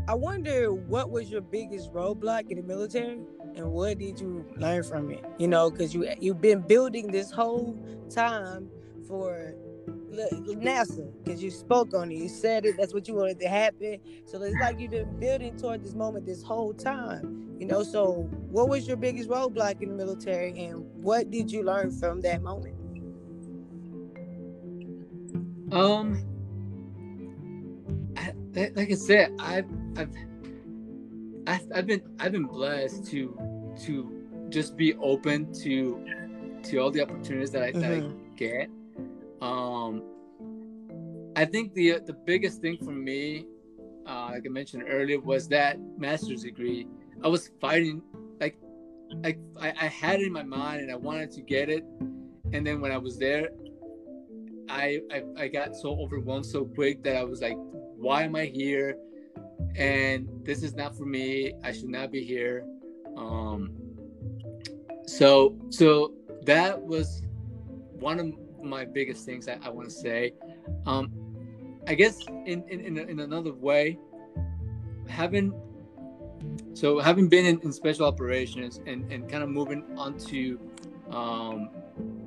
I 0.08 0.14
wonder 0.14 0.74
what 0.74 1.10
was 1.10 1.30
your 1.30 1.42
biggest 1.42 1.92
roadblock 1.94 2.50
in 2.50 2.58
the 2.58 2.64
military, 2.64 3.20
and 3.56 3.72
what 3.72 4.00
did 4.00 4.20
you 4.20 4.46
learn 4.58 4.84
from 4.84 5.12
it? 5.12 5.24
You 5.38 5.48
know, 5.48 5.70
because 5.70 5.94
you 5.94 6.10
you've 6.20 6.42
been 6.42 6.62
building 6.62 7.12
this 7.12 7.32
whole 7.32 7.78
time 8.10 8.70
for 9.08 9.54
NASA, 9.88 11.12
because 11.24 11.42
you 11.42 11.50
spoke 11.52 11.94
on 11.94 12.12
it, 12.12 12.16
you 12.16 12.30
said 12.30 12.66
it. 12.66 12.78
That's 12.78 12.94
what 12.94 13.08
you 13.08 13.16
wanted 13.16 13.40
to 13.40 13.48
happen. 13.48 14.00
So 14.26 14.42
it's 14.42 14.56
like 14.60 14.80
you've 14.80 14.92
been 14.92 15.20
building 15.20 15.58
toward 15.58 15.84
this 15.84 15.94
moment 15.96 16.26
this 16.26 16.44
whole 16.44 16.74
time. 16.74 17.56
You 17.60 17.68
know, 17.68 17.84
so 17.84 18.30
what 18.50 18.68
was 18.70 18.88
your 18.88 18.98
biggest 18.98 19.30
roadblock 19.30 19.82
in 19.82 19.90
the 19.90 19.96
military, 19.96 20.60
and 20.66 20.86
what 21.04 21.32
did 21.32 21.52
you 21.52 21.64
learn 21.64 21.92
from 21.92 22.22
that 22.22 22.42
moment? 22.42 22.76
Um, 25.72 26.24
I, 28.18 28.34
like 28.76 28.92
I 28.92 28.96
said, 28.96 29.32
I've, 29.40 29.66
I've, 29.98 30.14
I've, 31.48 31.68
I've 31.74 31.88
been, 31.88 32.02
I've 32.20 32.32
been 32.32 32.46
blessed 32.46 33.06
to, 33.08 33.74
to 33.86 34.48
just 34.50 34.78
be 34.78 34.94
open 34.96 35.52
to, 35.64 36.06
to 36.64 36.78
all 36.78 36.92
the 36.92 37.02
opportunities 37.02 37.52
that 37.52 37.64
I, 37.64 37.72
that 37.72 37.92
I 37.92 38.02
Mhm. 38.02 38.36
get. 38.36 38.70
Um, 39.44 40.02
I 41.36 41.44
think 41.44 41.74
the 41.74 42.00
the 42.06 42.14
biggest 42.14 42.62
thing 42.62 42.78
for 42.78 42.92
me, 42.92 43.46
uh, 44.08 44.30
like 44.32 44.44
I 44.46 44.50
mentioned 44.50 44.84
earlier, 44.88 45.20
was 45.20 45.50
that 45.50 45.78
master's 45.98 46.44
degree. 46.44 46.88
I 47.24 47.28
was 47.28 47.52
fighting, 47.60 48.02
like, 48.40 48.58
like 49.22 49.40
I, 49.60 49.74
I 49.82 49.88
had 49.88 50.22
it 50.22 50.28
in 50.28 50.34
my 50.34 50.44
mind 50.44 50.82
and 50.82 50.92
I 50.92 50.96
wanted 50.96 51.32
to 51.32 51.42
get 51.42 51.70
it, 51.70 51.84
and 52.54 52.66
then 52.66 52.80
when 52.80 52.92
I 52.94 52.98
was 52.98 53.18
there, 53.18 53.50
I, 54.70 55.02
I 55.12 55.24
I 55.38 55.48
got 55.50 55.76
so 55.76 55.90
overwhelmed 56.00 56.46
so 56.46 56.64
quick 56.64 57.04
that 57.04 57.18
I 57.18 57.24
was 57.26 57.42
like, 57.42 57.58
why 57.98 58.24
am 58.24 58.38
I 58.38 58.46
here? 58.46 58.96
And 59.76 60.30
this 60.44 60.64
is 60.64 60.74
not 60.74 60.96
for 60.96 61.06
me. 61.06 61.54
I 61.64 61.74
should 61.74 61.90
not 61.90 62.12
be 62.12 62.24
here. 62.24 62.66
Um, 63.18 63.72
so 65.06 65.58
so 65.70 66.14
that 66.46 66.82
was 66.82 67.24
one 68.00 68.20
of 68.20 68.28
my 68.64 68.86
biggest 68.86 69.26
things 69.26 69.48
I, 69.48 69.58
I 69.64 69.70
want 69.70 69.90
to 69.90 69.94
say. 69.94 70.34
Um, 70.86 71.12
I 71.88 71.96
guess 71.96 72.20
in 72.46 72.64
in, 72.70 72.80
in, 72.80 72.98
in 72.98 73.20
another 73.20 73.54
way, 73.54 73.98
having 75.08 75.54
so 76.74 77.00
having 77.00 77.28
been 77.30 77.46
in, 77.46 77.60
in 77.62 77.72
special 77.72 78.06
operations 78.06 78.82
and, 78.86 79.12
and 79.12 79.30
kind 79.30 79.44
of 79.44 79.50
moving 79.50 79.84
on 79.98 80.18
to 80.30 80.60
um, 81.12 81.70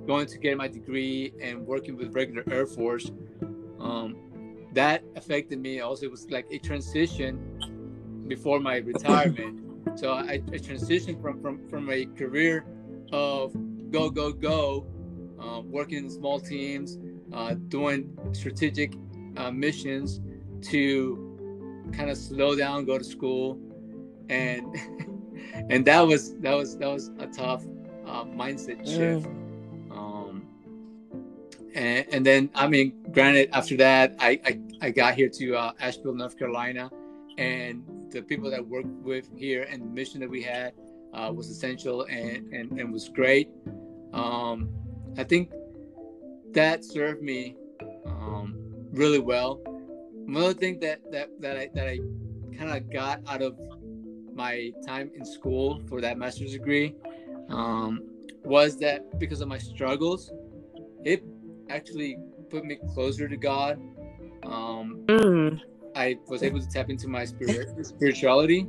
going 0.07 0.27
to 0.27 0.39
get 0.39 0.57
my 0.57 0.69
degree 0.69 1.33
and 1.41 1.67
working 1.67 1.97
with 1.97 2.15
regular 2.15 2.45
Air 2.51 2.67
Force, 2.67 3.11
um, 3.81 4.17
that 4.73 5.03
affected 5.17 5.59
me. 5.59 5.81
Also, 5.81 6.07
it 6.07 6.11
was 6.11 6.31
like 6.31 6.47
a 6.51 6.59
transition 6.59 8.25
before 8.29 8.61
my 8.61 8.77
retirement. 8.77 9.63
So 9.99 10.13
I, 10.13 10.35
I 10.53 10.59
transitioned 10.59 11.21
from, 11.23 11.41
from 11.41 11.69
from 11.69 11.91
a 11.91 12.07
career 12.07 12.65
of 13.13 13.55
go 13.91 14.11
go 14.11 14.33
go, 14.33 14.87
uh, 15.41 15.61
working 15.65 15.99
in 15.99 16.11
small 16.11 16.41
teams, 16.41 16.99
uh, 17.33 17.55
doing 17.69 18.17
strategic 18.33 18.95
uh, 19.37 19.51
missions, 19.51 20.21
to 20.63 21.37
kind 21.93 22.11
of 22.11 22.17
slow 22.17 22.57
down, 22.57 22.85
go 22.85 22.99
to 22.99 23.05
school, 23.05 23.59
and 24.29 24.67
and 25.71 25.85
that 25.85 26.01
was 26.01 26.37
that 26.39 26.55
was 26.55 26.77
that 26.79 26.89
was 26.89 27.11
a 27.19 27.27
tough 27.27 27.65
uh, 28.07 28.25
mindset 28.25 28.87
shift. 28.87 29.27
Um, 29.91 30.47
and, 31.75 32.07
and 32.13 32.27
then 32.27 32.51
I 32.55 32.67
mean, 32.69 32.95
granted, 33.13 33.51
after 33.53 33.77
that, 33.79 34.17
I 34.19 34.41
I, 34.45 34.61
I 34.83 34.91
got 34.91 35.15
here 35.15 35.29
to 35.29 35.57
uh, 35.57 35.73
Asheville, 35.81 36.15
North 36.15 36.39
Carolina, 36.39 36.91
and 37.39 37.85
the 38.11 38.23
people 38.23 38.51
that 38.51 38.67
worked 38.67 38.89
with 38.89 39.29
here 39.37 39.67
and 39.71 39.83
the 39.83 39.87
mission 39.87 40.21
that 40.21 40.31
we 40.31 40.43
had 40.43 40.73
uh, 41.13 41.31
was 41.35 41.51
essential 41.51 42.03
and, 42.05 42.53
and 42.53 42.81
and 42.81 42.93
was 42.93 43.09
great. 43.09 43.51
Um, 44.13 44.71
I 45.17 45.25
think 45.25 45.51
that 46.53 46.85
served 46.85 47.23
me 47.23 47.57
um, 48.05 48.57
really 48.93 49.19
well. 49.19 49.61
Another 50.29 50.55
thing 50.55 50.79
that 50.81 51.01
that 51.13 51.31
that 51.41 51.57
I 51.57 51.69
that 51.75 51.89
I 51.89 51.99
kind 52.57 52.71
of 52.77 52.91
got 52.91 53.21
out 53.29 53.43
of 53.43 53.57
my 54.35 54.73
time 54.87 55.11
in 55.15 55.25
school 55.25 55.81
for 55.89 56.01
that 56.01 56.19
master's 56.19 56.53
degree 56.53 56.95
um, 57.49 58.03
was 58.45 58.77
that 58.79 59.19
because 59.19 59.41
of 59.41 59.49
my 59.49 59.59
struggles, 59.59 60.31
it 61.05 61.23
actually 61.71 62.19
put 62.51 62.65
me 62.65 62.79
closer 62.95 63.29
to 63.29 63.37
God. 63.37 63.79
Um, 64.45 65.03
Mm. 65.07 65.61
I 65.95 66.19
was 66.29 66.43
able 66.43 66.61
to 66.61 66.69
tap 66.69 66.91
into 66.91 67.09
my 67.09 67.25
spirit, 67.25 67.69
spirituality. 67.87 68.67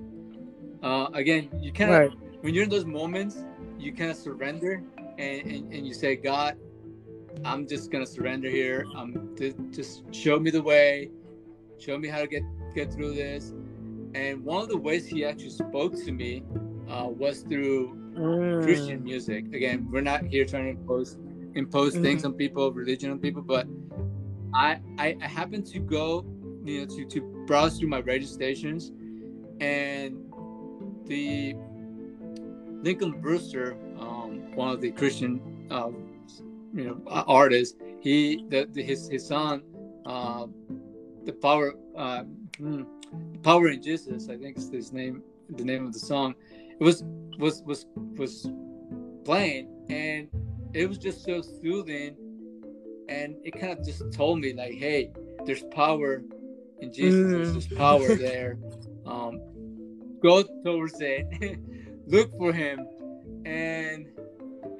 Uh, 0.82 1.08
again, 1.14 1.50
you 1.60 1.74
kind 1.74 1.92
of 1.92 1.98
Right. 2.00 2.12
when 2.42 2.54
you're 2.54 2.64
in 2.64 2.70
those 2.70 2.86
moments, 2.86 3.44
you 3.78 3.92
kind 3.94 4.10
of 4.12 4.16
surrender 4.18 4.82
and, 5.18 5.42
and, 5.52 5.74
and 5.74 5.88
you 5.88 5.94
say, 5.94 6.16
God, 6.16 6.58
I'm 7.46 7.68
just 7.68 7.92
gonna 7.92 8.06
surrender 8.06 8.50
here. 8.50 8.86
Um, 8.96 9.36
th- 9.36 9.56
just 9.72 10.04
show 10.14 10.40
me 10.40 10.50
the 10.52 10.62
way, 10.62 11.10
show 11.80 11.98
me 11.98 12.08
how 12.08 12.20
to 12.20 12.28
get 12.28 12.44
get 12.76 12.94
through 12.94 13.14
this. 13.14 13.54
And 14.16 14.44
one 14.44 14.64
of 14.64 14.70
the 14.70 14.78
ways 14.78 15.06
He 15.08 15.26
actually 15.26 15.52
spoke 15.52 15.94
to 16.06 16.12
me 16.12 16.44
uh, 16.90 17.08
was 17.08 17.42
through 17.42 17.96
Mm. 18.18 18.64
Christian 18.64 19.04
music. 19.04 19.46
Again, 19.54 19.88
we're 19.92 20.02
not 20.02 20.24
here 20.26 20.44
trying 20.44 20.64
to 20.64 20.82
impose 20.82 21.18
impose 21.54 21.96
things 21.96 22.26
on 22.26 22.34
people, 22.34 22.72
religion 22.72 23.12
on 23.12 23.20
people, 23.20 23.44
but 23.44 23.68
I, 24.56 24.80
I 24.98 25.16
I 25.22 25.28
happened 25.28 25.68
to 25.68 25.80
go, 25.80 26.26
you 26.66 26.80
know, 26.82 26.96
to 26.96 27.06
to 27.06 27.22
browse 27.46 27.78
through 27.78 27.90
my 27.90 28.00
radio 28.00 28.28
stations, 28.28 28.92
and 29.62 30.18
the 31.06 31.56
Lincoln 32.84 33.20
Brewster, 33.22 33.76
um, 34.00 34.52
one 34.56 34.70
of 34.70 34.82
the 34.82 34.92
Christian, 34.92 35.68
uh, 35.72 35.90
you 36.74 36.84
know, 36.86 37.02
artists, 37.28 37.78
he 38.02 38.44
the, 38.50 38.68
the 38.72 38.84
his 38.84 39.08
his 39.10 39.28
song, 39.28 39.62
uh, 40.06 40.46
the 41.26 41.34
power, 41.34 41.74
uh, 41.96 42.24
hmm, 42.58 42.84
power 43.44 43.70
in 43.70 43.82
Jesus, 43.82 44.30
I 44.30 44.38
think 44.38 44.58
is 44.58 44.70
his 44.70 44.92
name, 44.94 45.24
the 45.50 45.64
name 45.64 45.86
of 45.86 45.94
the 45.94 46.00
song. 46.00 46.36
It 46.80 46.84
was 46.84 47.04
was 47.38 47.64
was 47.64 47.86
was 48.16 48.50
playing, 49.26 49.68
and 49.90 50.30
it 50.74 50.88
was 50.88 50.98
just 50.98 51.24
so 51.24 51.42
soothing, 51.42 52.16
and 53.10 53.36
it 53.44 53.60
kind 53.60 53.78
of 53.78 53.84
just 53.86 54.12
told 54.12 54.40
me 54.40 54.54
like, 54.54 54.74
hey, 54.74 55.12
there's 55.46 55.64
power 55.72 56.22
in 56.82 56.94
Jesus. 56.94 57.32
There's 57.32 57.52
Mm. 57.52 57.56
just 57.56 57.76
power 57.76 58.16
there. 58.28 58.58
Um, 59.06 59.42
go 60.22 60.44
towards 60.64 61.00
it. 61.02 61.26
Look 62.08 62.32
for 62.38 62.54
Him, 62.54 62.88
and, 63.46 64.08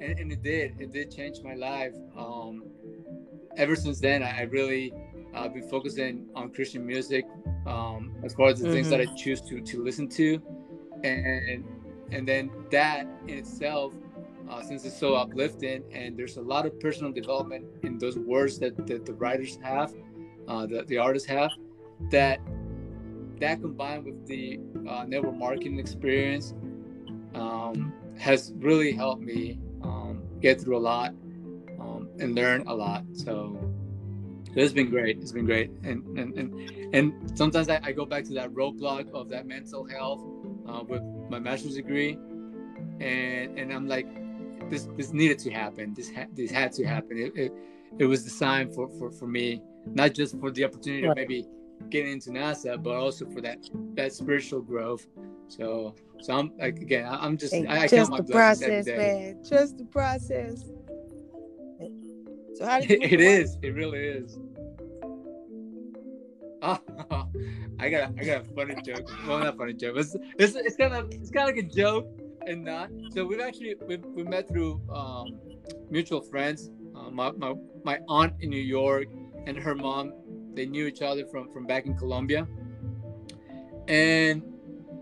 and 0.00 0.18
and 0.18 0.32
it 0.32 0.42
did. 0.42 0.80
It 0.80 0.92
did 0.92 1.14
change 1.14 1.42
my 1.42 1.54
life. 1.54 1.94
Um, 2.16 2.64
ever 3.56 3.76
since 3.76 4.00
then, 4.00 4.22
I, 4.22 4.38
I 4.38 4.42
really 4.42 4.94
uh, 5.34 5.48
been 5.48 5.68
focusing 5.68 6.26
on 6.34 6.50
Christian 6.50 6.86
music 6.86 7.26
um, 7.66 8.14
as 8.24 8.32
far 8.34 8.48
as 8.48 8.60
the 8.60 8.72
things 8.72 8.88
that 8.88 9.00
I 9.00 9.06
choose 9.14 9.42
to 9.42 9.60
to 9.60 9.84
listen 9.84 10.08
to, 10.10 10.40
and 11.04 11.64
and 12.10 12.26
then 12.26 12.50
that 12.70 13.06
in 13.26 13.38
itself, 13.38 13.92
uh, 14.50 14.62
since 14.62 14.86
it's 14.86 14.98
so 14.98 15.14
uplifting, 15.14 15.82
and 15.92 16.16
there's 16.16 16.38
a 16.38 16.42
lot 16.42 16.64
of 16.64 16.80
personal 16.80 17.12
development 17.12 17.66
in 17.82 17.98
those 17.98 18.18
words 18.18 18.58
that, 18.60 18.86
that 18.86 19.04
the 19.04 19.12
writers 19.12 19.58
have, 19.62 19.92
uh, 20.48 20.64
the 20.64 20.84
the 20.84 20.96
artists 20.96 21.28
have, 21.28 21.50
that 22.10 22.40
that 23.38 23.60
combined 23.60 24.04
with 24.04 24.26
the 24.26 24.58
uh, 24.88 25.04
network 25.04 25.36
marketing 25.36 25.78
experience 25.78 26.54
um, 27.34 27.92
has 28.18 28.52
really 28.56 28.92
helped 28.92 29.22
me 29.22 29.58
um, 29.82 30.22
get 30.40 30.60
through 30.60 30.76
a 30.76 30.84
lot 30.92 31.10
um, 31.80 32.08
and 32.18 32.34
learn 32.34 32.66
a 32.66 32.74
lot. 32.74 33.04
So 33.12 33.58
it's 34.56 34.72
been 34.72 34.90
great. 34.90 35.18
It's 35.18 35.32
been 35.32 35.44
great, 35.46 35.70
and 35.84 36.02
and 36.18 36.34
and, 36.36 36.94
and 36.94 37.38
sometimes 37.38 37.68
I, 37.68 37.80
I 37.82 37.92
go 37.92 38.04
back 38.04 38.24
to 38.24 38.34
that 38.34 38.50
roadblock 38.50 39.10
of 39.12 39.28
that 39.28 39.46
mental 39.46 39.84
health 39.86 40.20
uh, 40.68 40.82
with 40.82 41.02
my 41.28 41.38
master's 41.38 41.74
degree, 41.76 42.18
and 43.00 43.58
and 43.58 43.72
I'm 43.72 43.86
like, 43.86 44.06
this 44.70 44.88
this 44.96 45.12
needed 45.12 45.38
to 45.40 45.50
happen. 45.50 45.94
This 45.94 46.10
ha- 46.12 46.26
this 46.32 46.50
had 46.50 46.72
to 46.72 46.84
happen. 46.84 47.18
It, 47.18 47.32
it, 47.36 47.52
it 47.98 48.04
was 48.06 48.24
designed 48.24 48.74
for, 48.74 48.88
for 48.98 49.10
for 49.10 49.26
me, 49.26 49.62
not 49.86 50.14
just 50.14 50.38
for 50.40 50.50
the 50.50 50.64
opportunity 50.64 51.06
Right. 51.06 51.10
of 51.12 51.16
maybe 51.16 51.46
getting 51.90 52.12
into 52.12 52.30
NASA, 52.30 52.82
but 52.82 52.94
also 52.96 53.26
for 53.26 53.40
that 53.42 53.58
that 53.94 54.12
spiritual 54.12 54.60
growth. 54.62 55.06
So 55.48 55.94
so 56.20 56.36
I'm 56.38 56.52
like 56.58 56.78
again, 56.78 57.06
I'm 57.08 57.36
just 57.36 57.52
Hey, 57.54 57.66
I, 57.66 57.82
I 57.84 57.88
count 57.88 57.90
trust 57.90 58.10
my 58.10 58.20
the 58.20 58.24
process, 58.32 58.62
every 58.62 58.82
day. 58.82 58.96
man. 58.96 59.44
Trust 59.48 59.78
the 59.78 59.84
process. 59.84 60.64
So 62.54 62.66
how 62.66 62.80
did 62.88 62.90
it 63.02 63.20
away? 63.20 63.36
is. 63.36 63.58
It 63.62 63.70
really 63.74 64.00
is. 64.04 64.38
Oh, 66.62 66.78
I 67.78 67.88
got 67.88 68.10
a, 68.10 68.14
I 68.18 68.24
got 68.24 68.40
a 68.42 68.44
funny 68.54 68.76
joke. 68.84 69.08
Well, 69.26 69.38
not 69.38 69.56
funny 69.56 69.74
joke. 69.74 69.96
It's 69.98 70.16
it's, 70.38 70.54
it's 70.56 70.76
kind 70.76 70.94
of 70.94 71.08
it's 71.12 71.30
kind 71.30 71.48
of 71.48 71.56
like 71.56 71.64
a 71.64 71.68
joke, 71.68 72.08
and 72.46 72.64
not. 72.64 72.90
So 73.10 73.24
we've 73.24 73.40
actually 73.40 73.76
we 73.86 73.96
we 73.98 74.24
met 74.24 74.48
through 74.48 74.80
um, 74.92 75.38
mutual 75.90 76.20
friends. 76.20 76.70
Uh, 76.96 77.10
my, 77.10 77.30
my 77.32 77.54
my 77.84 78.00
aunt 78.08 78.34
in 78.40 78.50
New 78.50 78.60
York 78.60 79.06
and 79.46 79.56
her 79.56 79.74
mom, 79.76 80.12
they 80.54 80.66
knew 80.66 80.86
each 80.86 81.02
other 81.02 81.24
from 81.26 81.52
from 81.52 81.66
back 81.66 81.86
in 81.86 81.96
Colombia. 81.96 82.46
And 83.86 84.42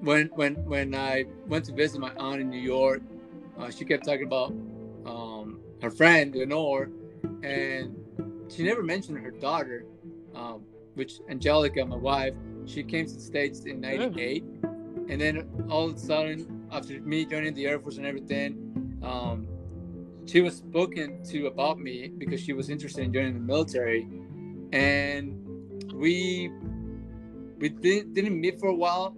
when 0.01 0.29
when 0.35 0.55
when 0.65 0.95
I 0.95 1.25
went 1.47 1.65
to 1.67 1.73
visit 1.73 2.01
my 2.01 2.13
aunt 2.17 2.41
in 2.41 2.51
New 2.51 2.61
York, 2.61 3.03
uh, 3.59 3.71
she 3.71 3.85
kept 3.85 4.05
talking 4.05 4.27
about 4.27 4.53
um, 5.05 5.61
her 5.83 5.91
friend 5.91 6.35
Lenore, 6.35 6.91
and 7.43 7.97
she 8.49 8.63
never 8.63 8.83
mentioned 8.83 9.19
her 9.19 9.31
daughter, 9.31 9.85
um, 10.35 10.63
which 10.95 11.15
Angelica, 11.29 11.85
my 11.85 11.97
wife, 11.97 12.35
she 12.67 12.83
came 12.83 13.07
to 13.07 13.15
the 13.15 13.21
states 13.21 13.65
in 13.65 13.81
'98, 13.81 14.45
and 15.09 15.21
then 15.21 15.49
all 15.71 15.89
of 15.89 15.97
a 15.97 15.99
sudden, 15.99 16.67
after 16.71 17.01
me 17.01 17.25
joining 17.25 17.55
the 17.55 17.67
Air 17.67 17.79
Force 17.79 17.97
and 17.97 18.07
everything, 18.07 18.99
um, 19.03 19.49
she 20.27 20.41
was 20.41 20.57
spoken 20.57 21.23
to 21.25 21.47
about 21.47 21.79
me 21.79 22.09
because 22.19 22.41
she 22.41 22.53
was 22.53 22.69
interested 22.69 23.05
in 23.05 23.13
joining 23.13 23.35
the 23.35 23.41
military, 23.41 24.09
and 24.73 25.93
we 25.93 26.51
we 27.59 27.69
didn't, 27.71 28.15
didn't 28.15 28.39
meet 28.41 28.61
for 28.61 28.69
a 28.69 28.75
while, 28.75 29.15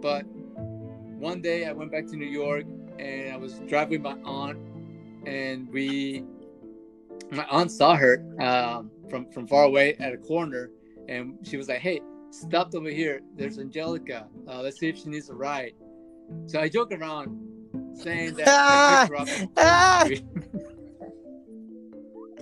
but 0.00 0.24
one 1.18 1.42
day 1.42 1.66
I 1.66 1.72
went 1.72 1.90
back 1.90 2.06
to 2.08 2.16
New 2.16 2.26
York 2.26 2.64
and 2.98 3.32
I 3.32 3.36
was 3.36 3.58
driving 3.60 4.02
my 4.02 4.16
aunt, 4.24 4.58
and 5.26 5.68
we 5.70 6.24
my 7.30 7.46
aunt 7.50 7.70
saw 7.70 7.96
her 7.96 8.24
um, 8.40 8.90
from 9.08 9.30
from 9.32 9.46
far 9.46 9.64
away 9.64 9.94
at 9.94 10.12
a 10.12 10.18
corner, 10.18 10.70
and 11.08 11.38
she 11.42 11.56
was 11.56 11.68
like, 11.68 11.80
"Hey, 11.80 12.00
stopped 12.30 12.74
over 12.74 12.90
here. 12.90 13.20
There's 13.36 13.58
Angelica. 13.58 14.28
Uh, 14.48 14.62
let's 14.62 14.78
see 14.78 14.88
if 14.88 14.98
she 14.98 15.08
needs 15.08 15.28
a 15.30 15.34
ride." 15.34 15.74
So 16.46 16.60
I 16.60 16.68
joke 16.68 16.92
around 16.92 17.38
saying 17.94 18.34
that 18.34 18.48
I 18.48 19.08
picked 19.08 19.10
her 19.10 19.16
up 19.16 20.22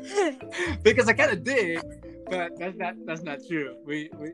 because 0.82 1.08
I 1.08 1.12
kind 1.12 1.30
of 1.32 1.44
did, 1.44 1.82
but 2.30 2.58
that's 2.58 2.76
not 2.76 2.94
that's 3.04 3.22
not 3.22 3.38
true. 3.46 3.76
We, 3.84 4.10
we 4.18 4.32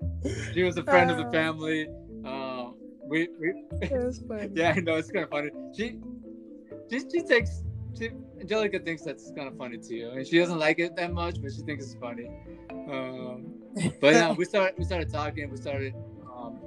she 0.52 0.62
was 0.62 0.76
a 0.76 0.84
friend 0.84 1.10
of 1.10 1.16
the 1.16 1.30
family. 1.30 1.88
Uh, 2.24 2.70
we, 3.04 3.28
we 3.40 3.64
yeah, 4.54 4.74
I 4.76 4.80
know 4.80 4.96
it's 4.96 5.10
kind 5.10 5.24
of 5.24 5.30
funny. 5.30 5.50
She 5.76 5.98
she 6.90 7.00
she 7.10 7.22
takes 7.22 7.64
she 7.98 8.10
Angelica 8.40 8.78
thinks 8.78 9.02
that's 9.02 9.32
kind 9.36 9.48
of 9.48 9.56
funny 9.56 9.78
too, 9.78 10.12
and 10.14 10.26
she 10.26 10.38
doesn't 10.38 10.58
like 10.58 10.78
it 10.78 10.94
that 10.96 11.12
much, 11.12 11.40
but 11.40 11.52
she 11.52 11.62
thinks 11.62 11.86
it's 11.86 11.94
funny. 11.94 12.28
Um, 12.70 13.54
but 14.00 14.14
yeah, 14.14 14.32
we 14.32 14.44
started 14.44 14.74
we 14.78 14.84
started 14.84 15.10
talking. 15.10 15.50
We 15.50 15.56
started 15.56 15.94
um, 16.30 16.58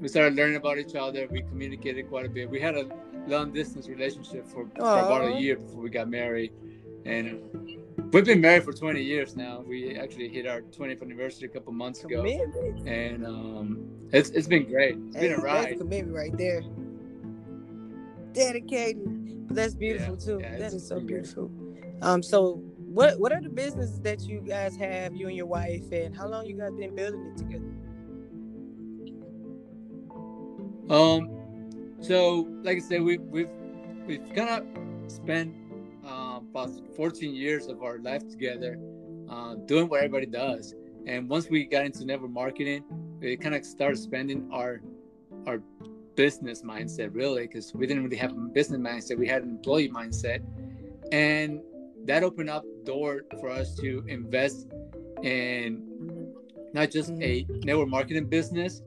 we 0.00 0.08
started 0.08 0.34
learning 0.36 0.56
about 0.56 0.78
each 0.78 0.94
other. 0.94 1.26
We 1.30 1.42
communicated 1.42 2.08
quite 2.08 2.26
a 2.26 2.28
bit. 2.28 2.48
We 2.48 2.60
had 2.60 2.76
a 2.76 2.88
long 3.26 3.52
distance 3.52 3.88
relationship 3.88 4.46
for, 4.46 4.66
for 4.76 5.00
about 5.00 5.24
a 5.24 5.40
year 5.40 5.56
before 5.56 5.82
we 5.82 5.90
got 5.90 6.08
married, 6.08 6.52
and 7.04 7.40
we've 8.12 8.24
been 8.24 8.40
married 8.40 8.64
for 8.64 8.72
20 8.72 9.02
years 9.02 9.36
now. 9.36 9.62
We 9.66 9.96
actually 9.96 10.28
hit 10.28 10.46
our 10.46 10.62
20th 10.62 11.02
anniversary 11.02 11.48
a 11.48 11.50
couple 11.50 11.72
months 11.72 12.04
ago, 12.04 12.22
commitment. 12.22 12.88
and 12.88 13.26
um, 13.26 13.90
it's 14.12 14.30
it's 14.30 14.46
been 14.46 14.68
great. 14.68 14.96
It's 15.08 15.16
been 15.16 15.32
a 15.32 15.38
ride. 15.38 15.70
That's 15.70 15.78
commitment 15.78 16.16
right 16.16 16.36
there. 16.36 16.62
Dedicated, 18.32 19.48
but 19.48 19.56
that's 19.56 19.74
beautiful 19.74 20.16
yeah, 20.18 20.24
too. 20.24 20.38
Yeah, 20.40 20.58
that 20.58 20.72
is 20.72 20.86
so 20.86 21.00
beautiful. 21.00 21.50
Um, 22.02 22.22
so 22.22 22.62
what 22.76 23.18
what 23.18 23.32
are 23.32 23.40
the 23.40 23.48
businesses 23.48 24.00
that 24.00 24.20
you 24.22 24.40
guys 24.40 24.76
have, 24.76 25.14
you 25.14 25.28
and 25.28 25.36
your 25.36 25.46
wife, 25.46 25.90
and 25.92 26.16
how 26.16 26.28
long 26.28 26.46
you 26.46 26.56
guys 26.56 26.72
been 26.72 26.94
building 26.94 27.26
it 27.26 27.36
together? 27.36 27.64
Um, 30.90 31.96
so 32.00 32.48
like 32.62 32.78
I 32.78 32.80
said, 32.80 33.02
we've 33.02 33.20
we've 33.22 33.50
we've 34.06 34.34
kind 34.34 34.48
of 34.48 35.10
spent 35.10 35.54
about 36.50 36.70
14 36.96 37.34
years 37.34 37.66
of 37.66 37.82
our 37.82 37.98
life 37.98 38.26
together, 38.28 38.78
uh, 39.28 39.54
doing 39.66 39.88
what 39.88 39.98
everybody 39.98 40.26
does. 40.26 40.74
And 41.06 41.28
once 41.28 41.48
we 41.48 41.64
got 41.64 41.84
into 41.84 42.04
network 42.04 42.30
marketing, 42.30 42.84
we 43.20 43.36
kind 43.36 43.54
of 43.54 43.64
started 43.64 43.98
spending 43.98 44.48
our 44.52 44.80
our 45.46 45.60
business 46.16 46.62
mindset 46.62 47.10
really 47.14 47.46
because 47.46 47.72
we 47.74 47.86
didn't 47.86 48.02
really 48.02 48.16
have 48.16 48.32
a 48.32 48.34
business 48.34 48.80
mindset. 48.80 49.16
We 49.16 49.28
had 49.28 49.42
an 49.42 49.50
employee 49.50 49.88
mindset, 49.88 50.40
and 51.12 51.60
that 52.06 52.22
opened 52.22 52.50
up 52.50 52.64
door 52.84 53.22
for 53.40 53.50
us 53.50 53.74
to 53.76 54.04
invest 54.08 54.66
in 55.22 55.82
not 56.72 56.90
just 56.90 57.10
a 57.20 57.46
network 57.64 57.88
marketing 57.88 58.26
business, 58.26 58.82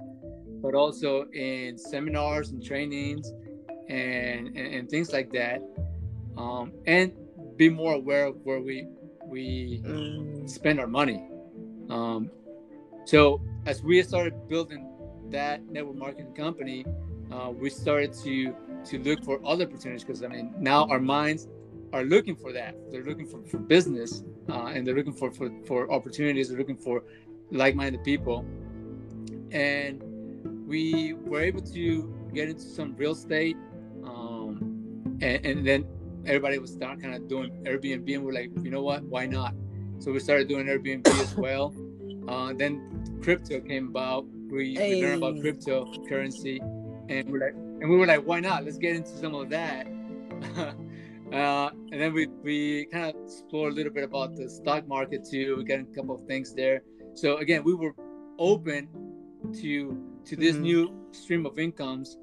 but 0.62 0.76
also 0.76 1.26
in 1.34 1.78
seminars 1.78 2.52
and 2.52 2.64
trainings 2.64 3.32
and, 3.90 4.48
and, 4.48 4.58
and 4.58 4.90
things 4.90 5.12
like 5.12 5.32
that. 5.32 5.62
Um, 6.38 6.72
and 6.86 7.12
be 7.62 7.70
more 7.70 7.94
aware 7.94 8.26
of 8.26 8.36
where 8.44 8.60
we 8.60 8.88
we 9.28 9.82
mm. 9.86 10.50
spend 10.50 10.80
our 10.80 10.88
money. 10.88 11.20
Um, 11.92 12.32
so 13.06 13.40
as 13.68 13.84
we 13.84 14.02
started 14.02 14.34
building 14.50 14.82
that 15.30 15.64
network 15.68 15.96
marketing 15.96 16.34
company, 16.34 16.86
uh, 17.32 17.52
we 17.52 17.70
started 17.70 18.14
to 18.24 18.56
to 18.90 18.98
look 19.08 19.24
for 19.24 19.40
other 19.46 19.66
opportunities 19.66 20.04
because 20.04 20.24
I 20.24 20.30
mean 20.36 20.56
now 20.58 20.88
our 20.90 21.00
minds 21.00 21.48
are 21.94 22.04
looking 22.04 22.36
for 22.36 22.52
that. 22.52 22.74
They're 22.90 23.04
looking 23.04 23.28
for, 23.28 23.44
for 23.44 23.60
business 23.60 24.24
uh, 24.50 24.74
and 24.74 24.80
they're 24.86 24.96
looking 24.96 25.18
for, 25.22 25.30
for, 25.32 25.52
for 25.68 25.92
opportunities. 25.92 26.48
They're 26.48 26.58
looking 26.58 26.78
for 26.78 27.04
like-minded 27.52 28.02
people. 28.06 28.46
And 29.52 30.02
we 30.66 31.14
were 31.14 31.42
able 31.42 31.62
to 31.78 31.84
get 32.34 32.48
into 32.48 32.62
some 32.62 32.96
real 32.96 33.12
estate. 33.12 33.58
Um, 34.06 35.18
and, 35.22 35.46
and, 35.46 35.68
then 35.68 35.86
everybody 36.26 36.58
was 36.60 36.72
start 36.72 37.02
kind 37.02 37.16
of 37.16 37.28
doing 37.28 37.52
Airbnb 37.64 38.14
and 38.14 38.24
we're 38.24 38.34
like, 38.34 38.52
you 38.64 38.72
know 38.72 38.82
what, 38.82 39.04
why 39.04 39.26
not? 39.26 39.54
So 40.00 40.12
we 40.12 40.20
started 40.20 40.48
doing 40.48 40.68
Airbnb 40.68 41.08
as 41.08 41.36
well. 41.46 41.74
Uh, 42.28 42.54
then 42.54 43.20
crypto 43.22 43.60
came 43.62 43.88
about. 43.88 44.26
We, 44.52 44.76
hey. 44.76 44.96
we 44.96 45.02
learned 45.02 45.24
about 45.24 45.36
cryptocurrency 45.36 46.60
and 47.10 47.30
we're 47.30 47.40
like, 47.40 47.54
and 47.54 47.90
we 47.90 47.98
were 47.98 48.06
like, 48.06 48.26
why 48.26 48.40
not? 48.40 48.64
Let's 48.64 48.78
get 48.78 48.96
into 48.96 49.10
some 49.10 49.36
of 49.36 49.50
that. 49.50 49.88
Uh, 51.32 51.70
and 51.94 52.02
then 52.02 52.14
we, 52.14 52.28
we 52.44 52.86
kind 52.92 53.06
of 53.06 53.16
explored 53.24 53.72
a 53.72 53.76
little 53.76 53.94
bit 53.94 54.04
about 54.04 54.36
the 54.36 54.50
stock 54.50 54.86
market 54.86 55.26
too. 55.26 55.56
We 55.56 55.64
got 55.64 55.80
a 55.80 55.86
couple 55.96 56.16
of 56.16 56.24
things 56.28 56.54
there. 56.54 56.82
So 57.14 57.38
again, 57.38 57.64
we 57.64 57.74
were 57.74 57.96
open 58.38 58.90
to 59.62 59.98
to 60.26 60.36
this 60.36 60.56
mm-hmm. 60.56 60.64
new 60.64 61.08
stream 61.12 61.46
of 61.46 61.58
incomes, 61.58 62.18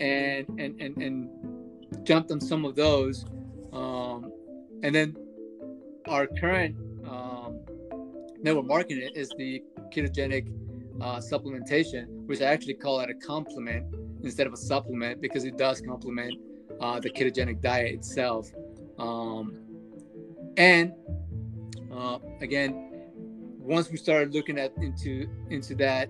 and 0.00 0.48
and 0.58 0.80
and 0.80 0.96
and 0.96 1.30
jumped 2.02 2.30
on 2.30 2.40
some 2.40 2.64
of 2.64 2.74
those. 2.74 3.24
Um, 3.72 4.32
and 4.82 4.94
then 4.94 5.16
our 6.06 6.26
current 6.26 6.76
um, 7.08 7.60
network 8.42 8.66
marketing 8.66 9.10
is 9.14 9.30
the 9.36 9.62
ketogenic 9.94 10.48
uh, 11.00 11.18
supplementation, 11.18 12.06
which 12.26 12.40
I 12.40 12.46
actually 12.46 12.74
call 12.74 13.00
it 13.00 13.10
a 13.10 13.14
complement 13.14 13.94
instead 14.22 14.46
of 14.46 14.52
a 14.52 14.56
supplement 14.56 15.20
because 15.20 15.44
it 15.44 15.56
does 15.56 15.80
complement 15.80 16.34
uh, 16.80 17.00
the 17.00 17.10
ketogenic 17.10 17.60
diet 17.60 17.94
itself. 17.94 18.50
Um, 18.98 19.56
and 20.56 20.92
uh, 21.92 22.18
again, 22.40 22.90
once 23.58 23.90
we 23.90 23.96
started 23.96 24.34
looking 24.34 24.58
at 24.58 24.72
into 24.78 25.28
into 25.50 25.74
that 25.76 26.08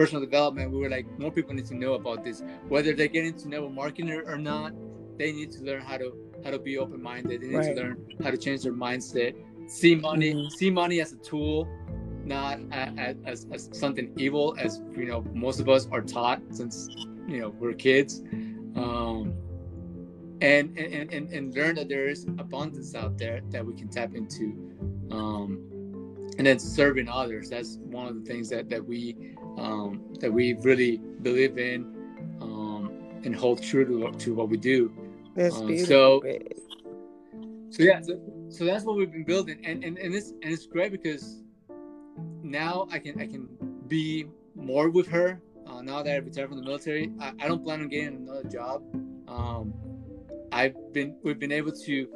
personal 0.00 0.22
development, 0.24 0.70
we 0.70 0.78
were 0.78 0.88
like, 0.88 1.06
more 1.18 1.30
people 1.30 1.52
need 1.52 1.66
to 1.66 1.74
know 1.74 1.92
about 1.92 2.24
this. 2.24 2.42
Whether 2.68 2.94
they 2.94 3.06
get 3.06 3.26
into 3.26 3.50
network 3.50 3.72
marketing 3.72 4.10
or 4.10 4.38
not, 4.38 4.72
they 5.18 5.30
need 5.30 5.50
to 5.52 5.62
learn 5.62 5.82
how 5.82 5.98
to 5.98 6.16
how 6.42 6.50
to 6.52 6.58
be 6.58 6.78
open 6.78 7.02
minded. 7.02 7.42
They 7.42 7.48
need 7.48 7.56
right. 7.56 7.76
to 7.76 7.82
learn 7.82 7.96
how 8.24 8.30
to 8.30 8.38
change 8.38 8.62
their 8.62 8.72
mindset. 8.72 9.34
See 9.68 9.94
money, 9.94 10.32
mm-hmm. 10.32 10.56
see 10.56 10.70
money 10.70 11.02
as 11.02 11.12
a 11.12 11.18
tool, 11.18 11.68
not 12.24 12.60
as, 12.72 13.16
as, 13.26 13.46
as 13.52 13.68
something 13.72 14.10
evil, 14.16 14.56
as 14.58 14.80
you 14.96 15.04
know 15.04 15.22
most 15.34 15.60
of 15.60 15.68
us 15.68 15.86
are 15.92 16.00
taught 16.00 16.40
since 16.50 16.88
you 17.28 17.40
know 17.40 17.50
we're 17.50 17.74
kids 17.74 18.22
um, 18.76 19.34
and, 20.40 20.78
and, 20.78 21.12
and, 21.12 21.30
and 21.30 21.54
learn 21.54 21.74
that 21.74 21.90
there 21.90 22.08
is 22.08 22.24
abundance 22.24 22.94
out 22.94 23.18
there 23.18 23.42
that 23.50 23.66
we 23.66 23.74
can 23.74 23.88
tap 23.88 24.14
into. 24.14 24.46
Um, 25.10 25.70
and 26.40 26.46
then 26.46 26.58
serving 26.58 27.06
others. 27.06 27.50
That's 27.50 27.76
one 27.82 28.06
of 28.06 28.14
the 28.14 28.22
things 28.22 28.48
that, 28.48 28.70
that 28.70 28.82
we 28.82 29.36
um, 29.58 30.02
that 30.20 30.32
we 30.32 30.54
really 30.54 30.98
believe 31.22 31.58
in 31.58 31.82
um, 32.40 33.20
and 33.24 33.34
hold 33.34 33.62
true 33.62 33.84
to, 33.84 34.18
to 34.18 34.34
what 34.34 34.48
we 34.48 34.56
do. 34.56 34.92
That's 35.34 35.56
um, 35.56 35.66
beautiful. 35.66 36.22
So, 36.22 36.38
so 37.70 37.82
yeah, 37.82 38.00
so, 38.00 38.20
so 38.48 38.64
that's 38.64 38.84
what 38.84 38.96
we've 38.96 39.12
been 39.12 39.24
building, 39.24 39.60
and 39.64 39.84
and 39.84 39.98
and 39.98 40.14
it's 40.14 40.30
and 40.30 40.52
it's 40.52 40.66
great 40.66 40.92
because 40.92 41.42
now 42.42 42.88
I 42.90 42.98
can 42.98 43.20
I 43.20 43.26
can 43.26 43.48
be 43.86 44.26
more 44.54 44.90
with 44.90 45.06
her 45.08 45.40
uh, 45.70 45.82
now 45.82 46.02
that 46.02 46.12
I 46.12 46.16
retired 46.16 46.48
from 46.48 46.58
the 46.58 46.64
military, 46.64 47.10
I, 47.20 47.32
I, 47.40 47.48
don't 47.48 47.62
plan 47.62 47.80
on 47.80 47.88
getting 47.88 48.16
another 48.16 48.44
job. 48.44 48.82
Um, 49.28 49.72
I've 50.52 50.74
been 50.92 51.16
we've 51.22 51.38
been 51.38 51.52
able 51.52 51.72
to 51.72 52.08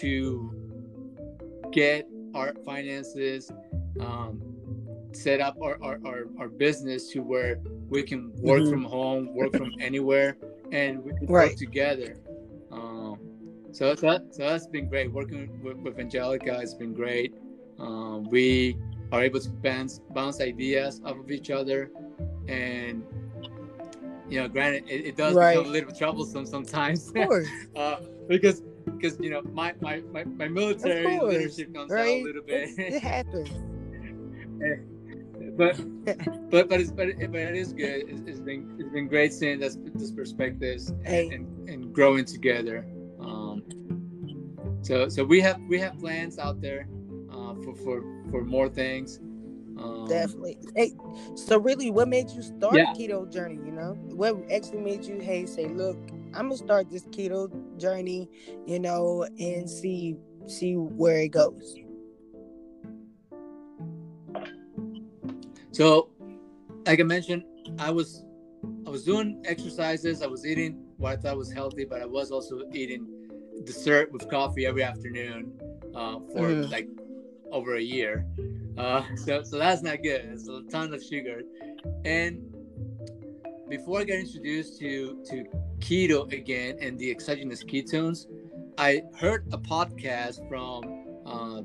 to 0.00 1.70
get 1.72 2.08
our 2.34 2.54
finances 2.64 3.50
um, 4.00 4.40
set 5.12 5.40
up 5.40 5.56
our, 5.62 5.78
our, 5.82 5.98
our, 6.04 6.26
our, 6.38 6.48
business 6.48 7.08
to 7.10 7.20
where 7.20 7.60
we 7.88 8.02
can 8.02 8.32
work 8.36 8.60
mm-hmm. 8.62 8.70
from 8.70 8.84
home, 8.84 9.34
work 9.34 9.56
from 9.56 9.72
anywhere, 9.80 10.36
and 10.72 11.02
we 11.04 11.12
could 11.12 11.30
Right. 11.30 11.50
work 11.50 11.58
together. 11.58 12.16
Um, 12.70 13.18
so 13.72 13.94
that 13.94 14.34
so 14.34 14.42
that's 14.42 14.66
been 14.66 14.88
great. 14.88 15.12
Working 15.12 15.62
with, 15.62 15.76
with 15.78 15.98
Angelica 15.98 16.54
has 16.54 16.74
been 16.74 16.94
great. 16.94 17.34
Um, 17.78 18.24
we 18.30 18.76
are 19.12 19.22
able 19.22 19.40
to 19.40 19.50
bounce 19.50 20.00
bounce 20.10 20.40
ideas 20.40 21.00
off 21.04 21.18
of 21.18 21.30
each 21.30 21.50
other, 21.50 21.90
and 22.48 23.04
you 24.28 24.40
know, 24.40 24.48
granted, 24.48 24.84
it, 24.88 25.06
it 25.06 25.16
does 25.16 25.34
Right. 25.34 25.56
become 25.56 25.68
a 25.68 25.72
little 25.72 25.92
troublesome 25.92 26.46
sometimes 26.46 27.08
Of 27.08 27.14
course. 27.14 27.48
uh, 27.76 27.96
because 28.28 28.62
because 28.84 29.18
you 29.20 29.30
know 29.30 29.42
my 29.52 29.74
my 29.80 30.00
my, 30.12 30.24
my 30.24 30.48
military 30.48 31.18
course, 31.18 31.34
leadership 31.34 31.74
comes 31.74 31.92
out 31.92 32.06
a 32.06 32.22
little 32.22 32.42
bit. 32.42 32.70
It, 32.78 32.94
it 32.94 33.02
happens. 33.02 33.50
but 35.56 35.76
but 36.50 36.68
but 36.68 36.80
it's 36.80 36.90
but 36.90 37.08
it, 37.08 37.32
but 37.32 37.40
it 37.40 37.56
is 37.56 37.72
good. 37.72 38.04
It's, 38.08 38.22
it's 38.26 38.40
been 38.40 38.76
it's 38.78 38.90
been 38.90 39.08
great 39.08 39.32
seeing 39.32 39.60
this 39.60 39.76
this 39.94 40.10
perspectives 40.10 40.90
and, 41.04 41.32
and, 41.32 41.68
and 41.68 41.92
growing 41.92 42.24
together. 42.24 42.86
Um, 43.20 43.62
so 44.82 45.08
so 45.08 45.24
we 45.24 45.40
have 45.40 45.60
we 45.68 45.78
have 45.78 45.98
plans 45.98 46.38
out 46.38 46.60
there 46.60 46.88
uh, 47.30 47.54
for 47.64 47.74
for 47.76 48.02
for 48.30 48.44
more 48.44 48.68
things. 48.68 49.20
Um, 49.78 50.06
Definitely. 50.08 50.58
Hey, 50.76 50.92
so 51.34 51.58
really, 51.58 51.90
what 51.90 52.08
made 52.08 52.28
you 52.30 52.42
start 52.42 52.74
Yeah. 52.74 52.92
keto 52.92 53.30
journey? 53.32 53.56
You 53.64 53.72
know, 53.72 53.94
what 54.14 54.36
actually 54.52 54.82
made 54.82 55.04
you, 55.04 55.20
hey, 55.20 55.46
say, 55.46 55.68
look, 55.68 55.96
I'm 56.34 56.48
gonna 56.48 56.56
start 56.56 56.90
this 56.90 57.04
keto 57.06 57.50
journey, 57.78 58.28
you 58.66 58.78
know, 58.78 59.26
and 59.38 59.70
see 59.70 60.16
see 60.46 60.74
where 60.74 61.18
it 61.18 61.28
goes. 61.28 61.76
So, 65.72 66.10
like 66.86 67.00
I 67.00 67.04
mentioned, 67.04 67.44
I 67.78 67.90
was 67.90 68.24
I 68.86 68.90
was 68.90 69.04
doing 69.04 69.42
exercises. 69.46 70.22
I 70.22 70.26
was 70.26 70.46
eating 70.46 70.82
what 70.98 71.12
I 71.12 71.16
thought 71.16 71.36
was 71.36 71.52
healthy, 71.52 71.84
but 71.84 72.02
I 72.02 72.06
was 72.06 72.30
also 72.30 72.62
eating 72.72 73.06
dessert 73.64 74.12
with 74.12 74.28
coffee 74.30 74.66
every 74.66 74.82
afternoon 74.82 75.52
uh, 75.94 76.18
for 76.32 76.48
Mhm. 76.48 76.70
like 76.70 76.88
over 77.52 77.76
a 77.76 77.80
year. 77.82 78.26
Uh, 78.76 79.02
so 79.16 79.42
so 79.42 79.58
that's 79.58 79.82
not 79.82 80.02
good. 80.02 80.22
It's 80.32 80.48
a 80.48 80.62
ton 80.70 80.92
of 80.94 81.02
sugar. 81.02 81.42
And 82.04 82.42
before 83.68 84.00
I 84.00 84.04
got 84.04 84.18
introduced 84.18 84.78
to 84.80 85.22
to 85.30 85.44
keto 85.78 86.30
again 86.32 86.76
and 86.80 86.98
the 86.98 87.10
exogenous 87.10 87.62
ketones, 87.64 88.26
I 88.78 89.02
heard 89.18 89.46
a 89.52 89.58
podcast 89.58 90.46
from 90.48 90.80
uh, 91.26 91.62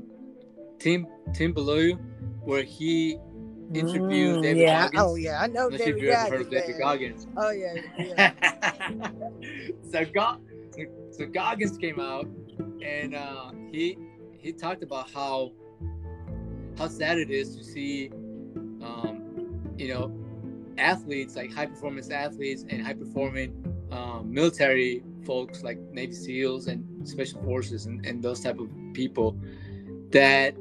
Tim 0.79 1.07
Tim 1.33 1.53
Bilyeu 1.53 1.97
where 2.43 2.63
he 2.63 3.17
interviewed 3.73 4.37
Mm, 4.39 4.41
David 4.41 4.57
yeah. 4.61 4.83
Goggins. 4.83 5.03
Oh 5.03 5.15
yeah, 5.15 5.41
I 5.41 5.47
know 5.47 5.65
I'm 5.65 5.71
not 5.71 5.79
sure 5.79 5.89
if 5.89 5.95
David 5.95 6.01
you 6.03 6.11
ever 6.11 6.21
heard 6.29 6.31
Goggins. 6.31 6.45
of 6.45 6.51
David. 6.51 6.79
Goggins. 6.79 7.27
Oh 7.37 7.51
yeah, 7.51 7.75
yeah. 7.99 9.09
so, 9.91 10.05
Go- 10.05 10.37
so 11.11 11.25
Goggins 11.27 11.77
came 11.77 11.99
out 11.99 12.27
and 12.83 13.15
uh, 13.15 13.51
he 13.71 13.97
he 14.37 14.51
talked 14.51 14.83
about 14.83 15.09
how 15.11 15.51
how 16.77 16.87
sad 16.87 17.17
it 17.17 17.31
is 17.31 17.55
to 17.57 17.63
see 17.63 18.09
um, 18.83 19.21
you 19.77 19.87
know 19.87 20.11
athletes 20.77 21.35
like 21.35 21.53
high 21.53 21.65
performance 21.65 22.09
athletes 22.09 22.65
and 22.69 22.85
high 22.85 22.93
performing 22.93 23.53
um, 23.91 24.31
military 24.31 25.03
folks 25.25 25.63
like 25.63 25.79
Navy 25.91 26.13
SEALs 26.13 26.67
and 26.67 27.07
special 27.07 27.41
forces 27.43 27.85
and, 27.85 28.05
and 28.05 28.21
those 28.21 28.41
type 28.41 28.59
of 28.59 28.69
people 28.93 29.37
that 30.11 30.53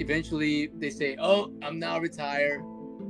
eventually 0.00 0.68
they 0.78 0.90
say, 0.90 1.16
"Oh, 1.18 1.52
I'm 1.62 1.78
now 1.78 1.98
retired. 1.98 2.62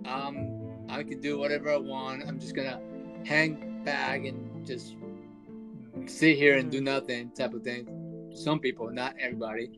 Um, 0.04 0.86
I 0.88 1.02
can 1.02 1.20
do 1.20 1.38
whatever 1.38 1.70
I 1.70 1.76
want. 1.76 2.24
I'm 2.26 2.38
just 2.38 2.54
gonna 2.54 2.80
hang 3.24 3.82
back 3.84 4.24
and 4.24 4.66
just 4.66 4.96
sit 6.06 6.36
here 6.36 6.56
and 6.58 6.70
do 6.70 6.80
nothing," 6.80 7.30
type 7.30 7.54
of 7.54 7.62
thing. 7.62 7.88
Some 8.34 8.58
people, 8.58 8.90
not 8.90 9.14
everybody. 9.18 9.70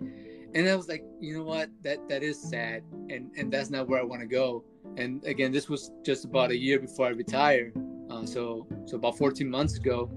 And 0.55 0.69
I 0.69 0.77
was 0.77 0.89
like, 0.89 1.03
you 1.21 1.37
know 1.37 1.45
what? 1.45 1.71
That 1.83 2.09
that 2.09 2.23
is 2.23 2.41
sad, 2.41 2.83
and 3.11 3.31
and 3.37 3.53
that's 3.53 3.71
not 3.71 3.89
where 3.89 4.01
I 4.01 4.05
want 4.05 4.21
to 4.23 4.29
go. 4.29 4.65
And 4.97 5.25
again, 5.25 5.53
this 5.53 5.69
was 5.69 5.91
just 6.05 6.25
about 6.25 6.51
a 6.51 6.57
year 6.57 6.79
before 6.79 7.07
I 7.07 7.11
retired. 7.11 7.73
Uh, 8.11 8.27
so 8.27 8.67
so 8.85 8.97
about 8.97 9.17
14 9.17 9.49
months 9.49 9.77
ago, 9.77 10.11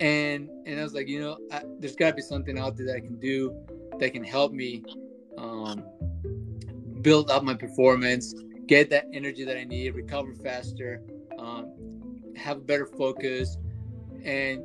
and 0.00 0.48
and 0.66 0.78
I 0.78 0.82
was 0.82 0.94
like, 0.94 1.08
you 1.08 1.20
know, 1.20 1.38
I, 1.50 1.62
there's 1.80 1.96
got 1.96 2.10
to 2.10 2.14
be 2.14 2.22
something 2.22 2.58
out 2.58 2.76
there 2.76 2.86
that 2.86 2.96
I 2.96 3.00
can 3.00 3.18
do 3.18 3.54
that 3.98 4.12
can 4.12 4.24
help 4.24 4.52
me 4.52 4.84
um, 5.38 5.84
build 7.04 7.30
up 7.30 7.44
my 7.44 7.54
performance, 7.54 8.34
get 8.66 8.90
that 8.90 9.06
energy 9.12 9.44
that 9.44 9.56
I 9.56 9.64
need, 9.64 9.94
recover 9.94 10.34
faster, 10.34 11.00
um, 11.38 11.70
have 12.36 12.56
a 12.58 12.60
better 12.62 12.86
focus, 12.86 13.56
and 14.24 14.64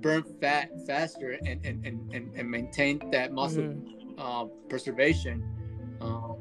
burn 0.00 0.24
fat 0.40 0.70
faster 0.86 1.38
and 1.46 1.64
and, 1.64 1.86
and, 1.86 2.14
and, 2.14 2.34
and 2.34 2.50
maintain 2.50 3.00
that 3.12 3.32
muscle 3.32 3.62
Mhm. 3.62 3.82
uh, 4.18 4.44
preservation. 4.68 5.44
Um, 6.00 6.36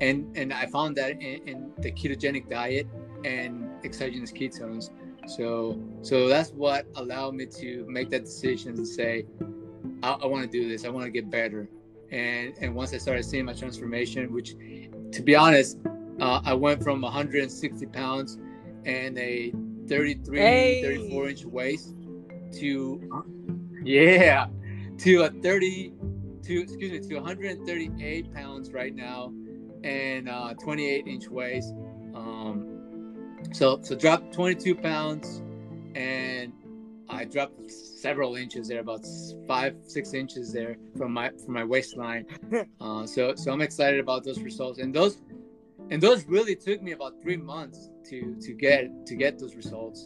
and 0.00 0.36
and 0.36 0.52
I 0.52 0.66
found 0.66 0.96
that 0.96 1.12
in, 1.12 1.48
in 1.48 1.72
the 1.78 1.90
ketogenic 1.92 2.48
diet 2.50 2.86
and 3.24 3.70
exogenous 3.84 4.32
ketones. 4.32 4.90
So 5.26 5.80
so 6.02 6.28
that's 6.28 6.50
what 6.50 6.86
allowed 6.96 7.34
me 7.34 7.46
to 7.60 7.86
make 7.88 8.10
that 8.10 8.24
decision 8.24 8.70
and 8.76 8.86
say, 8.86 9.24
I, 10.02 10.10
I 10.22 10.26
want 10.26 10.42
to 10.44 10.50
do 10.50 10.68
this. 10.68 10.84
I 10.84 10.88
want 10.90 11.06
to 11.06 11.10
get 11.10 11.30
better. 11.30 11.68
And 12.14 12.54
and 12.60 12.74
once 12.76 12.94
I 12.94 12.98
started 12.98 13.24
seeing 13.24 13.44
my 13.44 13.54
transformation, 13.54 14.32
which 14.32 14.54
to 15.12 15.22
be 15.22 15.34
honest, 15.34 15.78
uh, 16.20 16.40
I 16.44 16.54
went 16.54 16.82
from 16.82 17.02
160 17.02 17.86
pounds 17.86 18.38
and 18.84 19.18
a 19.18 19.52
33, 19.88 20.38
Hey. 20.38 20.82
34 20.82 21.28
inch 21.28 21.44
waist 21.44 21.94
to 22.52 23.24
yeah 23.82 24.46
to 24.98 25.22
a 25.22 25.30
30 25.30 25.92
to 26.44 26.62
excuse 26.62 26.92
me 26.92 27.00
to 27.00 27.14
138 27.16 28.32
pounds 28.32 28.72
right 28.72 28.94
now 28.94 29.32
and 29.82 30.28
uh, 30.28 30.54
28 30.54 31.06
inch 31.06 31.28
waist 31.28 31.74
um, 32.14 33.36
so 33.52 33.80
so 33.82 33.96
dropped 33.96 34.32
22 34.32 34.74
pounds 34.76 35.42
and 35.96 36.52
i 37.08 37.24
dropped 37.24 37.72
several 38.06 38.32
inches 38.44 38.62
there 38.68 38.80
about 38.88 39.04
five 39.52 39.72
six 39.96 40.04
inches 40.22 40.52
there 40.56 40.74
from 40.98 41.10
my 41.18 41.26
from 41.42 41.52
my 41.60 41.64
waistline 41.72 42.24
uh, 42.84 43.04
so 43.14 43.20
so 43.42 43.46
i'm 43.52 43.62
excited 43.70 43.98
about 44.06 44.20
those 44.28 44.40
results 44.50 44.78
and 44.82 44.90
those 44.98 45.14
and 45.90 45.98
those 46.06 46.20
really 46.36 46.56
took 46.66 46.78
me 46.86 46.92
about 46.98 47.12
three 47.22 47.40
months 47.54 47.78
to 48.08 48.16
to 48.46 48.50
get 48.66 48.80
to 49.08 49.14
get 49.24 49.32
those 49.42 49.54
results 49.62 50.00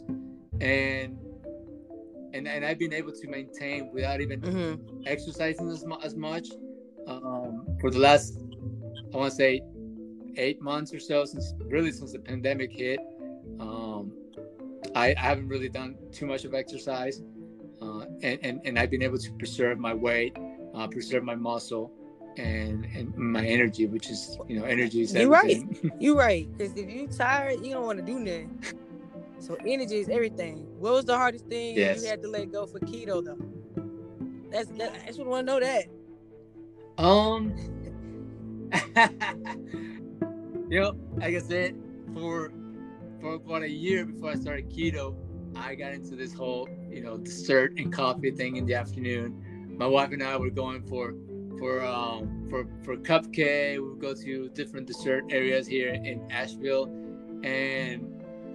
and 0.61 1.11
and, 2.35 2.47
and 2.47 2.61
I've 2.69 2.79
been 2.85 2.93
able 3.01 3.15
to 3.23 3.27
maintain 3.39 3.81
without 3.97 4.19
even 4.21 4.39
Mhm. 4.43 4.75
exercising 5.15 5.67
as, 5.77 5.83
mu- 5.91 6.03
as 6.09 6.15
much 6.29 6.47
um, 7.13 7.53
for 7.81 7.89
the 7.95 8.01
last 8.09 8.29
I 9.13 9.17
want 9.17 9.31
to 9.33 9.37
say 9.45 9.53
eight 10.37 10.61
months 10.71 10.91
or 10.97 11.01
so 11.01 11.17
since 11.25 11.47
really 11.75 11.93
since 11.99 12.13
the 12.17 12.23
pandemic 12.31 12.71
hit. 12.83 13.01
Um, 13.67 14.03
I, 14.95 15.07
I 15.23 15.25
haven't 15.31 15.49
really 15.55 15.71
done 15.81 15.91
too 16.17 16.27
much 16.33 16.43
of 16.49 16.53
exercise, 16.63 17.17
uh, 17.81 18.05
and, 18.23 18.39
and 18.43 18.61
and 18.65 18.79
I've 18.79 18.91
been 18.91 19.03
able 19.03 19.19
to 19.19 19.33
preserve 19.33 19.79
my 19.79 19.95
weight, 19.95 20.37
uh, 20.75 20.87
preserve 20.89 21.23
my 21.25 21.35
muscle, 21.35 21.93
and 22.37 22.85
and 22.97 23.15
my 23.17 23.45
energy, 23.47 23.87
which 23.87 24.11
is 24.11 24.39
you 24.49 24.59
know 24.59 24.65
energy 24.65 25.03
is 25.03 25.15
You're 25.15 25.29
right. 25.29 25.45
everything. 25.63 25.93
You 26.01 26.19
right, 26.19 26.49
because 26.57 26.77
if 26.77 26.89
you're 26.91 27.09
tired, 27.09 27.65
you 27.65 27.73
don't 27.75 27.85
want 27.87 27.99
to 27.99 28.05
do 28.05 28.19
nothing. 28.19 28.59
So 29.41 29.57
energy 29.67 29.99
is 29.99 30.09
everything. 30.09 30.67
What 30.79 30.93
was 30.95 31.05
the 31.05 31.17
hardest 31.17 31.47
thing 31.47 31.77
Yes. 31.77 32.03
you 32.03 32.09
had 32.09 32.23
to 32.23 32.29
let 32.29 32.51
go 32.51 32.67
for 32.67 32.81
keto 32.81 33.25
though? 33.25 33.39
That's 34.51 34.69
that, 34.79 34.95
I 35.05 35.07
just 35.09 35.25
want 35.25 35.47
to 35.47 35.53
know 35.53 35.61
that. 35.61 35.85
Um, 36.99 37.55
you 40.71 40.81
know, 40.81 40.97
like 41.17 41.35
I 41.35 41.39
said, 41.39 41.77
for 42.15 42.53
for 43.21 43.35
about 43.35 43.63
a 43.63 43.71
year 43.71 44.05
before 44.07 44.31
I 44.31 44.35
started 44.35 44.69
keto, 44.71 45.15
I 45.55 45.75
got 45.77 45.93
into 45.93 46.17
this 46.17 46.33
whole 46.33 46.69
you 46.99 47.05
know 47.05 47.17
dessert 47.17 47.75
and 47.79 47.93
coffee 47.93 48.33
thing 48.33 48.57
in 48.57 48.67
the 48.67 48.75
afternoon. 48.75 49.29
My 49.79 49.87
wife 49.87 50.11
and 50.11 50.23
I 50.23 50.37
were 50.37 50.51
going 50.51 50.83
for 50.83 51.15
for 51.61 51.81
um 51.85 52.47
for 52.51 52.67
for 52.85 52.97
cupcake. 52.97 53.75
We 53.75 53.89
would 53.89 54.01
go 54.01 54.15
to 54.15 54.49
different 54.61 54.87
dessert 54.89 55.25
areas 55.31 55.69
here 55.69 55.91
in 55.95 56.17
Asheville, 56.33 56.87
and 57.45 58.05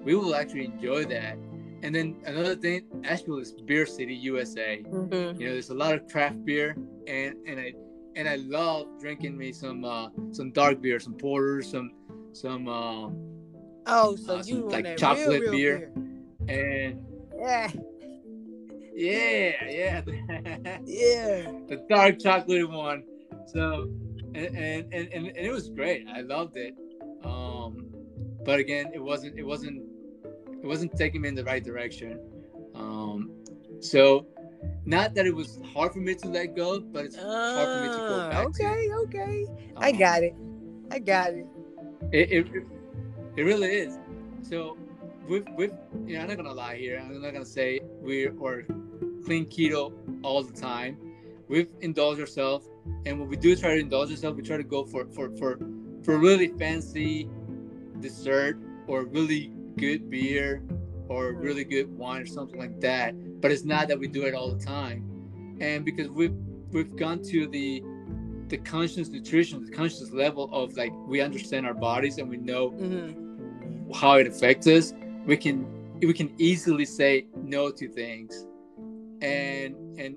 we 0.04 0.14
will 0.16 0.36
actually 0.36 0.66
enjoy 0.66 1.06
that. 1.06 1.38
And 1.84 1.96
then 1.96 2.18
another 2.26 2.56
thing, 2.56 2.82
Asheville 3.06 3.40
is 3.40 3.54
beer 3.54 3.86
city, 3.86 4.16
USA 4.16 4.84
Mhm. 4.92 5.40
you 5.40 5.46
know 5.48 5.54
there's 5.54 5.70
a 5.70 5.80
lot 5.86 5.94
of 5.96 6.02
craft 6.12 6.44
beer 6.46 6.76
and 7.08 7.36
and 7.48 7.60
i 7.60 7.74
and 8.16 8.26
i 8.30 8.36
love 8.36 8.88
drinking 9.04 9.36
me 9.38 9.52
some 9.52 9.84
uh 9.84 10.08
some 10.32 10.52
dark 10.52 10.82
beer 10.82 11.00
some 11.00 11.16
porters 11.16 11.72
some 11.72 11.88
some 12.34 12.68
um 12.68 13.08
Oh, 13.86 14.16
so 14.16 14.36
Uh, 14.36 14.38
you 14.38 14.44
some, 14.44 14.64
on 14.64 14.70
like, 14.84 14.98
chocolate 14.98 15.42
real, 15.42 15.42
real 15.42 15.52
beer. 15.52 15.76
beer. 15.80 15.92
and 16.58 16.92
Yeah, 17.48 17.68
yeah 18.96 19.52
yeah 19.70 20.02
yeah. 20.86 21.52
the 21.68 21.78
dark 21.90 22.20
chocolate 22.20 22.70
one 22.70 23.04
so 23.48 23.90
and, 24.36 24.56
and 24.56 24.94
and 24.94 25.08
and 25.14 25.28
it 25.38 25.52
was 25.52 25.70
great 25.70 26.06
i 26.14 26.22
loved 26.22 26.56
it 26.58 26.76
um 27.24 27.86
but 28.46 28.60
again 28.60 28.92
it 28.94 29.02
wasn't 29.02 29.38
it 29.38 29.44
wasn't 29.44 29.82
it 30.62 30.66
wasn't 30.66 30.92
taking 30.98 31.22
me 31.22 31.30
in 31.30 31.36
the 31.36 31.44
right 31.44 31.64
direction 31.64 32.20
Um, 32.76 33.32
So, 33.82 34.28
not 34.86 35.14
that 35.16 35.26
it 35.26 35.36
was 35.36 35.60
hard 35.74 35.92
for 35.94 36.00
me 36.00 36.16
to 36.16 36.28
let 36.28 36.56
go, 36.56 36.80
but 36.82 37.06
it's 37.06 37.18
hard 37.54 37.70
for 37.72 37.78
me 37.78 37.90
to 37.90 38.02
go 38.02 38.22
back. 38.22 38.48
okay, 38.48 38.88
to. 38.88 38.94
okay. 39.04 39.46
I 39.82 39.92
Um, 39.92 39.98
got 39.98 40.24
it. 40.24 40.34
I 40.92 41.00
got 41.00 41.34
it. 41.34 41.46
It, 42.12 42.32
it, 42.32 42.48
it 43.38 43.44
really 43.44 43.70
is. 43.70 44.00
So, 44.42 44.78
with 45.28 45.48
with 45.56 45.72
you 46.06 46.16
know, 46.16 46.22
I'm 46.22 46.28
not 46.28 46.38
gonna 46.38 46.54
lie 46.54 46.76
here. 46.76 47.00
I'm 47.00 47.22
not 47.22 47.34
gonna 47.34 47.46
say 47.46 47.80
we 48.02 48.26
are 48.26 48.66
clean 49.26 49.46
keto 49.46 49.94
all 50.24 50.44
the 50.44 50.54
time. 50.54 50.98
We've 51.48 51.70
indulged 51.82 52.20
ourselves, 52.20 52.70
and 53.06 53.20
when 53.20 53.30
we 53.30 53.36
do 53.36 53.56
try 53.56 53.76
to 53.76 53.80
indulge 53.80 54.12
ourselves, 54.12 54.38
we 54.38 54.44
try 54.44 54.58
to 54.58 54.64
go 54.64 54.86
for 54.86 55.06
for 55.08 55.30
for 55.38 55.60
for 56.04 56.18
really 56.18 56.48
fancy 56.48 57.30
dessert 58.00 58.58
or 58.88 59.06
really 59.06 59.52
good 59.78 60.10
beer 60.10 60.62
or 61.08 61.34
really 61.34 61.64
good 61.64 61.96
wine 61.98 62.22
or 62.22 62.26
something 62.26 62.60
like 62.60 62.80
that. 62.82 63.14
But 63.42 63.52
it's 63.52 63.64
not 63.64 63.88
that 63.90 64.00
we 64.00 64.08
do 64.08 64.24
it 64.24 64.34
all 64.34 64.52
the 64.54 64.64
time, 64.64 65.58
and 65.60 65.86
because 65.86 66.10
we've 66.10 66.36
we've 66.72 66.96
gone 66.96 67.22
to 67.24 67.48
the 67.48 67.84
the 68.48 68.58
conscious 68.58 69.10
nutrition, 69.10 69.66
the 69.66 69.72
conscious 69.72 70.12
level 70.12 70.50
of 70.52 70.76
like 70.76 70.92
we 71.08 71.22
understand 71.22 71.66
our 71.66 71.74
bodies 71.74 72.18
and 72.18 72.30
we 72.30 72.38
know 72.38 72.70
hmm 72.70 73.20
how 73.94 74.14
it 74.16 74.26
affects 74.26 74.66
us, 74.66 74.92
we 75.26 75.38
can 75.38 75.66
we 76.02 76.14
can 76.14 76.34
easily 76.38 76.86
say 76.86 77.28
no 77.42 77.72
to 77.72 77.88
things, 77.88 78.46
and 79.22 79.76
and 80.00 80.16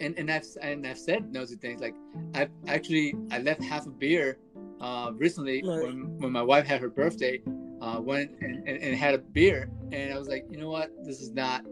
and 0.00 0.18
and 0.18 0.30
I've 0.30 0.44
and 0.62 0.86
I've 0.86 0.98
said 0.98 1.32
no 1.32 1.44
to 1.44 1.56
things 1.56 1.80
like 1.80 1.94
I've 2.34 2.50
actually 2.66 3.14
I 3.30 3.38
left 3.38 3.62
half 3.62 3.86
a 3.86 3.90
beer 3.90 4.38
uh, 4.80 5.10
recently 5.14 5.62
Right. 5.64 5.82
when 5.84 6.18
when 6.18 6.32
my 6.32 6.42
wife 6.42 6.66
had 6.66 6.80
her 6.80 6.88
birthday, 6.90 7.42
uh, 7.80 8.00
went 8.00 8.30
and, 8.40 8.66
and, 8.68 8.82
and 8.82 8.96
had 8.96 9.14
a 9.14 9.18
beer, 9.18 9.70
and 9.92 10.12
I 10.12 10.18
was 10.18 10.28
like, 10.28 10.44
you 10.50 10.58
know 10.58 10.68
what, 10.70 10.90
this 11.04 11.20
is 11.20 11.32
not, 11.32 11.62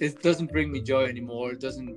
it 0.00 0.22
doesn't 0.22 0.52
bring 0.52 0.70
me 0.70 0.80
joy 0.80 1.04
anymore. 1.04 1.52
It 1.52 1.60
doesn't, 1.60 1.96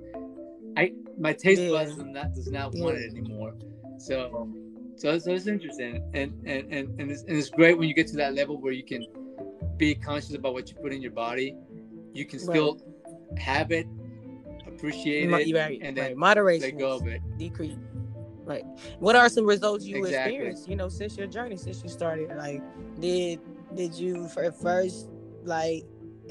I 0.77 0.91
my 1.19 1.33
taste 1.33 1.61
Yeah. 1.61 1.69
buds 1.71 1.95
does 1.95 2.05
not 2.05 2.33
does 2.33 2.51
not 2.51 2.73
want 2.75 2.97
it 2.97 3.11
anymore. 3.11 3.53
So 3.99 4.49
so, 4.95 5.17
so 5.17 5.31
it's 5.31 5.47
interesting 5.47 6.03
and 6.13 6.33
and 6.45 6.73
and 6.73 6.99
and 6.99 7.11
it's, 7.11 7.23
and 7.23 7.37
it's 7.37 7.49
great 7.49 7.77
when 7.77 7.87
you 7.87 7.93
get 7.95 8.07
to 8.07 8.17
that 8.17 8.33
level 8.35 8.59
where 8.59 8.73
you 8.73 8.83
can 8.83 9.05
be 9.79 9.95
conscious 9.95 10.35
about 10.35 10.53
what 10.53 10.69
you 10.69 10.75
put 10.75 10.93
in 10.93 11.01
your 11.01 11.11
body 11.11 11.55
you 12.13 12.25
can 12.25 12.39
still 12.39 12.79
have 13.37 13.71
it 13.71 13.87
appreciate 14.79 15.29
it 15.29 15.31
right, 15.55 15.79
and 15.81 15.97
right. 15.97 16.09
then 16.09 16.17
Moderation. 16.17 16.69
let 16.69 16.77
go 16.77 16.95
of 16.95 17.07
it 17.07 17.21
decrease. 17.37 17.75
Right. 18.45 18.63
What 18.97 19.15
are 19.15 19.29
some 19.29 19.45
results 19.45 19.85
you 19.85 19.97
Exactly. 19.97 20.33
experienced? 20.33 20.67
You 20.67 20.75
know, 20.75 20.89
since 20.89 21.17
your 21.17 21.27
journey, 21.27 21.55
since 21.55 21.83
you 21.83 21.89
started, 21.89 22.35
like, 22.35 22.61
did 22.99 23.39
did 23.75 23.93
you 23.93 24.27
for 24.29 24.51
first 24.51 25.09
like 25.43 25.83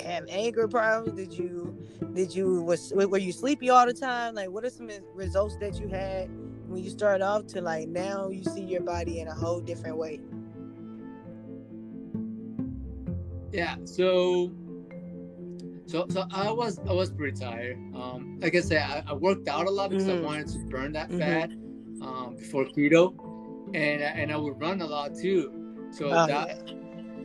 have 0.04 0.24
anger 0.28 0.66
problems? 0.66 1.16
Did 1.16 1.32
you 1.32 1.76
did 2.14 2.34
you 2.34 2.62
was 2.62 2.92
were 2.92 3.18
you 3.18 3.32
sleepy 3.32 3.70
all 3.70 3.86
the 3.86 3.94
time? 3.94 4.34
Like, 4.34 4.50
what 4.50 4.64
are 4.64 4.70
some 4.70 4.90
results 5.14 5.56
that 5.60 5.78
you 5.78 5.86
had 5.88 6.28
when 6.66 6.82
you 6.82 6.90
started 6.90 7.24
off 7.24 7.46
to 7.48 7.60
like 7.60 7.88
now 7.88 8.30
you 8.30 8.42
see 8.42 8.62
your 8.62 8.82
body 8.82 9.20
in 9.20 9.28
a 9.28 9.34
whole 9.34 9.60
different 9.60 9.96
way? 9.96 10.20
Yeah 13.52 13.76
so 13.84 14.52
so 15.86 16.06
so 16.10 16.24
i 16.32 16.50
was 16.50 16.78
i 16.88 16.92
was 16.92 17.10
pretty 17.10 17.36
tired 17.38 17.76
um 17.94 18.38
like 18.40 18.54
i 18.54 18.60
said 18.60 18.82
i, 18.82 19.02
I 19.10 19.14
worked 19.14 19.48
out 19.48 19.66
a 19.66 19.70
lot 19.70 19.90
because 19.90 20.06
Mhm. 20.06 20.18
i 20.18 20.22
wanted 20.22 20.48
to 20.48 20.58
burn 20.70 20.92
that 20.92 21.08
Mhm. 21.10 21.18
fat 21.18 21.50
um 22.02 22.36
before 22.36 22.64
keto 22.66 23.14
and 23.74 24.02
and 24.02 24.30
i 24.32 24.36
would 24.36 24.60
run 24.60 24.80
a 24.82 24.86
lot 24.86 25.14
too 25.14 25.52
so 25.90 26.10
Oh, 26.10 26.26
that 26.26 26.60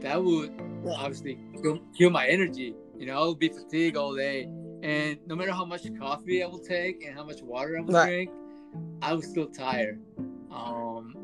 that 0.02 0.24
would 0.24 0.52
obviously 0.98 1.38
kill, 1.62 1.80
kill 1.98 2.10
my 2.10 2.28
energy 2.28 2.76
you 2.98 3.06
know 3.06 3.22
i 3.22 3.28
would 3.28 3.40
be 3.40 3.50
fatigued 3.50 3.98
all 3.98 4.16
day 4.16 4.48
and 4.82 5.18
no 5.28 5.36
matter 5.36 5.52
how 5.52 5.66
much 5.66 5.82
coffee 6.00 6.44
i 6.44 6.46
will 6.48 6.60
take 6.60 7.04
and 7.06 7.16
how 7.16 7.24
much 7.24 7.42
water 7.42 7.78
i 7.78 7.82
will 7.82 7.94
Right. 7.94 8.28
drink 8.28 8.32
i 9.02 9.14
was 9.14 9.26
still 9.30 9.48
tired 9.48 10.00
um 10.52 11.16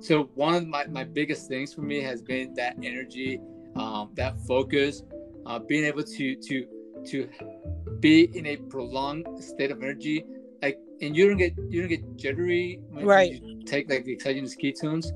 so 0.00 0.24
one 0.34 0.54
of 0.54 0.66
my, 0.68 0.86
my 0.86 1.02
biggest 1.04 1.48
things 1.48 1.74
for 1.74 1.80
me 1.82 2.00
has 2.00 2.22
been 2.22 2.54
that 2.54 2.76
energy 2.82 3.40
um, 3.76 4.10
that 4.14 4.38
focus 4.46 5.02
uh, 5.46 5.58
being 5.58 5.84
able 5.84 6.02
to 6.02 6.36
to 6.36 6.66
to 7.06 7.28
be 8.00 8.24
in 8.34 8.46
a 8.46 8.56
prolonged 8.56 9.26
state 9.42 9.70
of 9.70 9.82
energy 9.82 10.24
like 10.62 10.78
and 11.00 11.16
you 11.16 11.28
don't 11.28 11.36
get 11.38 11.54
you 11.70 11.80
don't 11.80 11.88
get 11.88 12.16
jittery 12.16 12.80
when 12.90 13.04
Right. 13.06 13.32
you 13.42 13.62
take 13.64 13.88
like 13.90 14.04
the 14.04 14.12
exogenous 14.12 14.56
ketones 14.56 15.06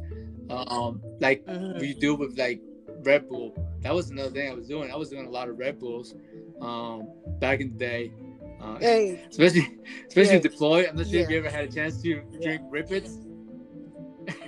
um 0.51 1.01
like 1.21 1.45
Mhm. 1.47 1.81
we 1.81 1.95
do 1.95 2.15
with 2.15 2.37
like 2.39 2.61
red 3.05 3.29
bull. 3.29 3.55
That 3.83 3.95
was 3.95 4.11
another 4.11 4.31
thing 4.31 4.51
i 4.51 4.55
was 4.55 4.69
doing. 4.69 4.91
I 4.93 4.97
was 4.97 5.09
doing 5.11 5.27
a 5.27 5.31
lot 5.31 5.49
of 5.49 5.59
red 5.59 5.79
bulls 5.79 6.15
um 6.61 7.09
back 7.41 7.61
in 7.61 7.73
the 7.73 7.79
day. 7.79 8.13
Uh, 8.61 8.79
Hey, 8.79 9.21
especially 9.31 9.67
especially 10.09 10.35
Yeah. 10.35 10.41
deploy. 10.41 10.87
I'm 10.89 10.97
not 10.97 11.07
sure 11.09 11.21
if 11.21 11.31
you 11.31 11.39
ever 11.39 11.51
had 11.51 11.65
a 11.65 11.73
chance 11.73 12.01
to 12.03 12.23
drink 12.41 12.63
Rip 12.71 12.93
Its. 12.93 13.19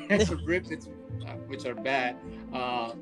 Rip 0.45 0.71
Its 0.71 0.89
uh, 1.27 1.33
which 1.49 1.65
are 1.67 1.75
bad. 1.75 2.17
Uh 2.53 2.93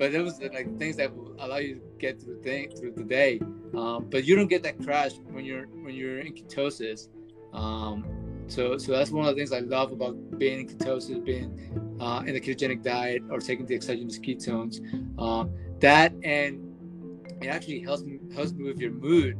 but 0.00 0.14
it 0.14 0.22
was 0.22 0.40
like 0.40 0.78
things 0.78 0.96
that 0.96 1.10
allow 1.40 1.58
you 1.58 1.74
to 1.74 1.80
get 1.98 2.18
through 2.22 2.36
the 2.36 2.42
thing 2.42 2.70
through 2.70 2.92
the 2.92 3.04
day. 3.04 3.38
Um 3.74 4.06
but 4.10 4.24
you 4.24 4.34
don't 4.34 4.48
get 4.48 4.62
that 4.62 4.82
crash 4.82 5.12
when 5.34 5.44
you're 5.44 5.66
when 5.84 5.94
you're 5.94 6.20
in 6.20 6.32
ketosis. 6.32 7.08
Um 7.52 8.06
so 8.48 8.78
so 8.78 8.92
that's 8.92 9.10
one 9.10 9.28
of 9.28 9.30
the 9.32 9.38
things 9.38 9.52
i 9.52 9.60
love 9.60 9.92
about 9.92 10.14
being 10.38 10.60
in 10.60 10.66
ketosis 10.66 11.22
being 11.22 11.50
uh, 12.00 12.20
in 12.26 12.32
the 12.34 12.40
ketogenic 12.40 12.82
diet 12.82 13.22
or 13.30 13.38
taking 13.40 13.66
the 13.66 13.74
exogenous 13.74 14.18
ketones. 14.18 14.74
Um 15.20 15.52
that 15.80 16.14
and 16.24 16.52
it 17.42 17.48
actually 17.48 17.80
helps 17.80 18.02
me 18.02 18.18
helps 18.34 18.52
your 18.84 18.92
mood. 18.92 19.36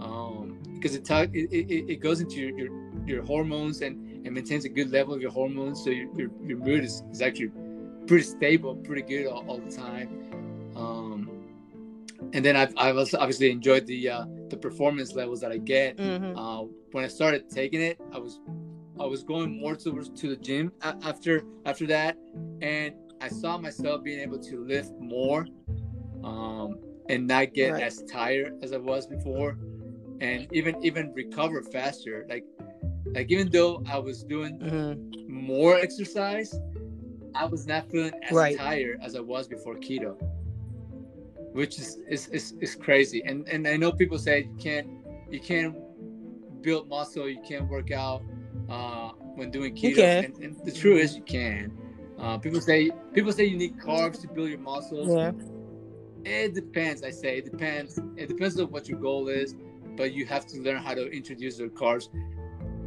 Um 0.00 0.60
because 0.74 0.94
it, 0.94 1.04
talk, 1.04 1.28
it, 1.34 1.48
it 1.50 1.90
it 1.94 1.98
goes 2.06 2.20
into 2.20 2.36
your, 2.36 2.52
your 2.60 2.70
your 3.12 3.22
hormones 3.24 3.82
and 3.82 3.94
and 4.24 4.32
maintains 4.32 4.64
a 4.64 4.68
good 4.68 4.90
level 4.92 5.12
of 5.12 5.20
your 5.20 5.32
hormones. 5.32 5.82
So 5.82 5.90
your, 5.90 6.08
your, 6.16 6.30
your 6.46 6.58
mood 6.58 6.82
is, 6.84 7.02
is 7.10 7.20
actually 7.20 7.50
pretty 8.06 8.24
stable 8.24 8.76
pretty 8.76 9.02
good 9.02 9.26
all, 9.26 9.44
all 9.48 9.58
the 9.58 9.70
time 9.70 10.08
um 10.76 11.30
and 12.32 12.44
then 12.44 12.56
I've, 12.56 12.72
I've 12.76 12.96
obviously 13.14 13.50
enjoyed 13.50 13.86
the 13.86 14.08
uh, 14.08 14.24
the 14.48 14.56
performance 14.56 15.14
levels 15.14 15.40
that 15.40 15.52
I 15.52 15.58
get 15.58 15.96
Mhm. 15.98 16.34
uh, 16.36 16.66
when 16.92 17.04
I 17.04 17.08
started 17.08 17.48
taking 17.50 17.80
it 17.80 18.00
I 18.12 18.18
was 18.18 18.40
I 19.00 19.04
was 19.06 19.22
going 19.24 19.58
more 19.60 19.74
towards 19.76 20.08
to 20.20 20.28
the 20.28 20.36
gym 20.36 20.72
after 20.82 21.42
after 21.66 21.86
that 21.86 22.16
and 22.60 22.94
I 23.20 23.28
saw 23.28 23.58
myself 23.58 24.02
being 24.04 24.20
able 24.20 24.38
to 24.38 24.64
lift 24.64 24.92
more 25.00 25.46
um, 26.22 26.78
and 27.08 27.26
not 27.26 27.52
get 27.54 27.72
Right. 27.72 27.82
as 27.82 28.02
tired 28.10 28.52
as 28.62 28.72
I 28.72 28.78
was 28.78 29.06
before 29.06 29.58
and 30.20 30.46
even 30.52 30.76
even 30.82 31.12
recover 31.14 31.62
faster 31.62 32.24
like 32.28 32.44
like 33.14 33.30
even 33.30 33.50
though 33.50 33.82
I 33.88 33.98
was 33.98 34.24
doing 34.24 34.58
Mhm. 34.58 35.28
more 35.28 35.76
exercise 35.76 36.54
I 37.34 37.44
was 37.46 37.66
not 37.66 37.90
feeling 37.90 38.12
as 38.22 38.32
Right. 38.32 38.56
tired 38.56 38.98
as 39.02 39.14
I 39.16 39.20
was 39.20 39.48
before 39.48 39.74
keto 39.76 40.16
which 41.52 41.78
is 41.78 41.98
is, 42.08 42.28
is, 42.28 42.54
is 42.60 42.74
crazy 42.74 43.22
and 43.24 43.48
and 43.48 43.66
I 43.66 43.76
know 43.76 43.92
people 43.92 44.18
say 44.18 44.36
you 44.50 44.56
can't 44.58 44.88
you 45.30 45.40
can't 45.40 45.74
build 46.62 46.88
muscle 46.88 47.28
you 47.28 47.40
can't 47.48 47.68
work 47.68 47.90
out 47.92 48.22
uh, 48.68 49.10
when 49.36 49.50
doing 49.50 49.74
keto. 49.74 49.98
And, 50.24 50.34
and 50.38 50.56
the 50.64 50.72
truth 50.72 51.00
is 51.04 51.16
you 51.16 51.22
can 51.22 51.72
uh, 52.18 52.38
people 52.38 52.60
say 52.60 52.90
people 53.12 53.32
say 53.32 53.44
you 53.44 53.56
need 53.58 53.76
carbs 53.78 54.20
to 54.22 54.28
build 54.28 54.48
your 54.50 54.60
muscles 54.72 55.08
Yeah. 55.08 55.32
it 56.24 56.54
depends. 56.54 57.02
I 57.02 57.10
say 57.10 57.38
it 57.38 57.44
depends. 57.50 57.98
It 58.16 58.28
depends 58.28 58.58
on 58.58 58.66
what 58.74 58.88
your 58.88 58.98
goal 58.98 59.28
is, 59.28 59.54
but 59.98 60.12
you 60.16 60.24
have 60.26 60.46
to 60.52 60.56
learn 60.66 60.78
how 60.86 60.94
to 60.94 61.04
introduce 61.20 61.58
the 61.58 61.64
carbs 61.82 62.08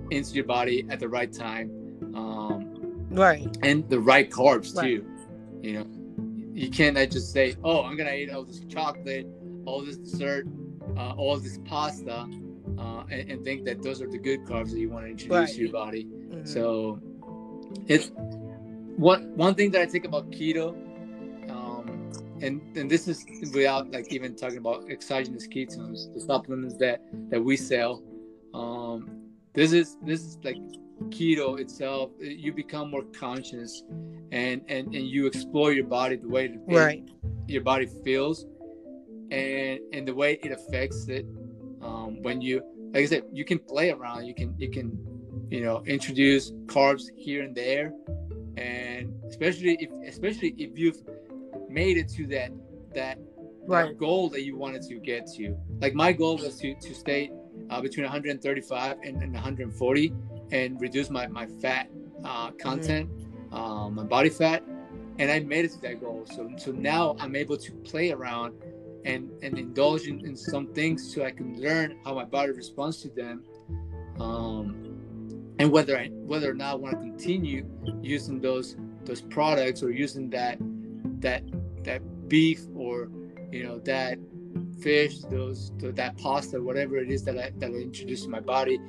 into 0.10 0.32
your 0.34 0.46
body 0.46 0.78
at 0.90 1.00
the 1.04 1.10
right 1.18 1.32
time, 1.32 1.68
um, 2.16 2.57
Right. 3.10 3.48
and 3.64 3.88
the 3.90 4.00
right 4.00 4.30
carbs 4.30 4.76
Right. 4.76 5.02
too. 5.02 5.06
You 5.62 5.74
know, 5.74 5.86
you 6.54 6.70
can't 6.70 6.96
just 7.12 7.32
say, 7.32 7.56
"Oh, 7.64 7.84
I'm 7.84 7.96
gonna 7.98 8.14
eat 8.14 8.30
all 8.30 8.44
this 8.44 8.62
chocolate, 8.68 9.28
all 9.66 9.82
this 9.82 9.98
dessert, 9.98 10.48
uh, 10.98 11.14
all 11.18 11.38
this 11.38 11.60
pasta," 11.66 12.28
uh, 12.78 13.04
and, 13.10 13.32
and 13.32 13.44
think 13.44 13.66
that 13.66 13.82
those 13.82 14.02
are 14.02 14.08
the 14.10 14.18
good 14.18 14.42
carbs 14.46 14.72
that 14.72 14.80
you 14.80 14.90
want 14.90 15.06
to 15.06 15.12
introduce 15.12 15.32
Right. 15.32 15.50
to 15.56 15.62
your 15.62 15.72
body. 15.72 16.06
Mhm. 16.06 16.48
So 16.48 17.00
it's 17.88 18.12
one 18.98 19.36
one 19.36 19.56
thing 19.56 19.72
that 19.72 19.82
I 19.82 19.86
think 19.86 20.06
about 20.06 20.32
keto, 20.32 20.76
um, 21.50 22.12
and 22.42 22.62
and 22.76 22.90
this 22.90 23.08
is 23.08 23.26
without 23.54 23.92
like 23.92 24.12
even 24.12 24.36
talking 24.36 24.58
about 24.58 24.90
exogenous 24.90 25.48
ketones, 25.48 26.14
the 26.14 26.20
supplements 26.20 26.76
that 26.78 27.02
that 27.30 27.44
we 27.44 27.56
sell. 27.58 28.04
Um, 28.54 29.10
this 29.54 29.72
is 29.74 29.98
this 30.04 30.22
is 30.22 30.38
like 30.44 30.58
keto 31.06 31.60
itself. 31.60 32.12
You 32.20 32.54
become 32.54 32.92
more 32.92 33.04
conscious, 33.14 33.84
and 34.32 34.62
and 34.68 34.94
and 34.96 35.08
you 35.08 35.26
explore 35.28 35.72
your 35.74 35.86
body 35.86 36.18
the 36.18 36.28
way 36.28 36.46
it- 36.46 36.60
right. 36.68 37.08
your 37.48 37.64
body 37.64 37.88
feels, 38.04 38.46
and 39.32 39.80
and 39.94 40.08
the 40.08 40.14
way 40.14 40.40
it 40.44 40.52
affects 40.52 41.08
it. 41.08 41.26
Um, 41.82 42.22
when 42.22 42.42
you 42.42 42.62
like 42.94 43.04
I 43.04 43.06
said, 43.06 43.24
you 43.32 43.46
can 43.46 43.60
play 43.60 43.92
around. 43.92 44.26
You 44.26 44.34
can 44.34 44.56
you 44.58 44.70
can 44.70 44.98
you 45.50 45.62
know 45.62 45.84
introduce 45.86 46.52
carbs 46.66 47.04
here 47.16 47.44
and 47.44 47.56
there 47.56 47.94
and 48.58 49.14
especially 49.28 49.78
if 49.80 49.90
especially 50.10 50.54
if 50.58 50.78
you've 50.78 51.02
made 51.70 51.98
it 51.98 52.10
to 52.10 52.26
that 52.28 52.52
that 52.94 53.20
right. 53.68 53.98
goal 53.98 54.30
that 54.30 54.44
you 54.44 54.58
wanted 54.58 54.82
to 54.82 54.96
get 54.96 55.28
to. 55.36 55.56
Like 55.80 55.94
my 55.94 56.12
goal 56.12 56.38
was 56.38 56.58
to 56.60 56.74
to 56.74 56.94
stay 56.94 57.32
uh, 57.70 57.82
between 57.82 58.04
135 58.04 58.98
and, 59.04 59.22
and 59.22 59.34
140 59.34 60.14
and 60.52 60.80
reduce 60.80 61.10
my 61.10 61.28
my 61.28 61.46
fat 61.46 61.90
uh, 62.24 62.52
content, 62.52 63.10
mm-hmm. 63.10 63.56
um, 63.56 63.96
my 63.96 64.04
body 64.04 64.30
fat, 64.30 64.64
and 65.20 65.32
I 65.32 65.40
made 65.40 65.66
it 65.66 65.72
to 65.72 65.82
that 65.82 66.02
goal. 66.02 66.26
So 66.26 66.50
so 66.58 66.72
now 66.72 67.16
I'm 67.20 67.36
able 67.36 67.58
to 67.58 67.72
play 67.72 68.12
around 68.12 68.54
and 69.06 69.32
and 69.42 69.58
indulge 69.58 70.08
in, 70.08 70.26
in 70.26 70.36
some 70.36 70.68
things 70.74 71.14
so 71.14 71.24
I 71.24 71.32
can 71.32 71.60
learn 71.60 71.98
how 72.04 72.14
my 72.14 72.26
body 72.26 72.52
responds 72.52 73.02
to 73.04 73.10
them. 73.10 73.44
Um, 74.20 74.88
and 75.60 75.72
whether 75.72 75.98
I 75.98 76.08
whether 76.08 76.52
or 76.52 76.54
not 76.54 76.72
I 76.72 76.76
want 76.76 76.96
to 76.96 77.02
continue 77.02 77.66
using 78.02 78.40
those 78.40 78.76
those 79.06 79.22
products 79.22 79.82
or 79.82 79.92
using 79.92 80.30
that 80.32 80.58
that 81.22 81.44
that 81.84 82.02
beef 82.28 82.62
or 82.76 83.10
you 83.52 83.64
know 83.64 83.80
that 83.80 84.20
fish 84.82 85.20
those 85.32 85.72
that 85.80 86.18
pasta 86.18 86.62
whatever 86.62 86.98
it 86.98 87.10
is 87.10 87.24
that 87.24 87.38
I 87.38 87.52
that 87.58 87.72
I 87.72 87.76
introduce 87.76 88.24
to 88.24 88.30
my 88.30 88.40
body 88.40 88.80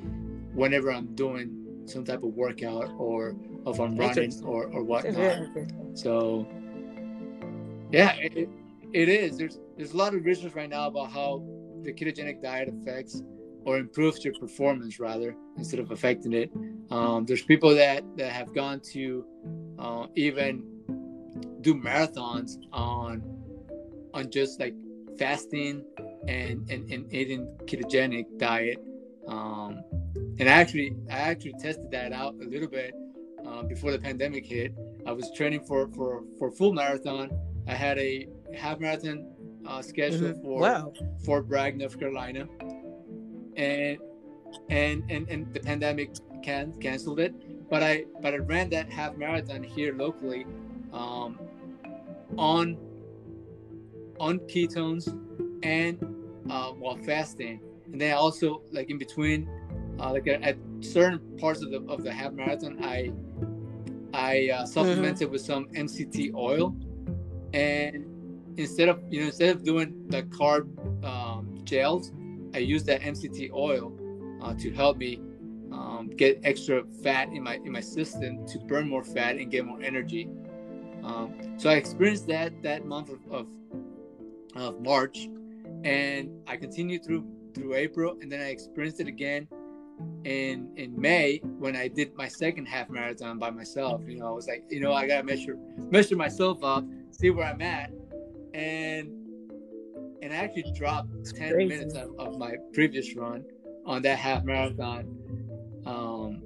whenever 0.53 0.91
I'm 0.91 1.15
doing 1.15 1.83
some 1.85 2.05
type 2.05 2.23
of 2.23 2.33
workout 2.35 2.91
or 2.97 3.35
if 3.65 3.79
I'm 3.79 3.95
running 3.95 4.33
or 4.43 4.65
or 4.65 4.83
whatnot. 4.83 5.47
So 5.95 6.47
yeah, 7.91 8.15
it, 8.15 8.49
it 8.93 9.09
is. 9.09 9.37
There's 9.37 9.59
there's 9.77 9.93
a 9.93 9.97
lot 9.97 10.13
of 10.13 10.23
research 10.25 10.53
right 10.53 10.69
now 10.69 10.87
about 10.87 11.11
how 11.11 11.43
the 11.83 11.93
ketogenic 11.93 12.41
diet 12.41 12.69
affects 12.69 13.21
or 13.65 13.77
improves 13.77 14.23
your 14.23 14.33
performance 14.35 14.99
rather 14.99 15.35
instead 15.57 15.79
of 15.79 15.91
affecting 15.91 16.33
it. 16.33 16.51
Um, 16.91 17.25
there's 17.25 17.43
people 17.43 17.73
that 17.75 18.03
that 18.17 18.31
have 18.31 18.53
gone 18.53 18.79
to 18.93 19.25
uh, 19.77 20.07
even 20.15 20.63
do 21.61 21.75
marathons 21.75 22.57
on 22.71 23.23
on 24.13 24.29
just 24.31 24.59
like 24.59 24.73
fasting 25.17 25.83
and 26.27 26.69
and, 26.69 26.91
and 26.91 27.13
eating 27.13 27.45
ketogenic 27.65 28.25
diet. 28.37 28.77
Um, 29.27 29.83
and 30.39 30.47
actually, 30.47 30.95
I 31.09 31.17
actually 31.17 31.53
tested 31.53 31.91
that 31.91 32.13
out 32.13 32.35
a 32.41 32.47
little 32.47 32.67
bit 32.67 32.93
uh, 33.45 33.63
before 33.63 33.91
the 33.91 33.99
pandemic 33.99 34.45
hit. 34.45 34.73
I 35.05 35.11
was 35.11 35.29
training 35.35 35.65
for 35.65 35.87
for 35.89 36.23
for 36.37 36.51
full 36.51 36.73
marathon. 36.73 37.29
I 37.67 37.73
had 37.73 37.97
a 37.97 38.27
half 38.55 38.79
marathon 38.79 39.27
uh, 39.67 39.81
scheduled 39.81 40.35
mm-hmm. 40.35 40.41
for 40.41 40.61
wow. 40.61 40.93
Fort 41.25 41.47
Bragg, 41.47 41.77
North 41.77 41.99
Carolina, 41.99 42.47
and 43.55 43.97
and 44.69 45.03
and 45.09 45.29
and 45.29 45.53
the 45.53 45.59
pandemic 45.59 46.15
can 46.43 46.73
canceled 46.79 47.19
it. 47.19 47.69
But 47.69 47.83
I 47.83 48.05
but 48.21 48.33
I 48.33 48.37
ran 48.37 48.69
that 48.71 48.89
half 48.91 49.17
marathon 49.17 49.61
here 49.61 49.93
locally, 49.93 50.45
um, 50.93 51.39
on 52.37 52.77
on 54.19 54.39
ketones 54.39 55.07
and 55.63 56.01
uh, 56.49 56.71
while 56.71 56.97
fasting, 56.97 57.59
and 57.91 57.99
then 57.99 58.13
also 58.15 58.63
like 58.71 58.89
in 58.89 58.97
between, 58.97 59.49
uh, 59.99 60.11
like 60.11 60.27
at, 60.27 60.57
certain 60.81 61.19
parts 61.37 61.61
of 61.61 61.71
the 61.71 61.81
of 61.87 62.03
the 62.03 62.11
half 62.11 62.31
marathon, 62.33 62.83
I 62.83 63.11
I 64.13 64.49
uh, 64.49 64.65
supplemented 64.65 65.27
mm-hmm. 65.27 65.31
with 65.31 65.41
some 65.41 65.65
MCT 65.67 66.33
oil, 66.33 66.75
and 67.53 68.05
instead 68.57 68.89
of 68.89 69.01
you 69.09 69.21
know 69.21 69.27
instead 69.27 69.55
of 69.55 69.63
doing 69.63 70.07
the 70.07 70.23
carb 70.23 70.67
um, 71.03 71.59
gels, 71.63 72.11
I 72.53 72.59
used 72.59 72.85
that 72.85 73.01
MCT 73.01 73.51
oil 73.51 73.93
uh, 74.41 74.53
to 74.55 74.71
help 74.71 74.97
me 74.97 75.21
um, 75.71 76.09
get 76.15 76.39
extra 76.43 76.83
fat 77.03 77.29
in 77.29 77.43
my 77.43 77.55
in 77.55 77.71
my 77.71 77.81
system 77.81 78.45
to 78.47 78.59
burn 78.59 78.87
more 78.87 79.03
fat 79.03 79.35
and 79.35 79.51
get 79.51 79.65
more 79.65 79.81
energy. 79.81 80.29
Um, 81.03 81.33
so 81.57 81.69
I 81.69 81.73
experienced 81.75 82.27
that 82.27 82.61
that 82.63 82.85
month 82.85 83.09
of, 83.09 83.19
of, 83.31 83.47
of 84.55 84.81
March, 84.81 85.29
and 85.83 86.41
I 86.47 86.55
continued 86.55 87.03
through 87.03 87.25
through 87.53 87.75
April, 87.75 88.17
and 88.21 88.31
then 88.31 88.41
I 88.41 88.49
experienced 88.49 88.99
it 89.01 89.07
again 89.07 89.47
in 90.23 90.71
in 90.75 90.99
May 90.99 91.39
when 91.43 91.75
I 91.75 91.87
did 91.87 92.15
my 92.15 92.27
second 92.27 92.65
half 92.65 92.89
marathon 92.89 93.39
by 93.39 93.49
myself. 93.49 94.01
You 94.07 94.19
know, 94.19 94.27
I 94.27 94.31
was 94.31 94.47
like, 94.47 94.63
you 94.69 94.79
know, 94.79 94.93
I 94.93 95.07
gotta 95.07 95.23
measure 95.23 95.57
measure 95.77 96.15
myself 96.15 96.63
up, 96.63 96.83
see 97.11 97.29
where 97.29 97.45
I'm 97.45 97.61
at, 97.61 97.91
and 98.53 99.09
and 100.21 100.33
I 100.33 100.37
actually 100.37 100.71
dropped 100.75 101.09
ten 101.35 101.53
crazy. 101.53 101.69
minutes 101.69 101.93
of, 101.95 102.09
of, 102.19 102.37
my 102.37 102.55
previous 102.73 103.15
run 103.15 103.45
on 103.85 104.01
that 104.01 104.17
half 104.17 104.43
marathon. 104.43 105.15
Um, 105.85 106.43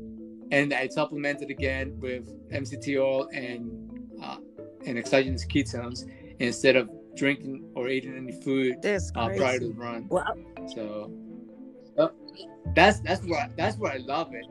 and 0.51 0.73
I 0.73 0.87
supplemented 0.87 1.49
again 1.49 1.99
with 1.99 2.29
MCT 2.49 3.01
oil 3.01 3.27
and 3.33 3.99
uh, 4.21 4.37
and 4.85 4.97
exogenous 4.97 5.45
ketones 5.45 6.07
instead 6.39 6.75
of 6.75 6.89
drinking 7.15 7.69
or 7.75 7.89
eating 7.89 8.15
any 8.15 8.31
food 8.41 8.85
uh, 8.85 9.29
prior 9.29 9.59
to 9.59 9.67
the 9.67 9.73
run. 9.73 10.07
Wow. 10.09 10.35
So 10.75 11.11
that's 12.75 12.99
that's 12.99 13.25
where 13.25 13.41
I, 13.41 13.49
that's 13.57 13.77
where 13.77 13.91
I 13.91 13.97
love 13.97 14.33
it. 14.33 14.45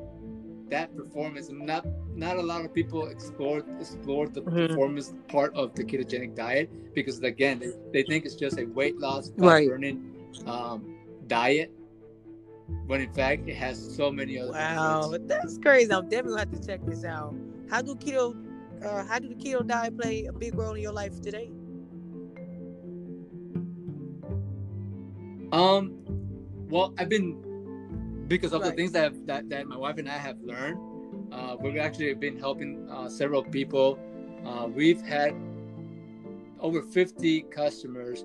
That 0.70 0.96
performance. 0.96 1.48
Not 1.50 1.86
not 2.14 2.36
a 2.36 2.42
lot 2.42 2.64
of 2.64 2.74
people 2.74 3.08
explore 3.08 3.62
explore 3.80 4.28
the 4.28 4.42
mm-hmm. 4.42 4.66
performance 4.68 5.14
part 5.28 5.54
of 5.54 5.74
the 5.74 5.84
ketogenic 5.84 6.34
diet 6.34 6.94
because 6.94 7.20
again 7.20 7.58
they, 7.58 7.72
they 7.92 8.02
think 8.02 8.24
it's 8.24 8.34
just 8.34 8.58
a 8.58 8.64
weight 8.64 8.98
loss 8.98 9.32
right. 9.36 9.68
burning 9.68 10.12
um, 10.46 10.96
diet 11.26 11.72
when 12.86 13.00
in 13.00 13.12
fact 13.12 13.48
it 13.48 13.54
has 13.54 13.94
so 13.96 14.10
many 14.10 14.38
other 14.38 14.52
wow 14.52 15.10
benefits. 15.10 15.28
that's 15.28 15.58
crazy 15.58 15.92
i'm 15.92 16.08
definitely 16.08 16.38
have 16.38 16.50
to 16.50 16.66
check 16.66 16.80
this 16.86 17.04
out 17.04 17.34
how 17.70 17.80
do 17.80 17.94
keto 17.94 18.36
uh, 18.84 19.04
how 19.04 19.18
do 19.18 19.28
the 19.28 19.34
keto 19.34 19.66
diet 19.66 19.96
play 19.98 20.26
a 20.26 20.32
big 20.32 20.54
role 20.54 20.74
in 20.74 20.82
your 20.82 20.92
life 20.92 21.20
today 21.20 21.50
um 25.52 25.98
well 26.68 26.94
i've 26.98 27.08
been 27.08 27.42
because 28.32 28.52
of 28.52 28.62
right. 28.62 28.70
the 28.70 28.76
things 28.76 28.92
that, 28.92 29.26
that 29.26 29.48
that 29.50 29.66
my 29.66 29.76
wife 29.76 29.98
and 29.98 30.08
i 30.08 30.16
have 30.16 30.38
learned 30.40 30.78
uh, 31.32 31.56
we've 31.60 31.76
actually 31.76 32.12
been 32.14 32.38
helping 32.38 32.88
uh, 32.90 33.08
several 33.08 33.42
people 33.42 33.98
uh, 34.46 34.66
we've 34.66 35.02
had 35.02 35.34
over 36.60 36.82
50 36.82 37.42
customers 37.42 38.24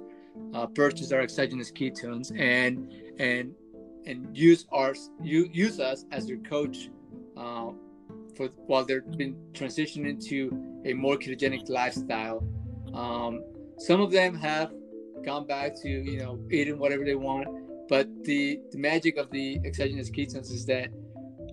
uh, 0.54 0.66
purchase 0.68 1.12
our 1.12 1.22
exogenous 1.22 1.72
ketones 1.72 2.32
and 2.40 2.92
and 3.20 3.54
and 4.06 4.36
use 4.36 4.66
our 4.72 4.96
you 5.22 5.50
use 5.52 5.80
us 5.80 6.06
as 6.12 6.28
their 6.28 6.38
coach 6.38 6.90
uh, 7.36 7.72
for 8.36 8.48
while 8.68 8.86
they've 8.86 9.18
been 9.18 9.36
transitioning 9.52 10.24
to 10.28 10.82
a 10.86 10.94
more 10.94 11.18
ketogenic 11.18 11.70
lifestyle. 11.70 12.44
Um, 12.94 13.44
some 13.78 14.00
of 14.00 14.12
them 14.12 14.36
have 14.36 14.72
gone 15.26 15.46
back 15.46 15.76
to 15.82 15.90
you 15.90 16.20
know 16.20 16.40
eating 16.52 16.80
whatever 16.80 17.04
they 17.04 17.16
want, 17.16 17.48
but 17.90 18.08
the 18.24 18.60
the 18.72 18.78
magic 18.78 19.18
of 19.18 19.30
the 19.32 19.60
exogenous 19.66 20.10
ketones 20.10 20.52
is 20.52 20.66
that 20.66 20.90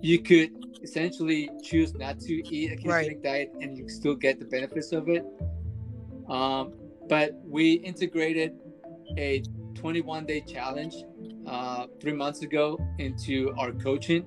you 0.00 0.18
could 0.20 0.50
essentially 0.82 1.50
choose 1.62 1.94
not 1.94 2.20
to 2.20 2.34
eat 2.48 2.72
a 2.72 2.76
ketogenic 2.76 2.86
right. 2.88 3.22
diet 3.22 3.52
and 3.60 3.76
you 3.76 3.88
still 3.88 4.14
get 4.14 4.38
the 4.38 4.44
benefits 4.44 4.92
of 4.92 5.08
it. 5.08 5.24
Um, 6.28 6.74
but 7.08 7.32
we 7.44 7.74
integrated 7.74 8.54
a 9.16 9.42
21 9.74 10.26
day 10.26 10.40
challenge 10.40 10.94
uh, 11.46 11.86
three 12.00 12.12
months 12.12 12.42
ago 12.42 12.78
into 12.98 13.54
our 13.58 13.72
coaching, 13.72 14.24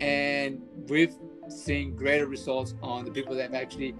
and 0.00 0.60
we've 0.88 1.14
seen 1.48 1.94
greater 1.96 2.26
results 2.26 2.74
on 2.82 3.04
the 3.04 3.10
people 3.10 3.34
that 3.34 3.42
have 3.42 3.54
actually 3.54 3.94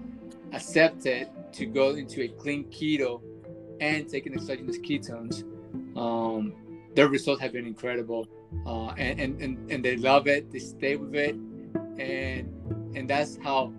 accepted 0.53 1.29
to 1.51 1.65
go 1.65 1.89
into 1.91 2.23
a 2.23 2.27
clean 2.27 2.65
keto 2.65 3.21
and 3.81 4.07
taking 4.09 4.33
exogenous 4.33 4.77
ketones. 4.77 5.43
Um, 5.97 6.53
their 6.95 7.07
results 7.07 7.41
have 7.41 7.53
been 7.53 7.65
incredible, 7.65 8.27
uh, 8.65 8.89
and, 8.89 9.19
and, 9.19 9.41
and 9.41 9.71
and 9.71 9.85
they 9.85 9.97
love 9.97 10.27
it. 10.27 10.51
They 10.51 10.59
stay 10.59 10.95
with 10.95 11.15
it, 11.15 11.35
and 11.97 12.51
and 12.95 13.09
that's 13.09 13.37
how 13.43 13.73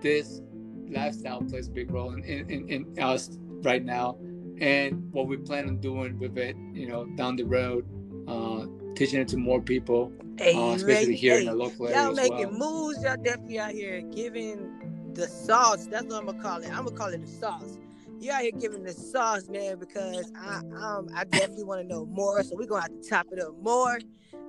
this 0.00 0.40
lifestyle 0.88 1.42
plays 1.42 1.68
a 1.68 1.70
big 1.70 1.90
role 1.90 2.14
in, 2.14 2.22
in, 2.22 2.68
in 2.68 3.02
us 3.02 3.38
right 3.62 3.84
now 3.84 4.16
and 4.60 5.12
what 5.12 5.26
we 5.26 5.36
plan 5.36 5.66
on 5.66 5.78
doing 5.78 6.16
with 6.18 6.38
it 6.38 6.56
you 6.72 6.86
know 6.86 7.04
down 7.16 7.34
the 7.34 7.42
road 7.42 7.84
uh, 8.28 8.66
teaching 8.96 9.20
it 9.20 9.28
to 9.28 9.36
more 9.36 9.60
people, 9.60 10.12
hey, 10.38 10.54
uh, 10.54 10.74
especially 10.74 11.14
here 11.14 11.34
hey, 11.34 11.40
in 11.40 11.46
the 11.46 11.54
local 11.54 11.86
area. 11.86 12.02
Y'all 12.02 12.14
making 12.14 12.58
well. 12.58 12.72
moves. 12.72 13.02
Y'all 13.02 13.16
definitely 13.16 13.58
out 13.58 13.70
here 13.70 14.00
giving 14.00 15.12
the 15.14 15.28
sauce. 15.28 15.86
That's 15.86 16.06
what 16.06 16.16
I'm 16.16 16.26
gonna 16.26 16.42
call 16.42 16.62
it. 16.62 16.70
I'm 16.70 16.84
gonna 16.84 16.96
call 16.96 17.08
it 17.08 17.24
the 17.24 17.30
sauce. 17.30 17.78
You 18.18 18.32
out 18.32 18.42
here 18.42 18.52
giving 18.58 18.82
the 18.82 18.92
sauce, 18.92 19.48
man, 19.48 19.78
because 19.78 20.30
I 20.36 20.58
um 20.58 21.08
I 21.14 21.24
definitely 21.24 21.64
want 21.64 21.82
to 21.82 21.86
know 21.86 22.06
more. 22.06 22.42
So 22.42 22.56
we're 22.56 22.66
gonna 22.66 22.82
have 22.82 23.02
to 23.02 23.08
top 23.08 23.26
it 23.32 23.40
up 23.40 23.54
more. 23.60 23.98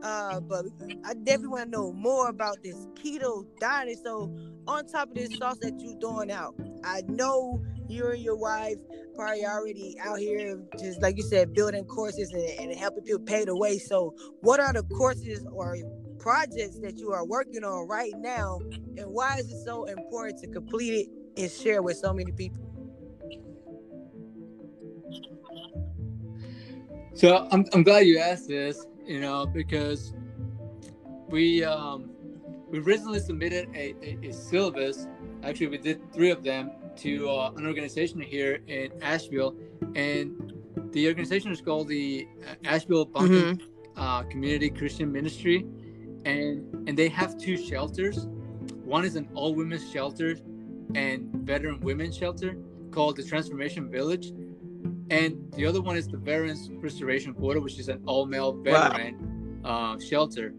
Uh, 0.03 0.39
but 0.39 0.65
I 1.05 1.15
definitely 1.15 1.47
want 1.47 1.65
to 1.65 1.69
know 1.71 1.91
more 1.91 2.29
about 2.29 2.57
this 2.63 2.75
keto 2.95 3.45
diet. 3.59 3.97
So 4.03 4.31
on 4.67 4.85
top 4.85 5.09
of 5.09 5.15
this 5.15 5.35
sauce 5.37 5.57
that 5.61 5.73
you're 5.79 5.99
throwing 5.99 6.31
out, 6.31 6.55
I 6.83 7.01
know 7.07 7.61
you 7.89 8.07
and 8.11 8.21
your 8.21 8.35
wife 8.35 8.75
probably 9.15 9.45
already 9.45 9.95
out 10.03 10.19
here 10.19 10.61
just 10.79 11.01
like 11.01 11.17
you 11.17 11.23
said 11.23 11.53
building 11.53 11.85
courses 11.85 12.31
and, 12.31 12.71
and 12.71 12.79
helping 12.79 13.03
people 13.03 13.19
pay 13.23 13.45
the 13.45 13.55
way 13.55 13.77
so 13.77 14.13
what 14.41 14.59
are 14.59 14.73
the 14.73 14.83
courses 14.83 15.45
or 15.51 15.77
projects 16.19 16.79
that 16.79 16.97
you 16.97 17.11
are 17.11 17.25
working 17.25 17.63
on 17.63 17.87
right 17.87 18.11
now 18.17 18.59
and 18.97 19.05
why 19.07 19.37
is 19.37 19.49
it 19.49 19.63
so 19.63 19.85
important 19.85 20.37
to 20.39 20.47
complete 20.47 20.91
it 20.91 21.41
and 21.41 21.51
share 21.51 21.81
with 21.81 21.97
so 21.97 22.13
many 22.13 22.31
people 22.31 22.66
So 27.17 27.47
I'm, 27.49 27.65
I'm 27.73 27.81
glad 27.81 28.05
you 28.05 28.19
asked 28.19 28.47
this, 28.47 28.85
you 29.03 29.19
know, 29.19 29.47
because 29.47 30.13
we 31.29 31.63
um, 31.63 32.11
we 32.69 32.77
recently 32.77 33.19
submitted 33.19 33.69
a, 33.73 33.95
a, 34.03 34.29
a 34.29 34.31
syllabus. 34.31 35.07
Actually, 35.41 35.67
we 35.67 35.79
did 35.79 36.13
three 36.13 36.29
of 36.29 36.43
them 36.43 36.69
to 36.97 37.27
uh, 37.27 37.53
an 37.57 37.65
organization 37.65 38.21
here 38.21 38.59
in 38.67 38.91
Asheville, 39.01 39.55
and 39.95 40.53
the 40.91 41.07
organization 41.07 41.51
is 41.51 41.59
called 41.59 41.87
the 41.87 42.27
uh, 42.47 42.53
Asheville 42.65 43.05
Buncombe 43.05 43.57
mm-hmm. 43.57 43.99
uh, 43.99 44.21
Community 44.25 44.69
Christian 44.69 45.11
Ministry, 45.11 45.65
and 46.25 46.87
and 46.87 46.95
they 46.95 47.09
have 47.09 47.35
two 47.39 47.57
shelters. 47.57 48.27
One 48.85 49.03
is 49.03 49.15
an 49.15 49.27
all 49.33 49.55
women's 49.55 49.91
shelter 49.91 50.37
and 50.93 51.33
veteran 51.33 51.79
women's 51.79 52.15
shelter 52.15 52.59
called 52.91 53.15
the 53.15 53.23
Transformation 53.23 53.89
Village, 53.89 54.31
and 55.09 55.51
the 55.53 55.65
other 55.65 55.81
one 55.81 55.95
is 55.95 56.07
the 56.07 56.17
Veterans 56.17 56.69
Restoration 56.71 57.33
Quarter, 57.33 57.61
which 57.61 57.79
is 57.79 57.89
an 57.89 58.01
all 58.05 58.25
male 58.25 58.53
veteran 58.53 59.61
wow. 59.63 59.93
uh, 59.93 59.99
shelter. 59.99 60.53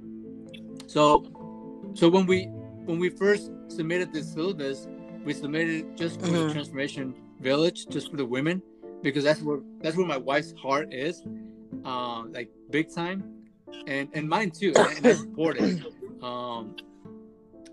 So, 0.87 1.25
so 1.95 2.09
when 2.09 2.27
we 2.27 2.47
when 2.87 2.99
we 2.99 3.11
first 3.11 3.51
submitted 3.69 4.13
this 4.13 4.33
syllabus, 4.33 4.89
we 5.25 5.35
submitted 5.35 5.97
just 5.97 6.21
for 6.21 6.27
mm-hmm. 6.27 6.47
the 6.49 6.53
Transformation 6.53 7.15
Village, 7.41 7.87
just 7.89 8.11
for 8.11 8.17
the 8.17 8.25
women, 8.25 8.63
because 9.03 9.25
that's 9.25 9.43
where 9.43 9.61
that's 9.81 9.97
where 9.97 10.07
my 10.07 10.17
wife's 10.17 10.55
heart 10.61 10.93
is, 10.93 11.23
uh, 11.85 12.25
like 12.31 12.51
big 12.71 12.93
time, 12.93 13.23
and 13.87 14.09
and 14.15 14.29
mine 14.29 14.51
too, 14.51 14.73
and, 14.77 15.07
I 15.07 15.13
support 15.15 15.59
it. 15.59 15.83
Um, 16.19 16.75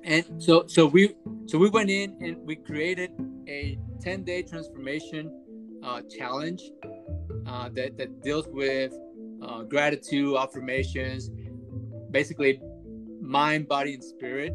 and 0.04 0.24
so 0.38 0.68
so 0.68 0.86
we 0.86 1.16
so 1.48 1.58
we 1.58 1.68
went 1.68 1.90
in 1.90 2.16
and 2.22 2.38
we 2.46 2.56
created 2.56 3.10
a 3.48 3.80
10 4.02 4.24
day 4.24 4.44
transformation 4.44 5.45
uh, 5.86 6.02
challenge 6.02 6.64
uh, 7.46 7.70
that 7.74 7.98
that 7.98 8.22
deals 8.22 8.48
with 8.48 8.94
uh, 9.42 9.62
gratitude 9.64 10.36
affirmations, 10.36 11.30
basically 12.12 12.60
mind, 13.22 13.68
body, 13.68 13.94
and 13.94 14.04
spirit. 14.04 14.54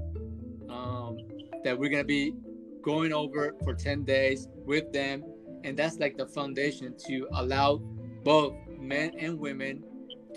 Um, 0.69 1.19
that 1.65 1.79
we're 1.79 1.91
gonna 1.91 2.05
be 2.05 2.35
going 2.83 3.13
over 3.13 3.55
for 3.63 3.75
10 3.75 4.05
days 4.05 4.49
with 4.65 4.93
them. 4.93 5.23
And 5.65 5.77
that's 5.77 5.99
like 5.99 6.17
the 6.17 6.27
foundation 6.27 6.95
to 7.07 7.29
allow 7.35 7.79
both 8.25 8.55
men 8.79 9.13
and 9.19 9.39
women 9.39 9.85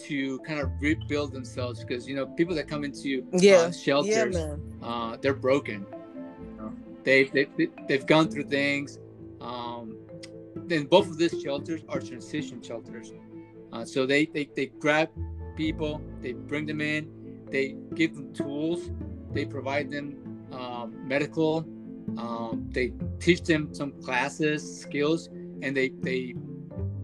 to 0.06 0.40
kind 0.40 0.60
of 0.60 0.70
rebuild 0.82 1.32
themselves. 1.32 1.84
Because 1.84 2.08
you 2.08 2.16
know 2.16 2.26
people 2.26 2.56
that 2.56 2.68
come 2.68 2.84
into 2.84 3.26
uh, 3.34 3.38
yeah. 3.40 3.56
Uh, 3.56 3.72
shelters 3.72 4.36
yeah, 4.36 4.56
uh, 4.82 5.18
they're 5.22 5.34
broken. 5.34 5.86
They, 7.04 7.26
they, 7.26 7.48
they've 7.90 8.06
gone 8.06 8.30
through 8.30 8.46
things 8.46 8.98
then 10.74 10.86
both 10.86 11.08
of 11.08 11.18
these 11.18 11.42
shelters 11.42 11.82
are 11.90 12.00
transition 12.00 12.62
shelters 12.62 13.14
uh, 13.72 13.86
so 13.86 14.06
they, 14.06 14.26
they 14.26 14.50
they 14.56 14.68
grab 14.80 15.10
people 15.56 16.02
they 16.22 16.34
bring 16.34 16.66
them 16.66 16.82
in 16.82 17.08
they 17.50 17.76
give 17.96 18.16
them 18.16 18.34
tools 18.34 18.90
they 19.32 19.46
provide 19.46 19.92
them 19.92 20.18
um, 20.52 20.96
medical 21.08 21.66
um, 22.18 22.70
they 22.72 22.94
teach 23.20 23.44
them 23.44 23.74
some 23.74 23.92
classes, 24.04 24.82
skills, 24.82 25.30
and 25.62 25.76
they 25.76 25.90
they 26.02 26.36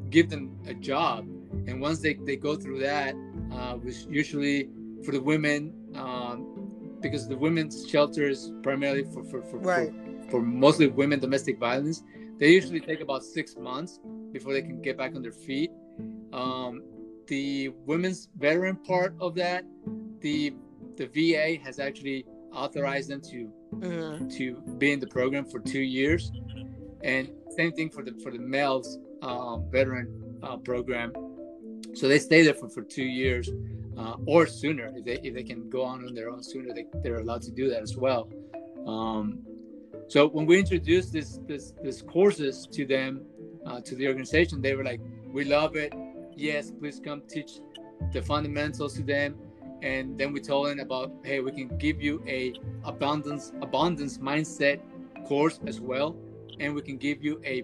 give 0.09 0.29
them 0.29 0.57
a 0.67 0.73
job. 0.73 1.25
And 1.67 1.81
once 1.81 1.99
they, 1.99 2.15
they 2.15 2.35
go 2.35 2.55
through 2.55 2.79
that, 2.79 3.15
uh, 3.51 3.73
which 3.75 4.05
usually 4.09 4.69
for 5.03 5.11
the 5.11 5.21
women, 5.21 5.73
um, 5.95 6.97
because 7.01 7.27
the 7.27 7.37
women's 7.37 7.87
shelter 7.87 8.27
is 8.27 8.51
primarily 8.63 9.03
for 9.03 9.23
for, 9.23 9.41
for, 9.43 9.57
right. 9.59 9.91
for, 10.25 10.31
for 10.31 10.41
mostly 10.41 10.87
women 10.87 11.19
domestic 11.19 11.59
violence, 11.59 12.03
they 12.39 12.51
usually 12.51 12.79
take 12.79 13.01
about 13.01 13.23
six 13.23 13.55
months 13.57 13.99
before 14.31 14.53
they 14.53 14.61
can 14.61 14.81
get 14.81 14.97
back 14.97 15.15
on 15.15 15.21
their 15.21 15.31
feet. 15.31 15.71
Um, 16.31 16.83
the 17.27 17.69
women's 17.85 18.29
veteran 18.37 18.77
part 18.77 19.15
of 19.19 19.35
that, 19.35 19.65
the 20.21 20.53
the 20.97 21.07
VA 21.07 21.63
has 21.63 21.79
actually 21.79 22.25
authorized 22.53 23.09
them 23.09 23.21
to 23.21 23.51
mm-hmm. 23.75 24.27
to 24.29 24.61
be 24.77 24.91
in 24.91 24.99
the 24.99 25.07
program 25.07 25.45
for 25.45 25.59
two 25.59 25.81
years, 25.81 26.31
and 27.03 27.29
same 27.55 27.71
thing 27.73 27.89
for 27.89 28.03
the 28.03 28.13
for 28.23 28.31
the 28.31 28.39
males 28.39 28.97
um, 29.21 29.69
veteran 29.69 30.37
uh, 30.41 30.57
program. 30.57 31.11
So 31.93 32.07
they 32.07 32.19
stay 32.19 32.43
there 32.43 32.53
for, 32.53 32.69
for 32.69 32.83
two 32.83 33.03
years 33.03 33.49
uh, 33.97 34.15
or 34.25 34.47
sooner 34.47 34.91
if 34.95 35.03
they 35.03 35.19
if 35.27 35.33
they 35.33 35.43
can 35.43 35.69
go 35.69 35.83
on 35.83 36.05
on 36.05 36.13
their 36.13 36.29
own 36.29 36.41
sooner 36.41 36.73
they, 36.73 36.85
they're 37.03 37.19
allowed 37.19 37.41
to 37.43 37.51
do 37.51 37.69
that 37.69 37.81
as 37.81 37.97
well. 37.97 38.29
Um, 38.87 39.39
so 40.09 40.27
when 40.27 40.45
we 40.45 40.59
introduced 40.59 41.13
this 41.13 41.39
this 41.47 41.73
this 41.81 42.01
courses 42.01 42.67
to 42.73 42.85
them 42.85 43.21
uh, 43.65 43.79
to 43.81 43.95
the 43.95 44.07
organization, 44.07 44.61
they 44.61 44.75
were 44.75 44.83
like, 44.83 45.01
"We 45.31 45.45
love 45.45 45.75
it. 45.75 45.93
Yes, 46.35 46.71
please 46.71 46.99
come 46.99 47.21
teach 47.29 47.51
the 48.11 48.21
fundamentals 48.21 48.95
to 48.95 49.03
them." 49.03 49.37
and 49.81 50.17
then 50.17 50.33
we 50.33 50.41
told 50.41 50.67
them 50.67 50.79
about 50.79 51.11
hey 51.23 51.39
we 51.39 51.51
can 51.51 51.69
give 51.77 52.01
you 52.01 52.21
a 52.27 52.53
abundance 52.83 53.53
abundance 53.61 54.17
mindset 54.17 54.81
course 55.25 55.59
as 55.67 55.79
well 55.79 56.15
and 56.59 56.75
we 56.75 56.81
can 56.81 56.97
give 56.97 57.23
you 57.23 57.41
a 57.45 57.63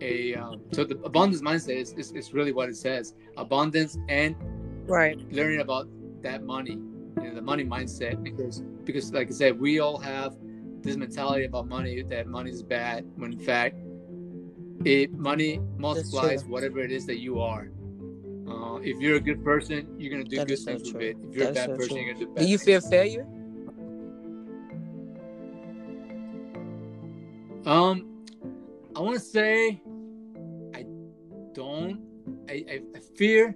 a 0.00 0.34
um, 0.34 0.60
so 0.72 0.84
the 0.84 0.96
abundance 0.98 1.42
mindset 1.42 1.76
is, 1.76 1.92
is, 1.94 2.12
is, 2.12 2.32
really 2.32 2.52
what 2.52 2.68
it 2.68 2.76
says 2.76 3.14
abundance 3.36 3.98
and 4.08 4.36
right 4.86 5.18
learning 5.32 5.60
about 5.60 5.88
that 6.22 6.44
money 6.44 6.78
you 7.20 7.22
know 7.28 7.34
the 7.34 7.42
money 7.42 7.64
mindset 7.64 8.22
because 8.22 8.62
because 8.84 9.12
like 9.12 9.26
i 9.28 9.32
said 9.32 9.58
we 9.58 9.80
all 9.80 9.98
have 9.98 10.36
this 10.82 10.96
mentality 10.96 11.44
about 11.44 11.66
money 11.66 12.02
that 12.02 12.26
money 12.26 12.50
is 12.50 12.62
bad 12.62 13.04
when 13.16 13.32
in 13.32 13.40
fact 13.40 13.76
it 14.84 15.12
money 15.12 15.60
multiplies 15.76 16.44
whatever 16.44 16.80
it 16.80 16.92
is 16.92 17.04
that 17.06 17.18
you 17.18 17.40
are 17.40 17.68
uh, 18.48 18.76
if 18.82 18.98
you're 18.98 19.16
a 19.16 19.20
good 19.20 19.44
person, 19.44 19.86
you're 19.98 20.10
gonna 20.10 20.24
do 20.24 20.36
that 20.36 20.48
good 20.48 20.58
things 20.58 20.92
with 20.92 21.02
it. 21.02 21.16
If 21.28 21.36
you're 21.36 21.52
that 21.52 21.66
a 21.66 21.68
bad 21.68 21.76
person, 21.76 21.88
true. 21.88 21.98
you're 21.98 22.14
gonna 22.14 22.26
do 22.26 22.32
bad. 22.32 22.42
Do 22.44 22.50
you 22.50 22.58
fear 22.58 22.80
failure? 22.80 23.26
Um, 27.66 28.24
I 28.96 29.00
want 29.00 29.14
to 29.14 29.20
say 29.20 29.82
I 30.74 30.86
don't. 31.52 32.00
I, 32.48 32.64
I, 32.70 32.80
I, 32.96 33.00
fear. 33.16 33.54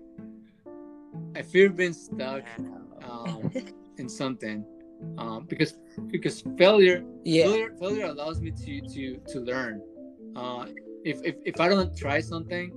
I 1.35 1.43
fear 1.43 1.71
being 1.71 1.95
stuck 1.95 2.43
um, 3.03 3.51
in 3.97 4.09
something 4.09 4.65
um, 5.19 5.47
because 5.49 5.79
because 6.09 6.43
failure, 6.59 7.05
yeah. 7.25 7.45
failure 7.45 7.75
failure 7.79 8.07
allows 8.07 8.41
me 8.41 8.51
to 8.51 8.81
to 8.81 9.17
to 9.33 9.41
learn. 9.41 9.83
Uh, 10.35 10.67
if, 11.05 11.21
if 11.25 11.37
if 11.45 11.61
I 11.61 11.69
don't 11.69 11.97
try 11.97 12.21
something, 12.21 12.73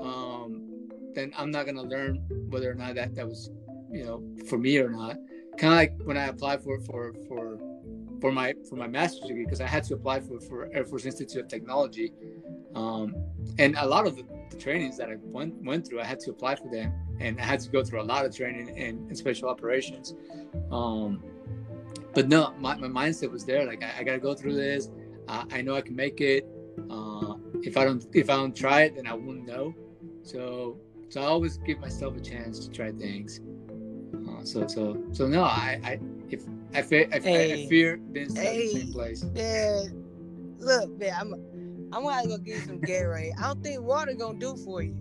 um, 0.00 0.88
then 1.14 1.32
I'm 1.36 1.50
not 1.50 1.66
gonna 1.66 1.82
learn 1.82 2.16
whether 2.48 2.70
or 2.70 2.74
not 2.74 2.94
that 2.94 3.14
that 3.14 3.26
was, 3.26 3.50
you 3.90 4.04
know, 4.04 4.22
for 4.46 4.58
me 4.58 4.78
or 4.78 4.90
not. 4.90 5.16
Kind 5.58 5.72
of 5.72 5.78
like 5.78 5.94
when 6.04 6.16
I 6.16 6.26
applied 6.26 6.62
for 6.62 6.80
for 6.80 7.14
for 7.28 7.58
for 8.20 8.32
my 8.32 8.54
for 8.68 8.76
my 8.76 8.86
master's 8.86 9.28
degree 9.28 9.44
because 9.44 9.60
I 9.60 9.66
had 9.66 9.84
to 9.84 9.94
apply 9.94 10.20
for 10.20 10.40
for 10.40 10.68
Air 10.72 10.84
Force 10.84 11.04
Institute 11.04 11.42
of 11.42 11.48
Technology, 11.48 12.12
um, 12.74 13.14
and 13.58 13.76
a 13.76 13.86
lot 13.86 14.06
of 14.06 14.16
the, 14.16 14.24
the, 14.50 14.56
trainings 14.56 14.96
that 14.98 15.08
I 15.08 15.16
went 15.20 15.54
went 15.64 15.86
through, 15.86 16.00
I 16.00 16.04
had 16.04 16.20
to 16.20 16.30
apply 16.30 16.56
for 16.56 16.68
them, 16.68 16.92
and 17.18 17.40
I 17.40 17.44
had 17.44 17.60
to 17.60 17.70
go 17.70 17.82
through 17.82 18.00
a 18.00 18.04
lot 18.04 18.24
of 18.24 18.34
training 18.34 18.68
in, 18.76 19.08
in 19.08 19.14
special 19.14 19.48
operations. 19.48 20.14
Um, 20.70 21.22
but 22.14 22.28
no, 22.28 22.54
my, 22.58 22.76
my 22.76 22.88
mindset 22.88 23.30
was 23.30 23.44
there. 23.44 23.66
Like 23.66 23.82
I, 23.82 24.00
I 24.00 24.04
got 24.04 24.12
to 24.12 24.18
go 24.18 24.34
through 24.34 24.54
this. 24.54 24.88
Uh, 25.28 25.44
I 25.52 25.62
know 25.62 25.74
I 25.74 25.80
can 25.80 25.94
make 25.94 26.20
it. 26.20 26.46
Uh, 26.90 27.34
if 27.62 27.76
I 27.76 27.84
don't 27.84 28.04
if 28.12 28.30
I 28.30 28.36
don't 28.36 28.56
try 28.56 28.82
it, 28.82 28.96
then 28.96 29.06
I 29.06 29.14
won't 29.14 29.46
know. 29.46 29.74
So 30.22 30.78
so 31.08 31.20
I 31.20 31.24
always 31.24 31.58
give 31.58 31.78
myself 31.80 32.16
a 32.16 32.20
chance 32.20 32.66
to 32.66 32.70
try 32.70 32.92
things. 32.92 33.40
Uh, 34.28 34.44
so 34.44 34.66
so 34.66 35.02
so 35.12 35.26
no, 35.26 35.44
I 35.44 35.80
I 35.84 36.00
if 36.30 36.44
I 36.74 36.82
fear 36.82 37.08
I, 37.12 37.18
hey, 37.18 37.52
I, 37.52 37.64
I 37.64 37.68
fear 37.68 37.96
being 37.96 38.28
stuck 38.28 38.44
hey, 38.44 38.60
in 38.62 38.74
the 38.74 38.80
same 38.80 38.92
place. 38.92 39.22
Man, 39.24 40.04
look, 40.58 40.98
man, 40.98 41.14
I'm 41.18 41.34
I'm 41.92 42.04
gonna 42.04 42.28
go 42.28 42.38
get 42.38 42.62
some 42.64 42.80
Gatorade. 42.80 43.32
I 43.38 43.48
don't 43.48 43.62
think 43.62 43.82
water 43.82 44.14
gonna 44.14 44.38
do 44.38 44.56
for 44.56 44.82
you. 44.82 44.96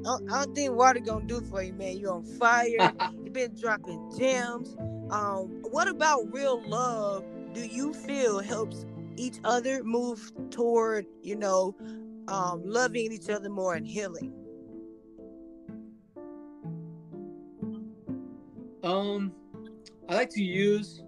I 0.00 0.02
don't, 0.02 0.32
I 0.32 0.44
don't 0.44 0.54
think 0.54 0.74
water 0.74 1.00
gonna 1.00 1.26
do 1.26 1.40
for 1.42 1.62
you, 1.62 1.74
man. 1.74 1.98
You're 1.98 2.14
on 2.14 2.24
fire. 2.24 2.68
You've 3.22 3.32
been 3.32 3.54
dropping 3.54 4.10
gems. 4.18 4.76
Um, 5.10 5.62
what 5.62 5.88
about 5.88 6.32
real 6.32 6.62
love? 6.68 7.24
Do 7.52 7.66
you 7.66 7.92
feel 7.92 8.38
helps 8.40 8.86
each 9.16 9.38
other 9.44 9.82
move 9.82 10.30
toward, 10.50 11.06
you 11.22 11.36
know, 11.36 11.74
um, 12.28 12.62
loving 12.64 13.12
each 13.12 13.28
other 13.28 13.48
more 13.48 13.74
and 13.74 13.86
healing? 13.86 14.32
Um, 18.82 19.32
I 20.08 20.14
like 20.14 20.30
to 20.30 20.42
use. 20.42 21.02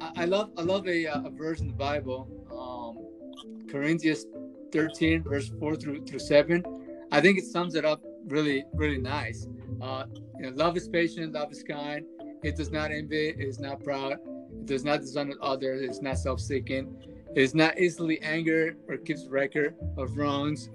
I, 0.00 0.10
I 0.16 0.24
love 0.26 0.50
I 0.56 0.62
love 0.62 0.86
a, 0.86 1.06
a 1.06 1.30
verse 1.30 1.60
in 1.60 1.66
the 1.66 1.72
Bible, 1.72 2.28
um, 2.52 3.66
Corinthians 3.68 4.26
13 4.72 5.22
verse 5.22 5.50
4 5.58 5.76
through 5.76 6.04
through 6.04 6.18
7. 6.18 6.62
I 7.10 7.20
think 7.20 7.38
it 7.38 7.44
sums 7.44 7.74
it 7.74 7.84
up 7.84 8.02
really 8.26 8.64
really 8.74 8.98
nice. 8.98 9.48
Uh, 9.80 10.04
you 10.38 10.50
know, 10.50 10.56
love 10.56 10.76
is 10.76 10.88
patient, 10.88 11.32
love 11.32 11.50
is 11.50 11.62
kind. 11.62 12.04
It 12.44 12.56
does 12.56 12.70
not 12.70 12.90
envy, 12.90 13.28
it 13.30 13.40
is 13.40 13.58
not 13.58 13.82
proud, 13.82 14.12
it 14.12 14.66
does 14.66 14.84
not 14.84 15.00
dishonor 15.00 15.34
others, 15.40 15.82
it 15.82 15.90
is 15.90 16.02
not 16.02 16.18
self-seeking, 16.18 16.94
it 17.34 17.42
is 17.42 17.54
not 17.54 17.78
easily 17.78 18.20
angered 18.22 18.76
or 18.86 18.98
keeps 18.98 19.26
record 19.26 19.74
of 19.96 20.16
wrongs. 20.18 20.68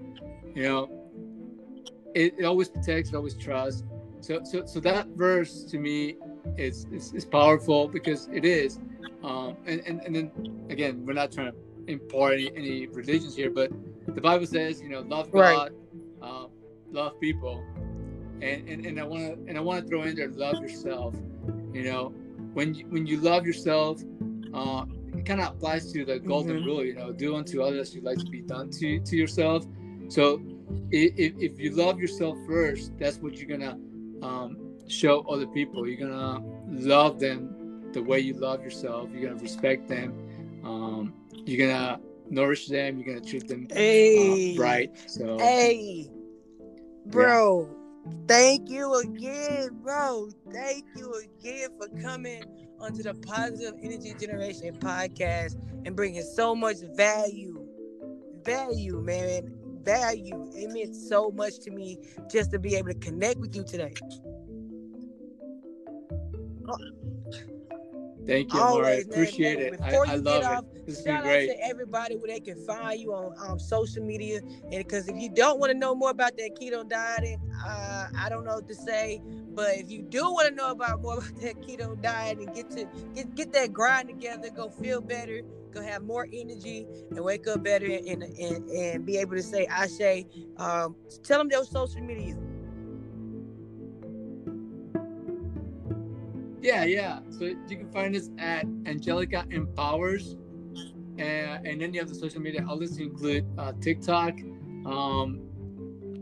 You 0.55 0.63
know, 0.63 0.81
it, 2.15 2.33
it 2.39 2.45
always 2.45 2.69
protects, 2.69 3.09
it 3.09 3.15
always 3.15 3.35
trusts. 3.35 3.83
So 4.21 4.41
so 4.43 4.65
so 4.65 4.79
that 4.81 5.07
verse 5.09 5.63
to 5.65 5.77
me 5.77 6.17
is 6.57 6.87
is, 6.91 7.13
is 7.13 7.23
powerful 7.23 7.87
because 7.87 8.27
it 8.33 8.45
is. 8.45 8.79
Um, 9.23 9.55
and, 9.65 9.81
and 9.85 10.01
and 10.01 10.15
then 10.15 10.31
again, 10.69 11.05
we're 11.05 11.13
not 11.13 11.31
trying 11.31 11.51
to 11.51 11.57
import 11.87 12.33
any, 12.33 12.51
any 12.55 12.87
religions 12.87 13.35
here, 13.35 13.51
but 13.51 13.71
the 14.07 14.21
Bible 14.21 14.47
says, 14.47 14.81
you 14.81 14.89
know, 14.89 15.01
love 15.01 15.31
God, 15.31 15.39
right. 15.41 15.71
uh, 16.21 16.47
love 16.91 17.19
people, 17.21 17.63
and 18.41 18.67
and, 18.67 18.85
and 18.85 18.99
I 18.99 19.03
want 19.03 19.21
to 19.21 19.33
and 19.47 19.57
I 19.57 19.61
want 19.61 19.83
to 19.83 19.87
throw 19.87 20.01
in 20.03 20.15
there, 20.15 20.29
love 20.29 20.61
yourself. 20.61 21.15
You 21.73 21.83
know, 21.83 22.13
when 22.53 22.73
you, 22.73 22.85
when 22.87 23.05
you 23.05 23.17
love 23.17 23.45
yourself, 23.45 24.01
uh, 24.53 24.85
it 25.15 25.25
kind 25.25 25.41
of 25.41 25.55
applies 25.55 25.91
to 25.93 26.05
the 26.05 26.19
golden 26.19 26.57
mm-hmm. 26.57 26.65
rule. 26.65 26.85
You 26.85 26.95
know, 26.95 27.11
do 27.11 27.35
unto 27.35 27.61
others 27.61 27.93
you 27.93 28.01
like 28.01 28.17
to 28.19 28.29
be 28.29 28.41
done 28.41 28.69
to 28.71 28.99
to 28.99 29.15
yourself. 29.15 29.65
So 30.09 30.41
if, 30.91 31.33
if 31.37 31.59
you 31.59 31.71
love 31.75 31.99
yourself 31.99 32.37
first, 32.47 32.97
that's 32.97 33.17
what 33.17 33.37
you're 33.37 33.57
gonna 33.57 33.77
um, 34.21 34.75
show 34.87 35.21
other 35.21 35.47
people. 35.47 35.87
You're 35.87 36.07
gonna 36.07 36.43
love 36.67 37.19
them 37.19 37.91
the 37.93 38.01
way 38.01 38.19
you 38.19 38.33
love 38.33 38.63
yourself. 38.63 39.09
You're 39.13 39.29
gonna 39.29 39.41
respect 39.41 39.87
them. 39.87 40.13
Um, 40.63 41.13
you're 41.45 41.67
gonna 41.67 41.99
nourish 42.29 42.67
them. 42.67 42.99
You're 42.99 43.15
gonna 43.15 43.25
treat 43.25 43.47
them 43.47 43.67
uh, 43.71 43.75
hey, 43.75 44.57
uh, 44.57 44.61
right. 44.61 45.09
So 45.09 45.37
hey, 45.37 46.09
bro, 47.07 47.67
yeah. 47.69 47.78
Thank 48.27 48.69
you 48.69 48.93
again, 48.95 49.69
bro. 49.81 50.29
Thank 50.51 50.85
you 50.95 51.13
again 51.13 51.69
for 51.77 51.87
coming 52.01 52.43
onto 52.79 53.03
the 53.03 53.13
Positive 53.15 53.73
Energy 53.81 54.13
Generation 54.19 54.75
podcast 54.77 55.55
and 55.85 55.95
bringing 55.95 56.23
so 56.23 56.55
much 56.55 56.77
value, 56.95 57.67
value, 58.43 59.01
man, 59.01 59.51
value. 59.83 60.51
It 60.55 60.71
meant 60.71 60.95
so 60.95 61.31
much 61.31 61.59
to 61.59 61.71
me 61.71 61.97
just 62.31 62.51
to 62.51 62.59
be 62.59 62.75
able 62.75 62.89
to 62.89 62.99
connect 62.99 63.39
with 63.39 63.55
you 63.55 63.63
today. 63.63 63.93
Thank 68.27 68.53
you, 68.53 68.59
Always, 68.59 68.85
Amari. 68.85 69.01
Appreciate 69.01 69.57
man. 69.57 69.73
it. 69.73 69.79
Before 69.79 70.07
I, 70.07 70.13
I 70.13 70.15
love 70.15 70.43
off, 70.43 70.65
it. 70.75 70.78
This 70.89 71.03
shout 71.03 71.25
out 71.25 71.39
to 71.39 71.55
everybody 71.63 72.15
where 72.15 72.27
they 72.27 72.39
can 72.39 72.55
find 72.65 72.99
you 72.99 73.13
on 73.13 73.33
um, 73.47 73.59
social 73.59 74.03
media. 74.03 74.41
And 74.63 74.71
because 74.71 75.07
if 75.07 75.17
you 75.17 75.29
don't 75.29 75.59
want 75.59 75.71
to 75.71 75.77
know 75.77 75.93
more 75.93 76.09
about 76.09 76.35
that 76.37 76.57
keto 76.59 76.87
dieting, 76.87 77.39
uh, 77.63 78.07
I 78.17 78.27
don't 78.29 78.43
know 78.43 78.55
what 78.55 78.67
to 78.67 78.75
say. 78.75 79.21
But 79.53 79.77
if 79.77 79.91
you 79.91 80.01
do 80.01 80.23
want 80.23 80.49
to 80.49 80.55
know 80.55 80.71
about 80.71 81.01
more 81.01 81.13
about 81.19 81.35
that 81.41 81.61
keto 81.61 82.01
diet 82.01 82.39
and 82.39 82.53
get 82.55 82.69
to 82.71 82.87
get 83.13 83.35
get 83.35 83.53
that 83.53 83.71
grind 83.71 84.09
together, 84.09 84.49
go 84.49 84.69
feel 84.69 84.99
better, 84.99 85.41
go 85.71 85.81
have 85.81 86.03
more 86.03 86.27
energy, 86.33 86.87
and 87.11 87.19
wake 87.23 87.47
up 87.47 87.63
better, 87.63 87.85
and 87.85 88.23
and, 88.23 88.69
and 88.69 89.05
be 89.05 89.17
able 89.17 89.35
to 89.35 89.43
say, 89.43 89.67
I 89.67 89.85
say, 89.87 90.27
um, 90.57 90.95
tell 91.23 91.37
them 91.37 91.49
their 91.49 91.63
social 91.65 92.01
media. 92.01 92.35
Yeah, 96.61 96.83
yeah. 96.83 97.19
So 97.29 97.45
you 97.45 97.77
can 97.77 97.89
find 97.91 98.15
us 98.15 98.29
at 98.37 98.65
Angelica 98.85 99.45
Empowers. 99.49 100.35
And, 101.19 101.67
and 101.67 101.81
then 101.81 101.93
you 101.93 101.99
have 101.99 102.09
the 102.09 102.15
social 102.15 102.41
media 102.41 102.65
outlets 102.67 102.97
include 102.97 103.45
uh, 103.57 103.73
TikTok. 103.81 104.39
Um, 104.85 105.41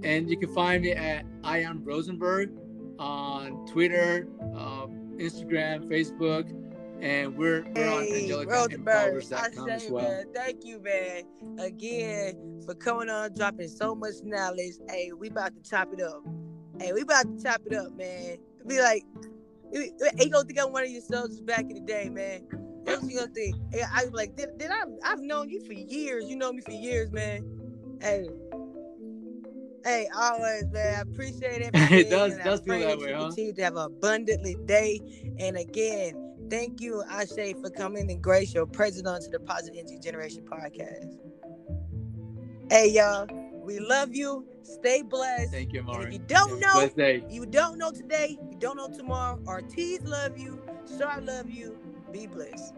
and 0.04 0.30
you 0.30 0.38
can 0.38 0.54
find 0.54 0.84
me 0.84 0.92
at 0.92 1.26
I 1.44 1.60
am 1.60 1.84
Rosenberg 1.84 2.52
on 3.00 3.66
Twitter, 3.68 4.28
uh, 4.56 4.88
Instagram, 5.18 5.88
Facebook. 5.88 6.52
And 7.00 7.38
we're, 7.38 7.64
we're 7.76 7.84
hey, 7.84 8.32
on 8.32 8.48
AngelicaEmpowers.com 8.48 9.70
as 9.70 9.88
well. 9.88 10.04
Man, 10.04 10.26
thank 10.34 10.66
you, 10.66 10.80
man, 10.80 11.24
again 11.60 12.64
for 12.66 12.74
coming 12.74 13.08
on, 13.08 13.34
dropping 13.34 13.68
so 13.68 13.94
much 13.94 14.16
knowledge. 14.24 14.74
Hey, 14.90 15.12
we 15.18 15.30
about 15.30 15.54
to 15.56 15.70
chop 15.70 15.94
it 15.94 16.02
up. 16.02 16.24
Hey, 16.80 16.92
we 16.94 17.02
about 17.02 17.26
to 17.38 17.44
chop 17.44 17.62
it 17.66 17.74
up, 17.76 17.96
man. 17.96 18.38
Be 18.68 18.82
like, 18.82 19.04
he 19.72 20.30
gonna 20.30 20.46
think 20.46 20.60
I'm 20.60 20.72
one 20.72 20.84
of 20.84 20.90
your 20.90 21.02
soldiers 21.02 21.40
back 21.42 21.62
in 21.62 21.74
the 21.74 21.80
day, 21.82 22.10
man. 22.10 22.48
That's 22.88 23.02
what 23.02 23.12
you 23.12 23.20
gonna 23.20 23.32
think. 23.32 23.56
I 23.94 24.06
was 24.06 24.14
like, 24.14 24.36
did, 24.36 24.58
did 24.58 24.72
I? 24.72 24.84
I've 25.04 25.20
known 25.20 25.50
you 25.50 25.64
for 25.66 25.74
years. 25.74 26.26
You 26.30 26.36
know 26.38 26.52
me 26.54 26.62
for 26.62 26.72
years, 26.72 27.12
man. 27.12 27.46
Hey, 28.02 28.30
hey, 29.84 30.08
always, 30.16 30.66
man. 30.72 30.96
I 30.96 31.02
appreciate 31.02 31.62
it. 31.62 31.72
it 31.74 32.10
does 32.10 32.38
does 32.38 32.62
feel 32.62 32.80
that 32.80 33.00
way, 33.00 33.14
huh? 33.14 33.28
Continue 33.28 33.54
to 33.54 33.64
have 33.64 33.76
an 33.76 33.86
abundantly 33.86 34.56
day. 34.66 35.02
And 35.40 35.58
again, 35.58 36.34
thank 36.50 36.82
you, 36.82 37.04
Ashe, 37.10 37.54
for 37.62 37.70
coming 37.70 38.10
and 38.10 38.22
grace 38.22 38.54
your 38.54 38.66
president 38.66 39.24
to 39.26 39.30
the 39.32 39.40
Positive 39.40 39.80
Energy 39.80 40.00
Generation 40.00 40.44
podcast. 40.50 41.18
Hey, 42.70 42.92
y'all. 42.92 43.28
We 43.68 43.82
love 43.82 44.16
you. 44.16 44.48
Stay 44.64 45.02
blessed. 45.02 45.52
Thank 45.52 45.74
you, 45.74 45.84
Mark. 45.84 46.06
if 46.08 46.14
you 46.14 46.20
don't 46.20 46.58
know, 46.62 46.90
you 47.30 47.46
don't 47.46 47.78
know 47.78 47.92
today, 47.92 48.38
you 48.50 48.58
don't 48.60 48.78
know 48.78 48.88
tomorrow. 48.88 49.42
Ortiz 49.46 50.04
love 50.04 50.38
you. 50.38 50.62
Star 50.86 51.20
love 51.20 51.50
you 51.50 51.78
be 52.18 52.26
blessed. 52.26 52.74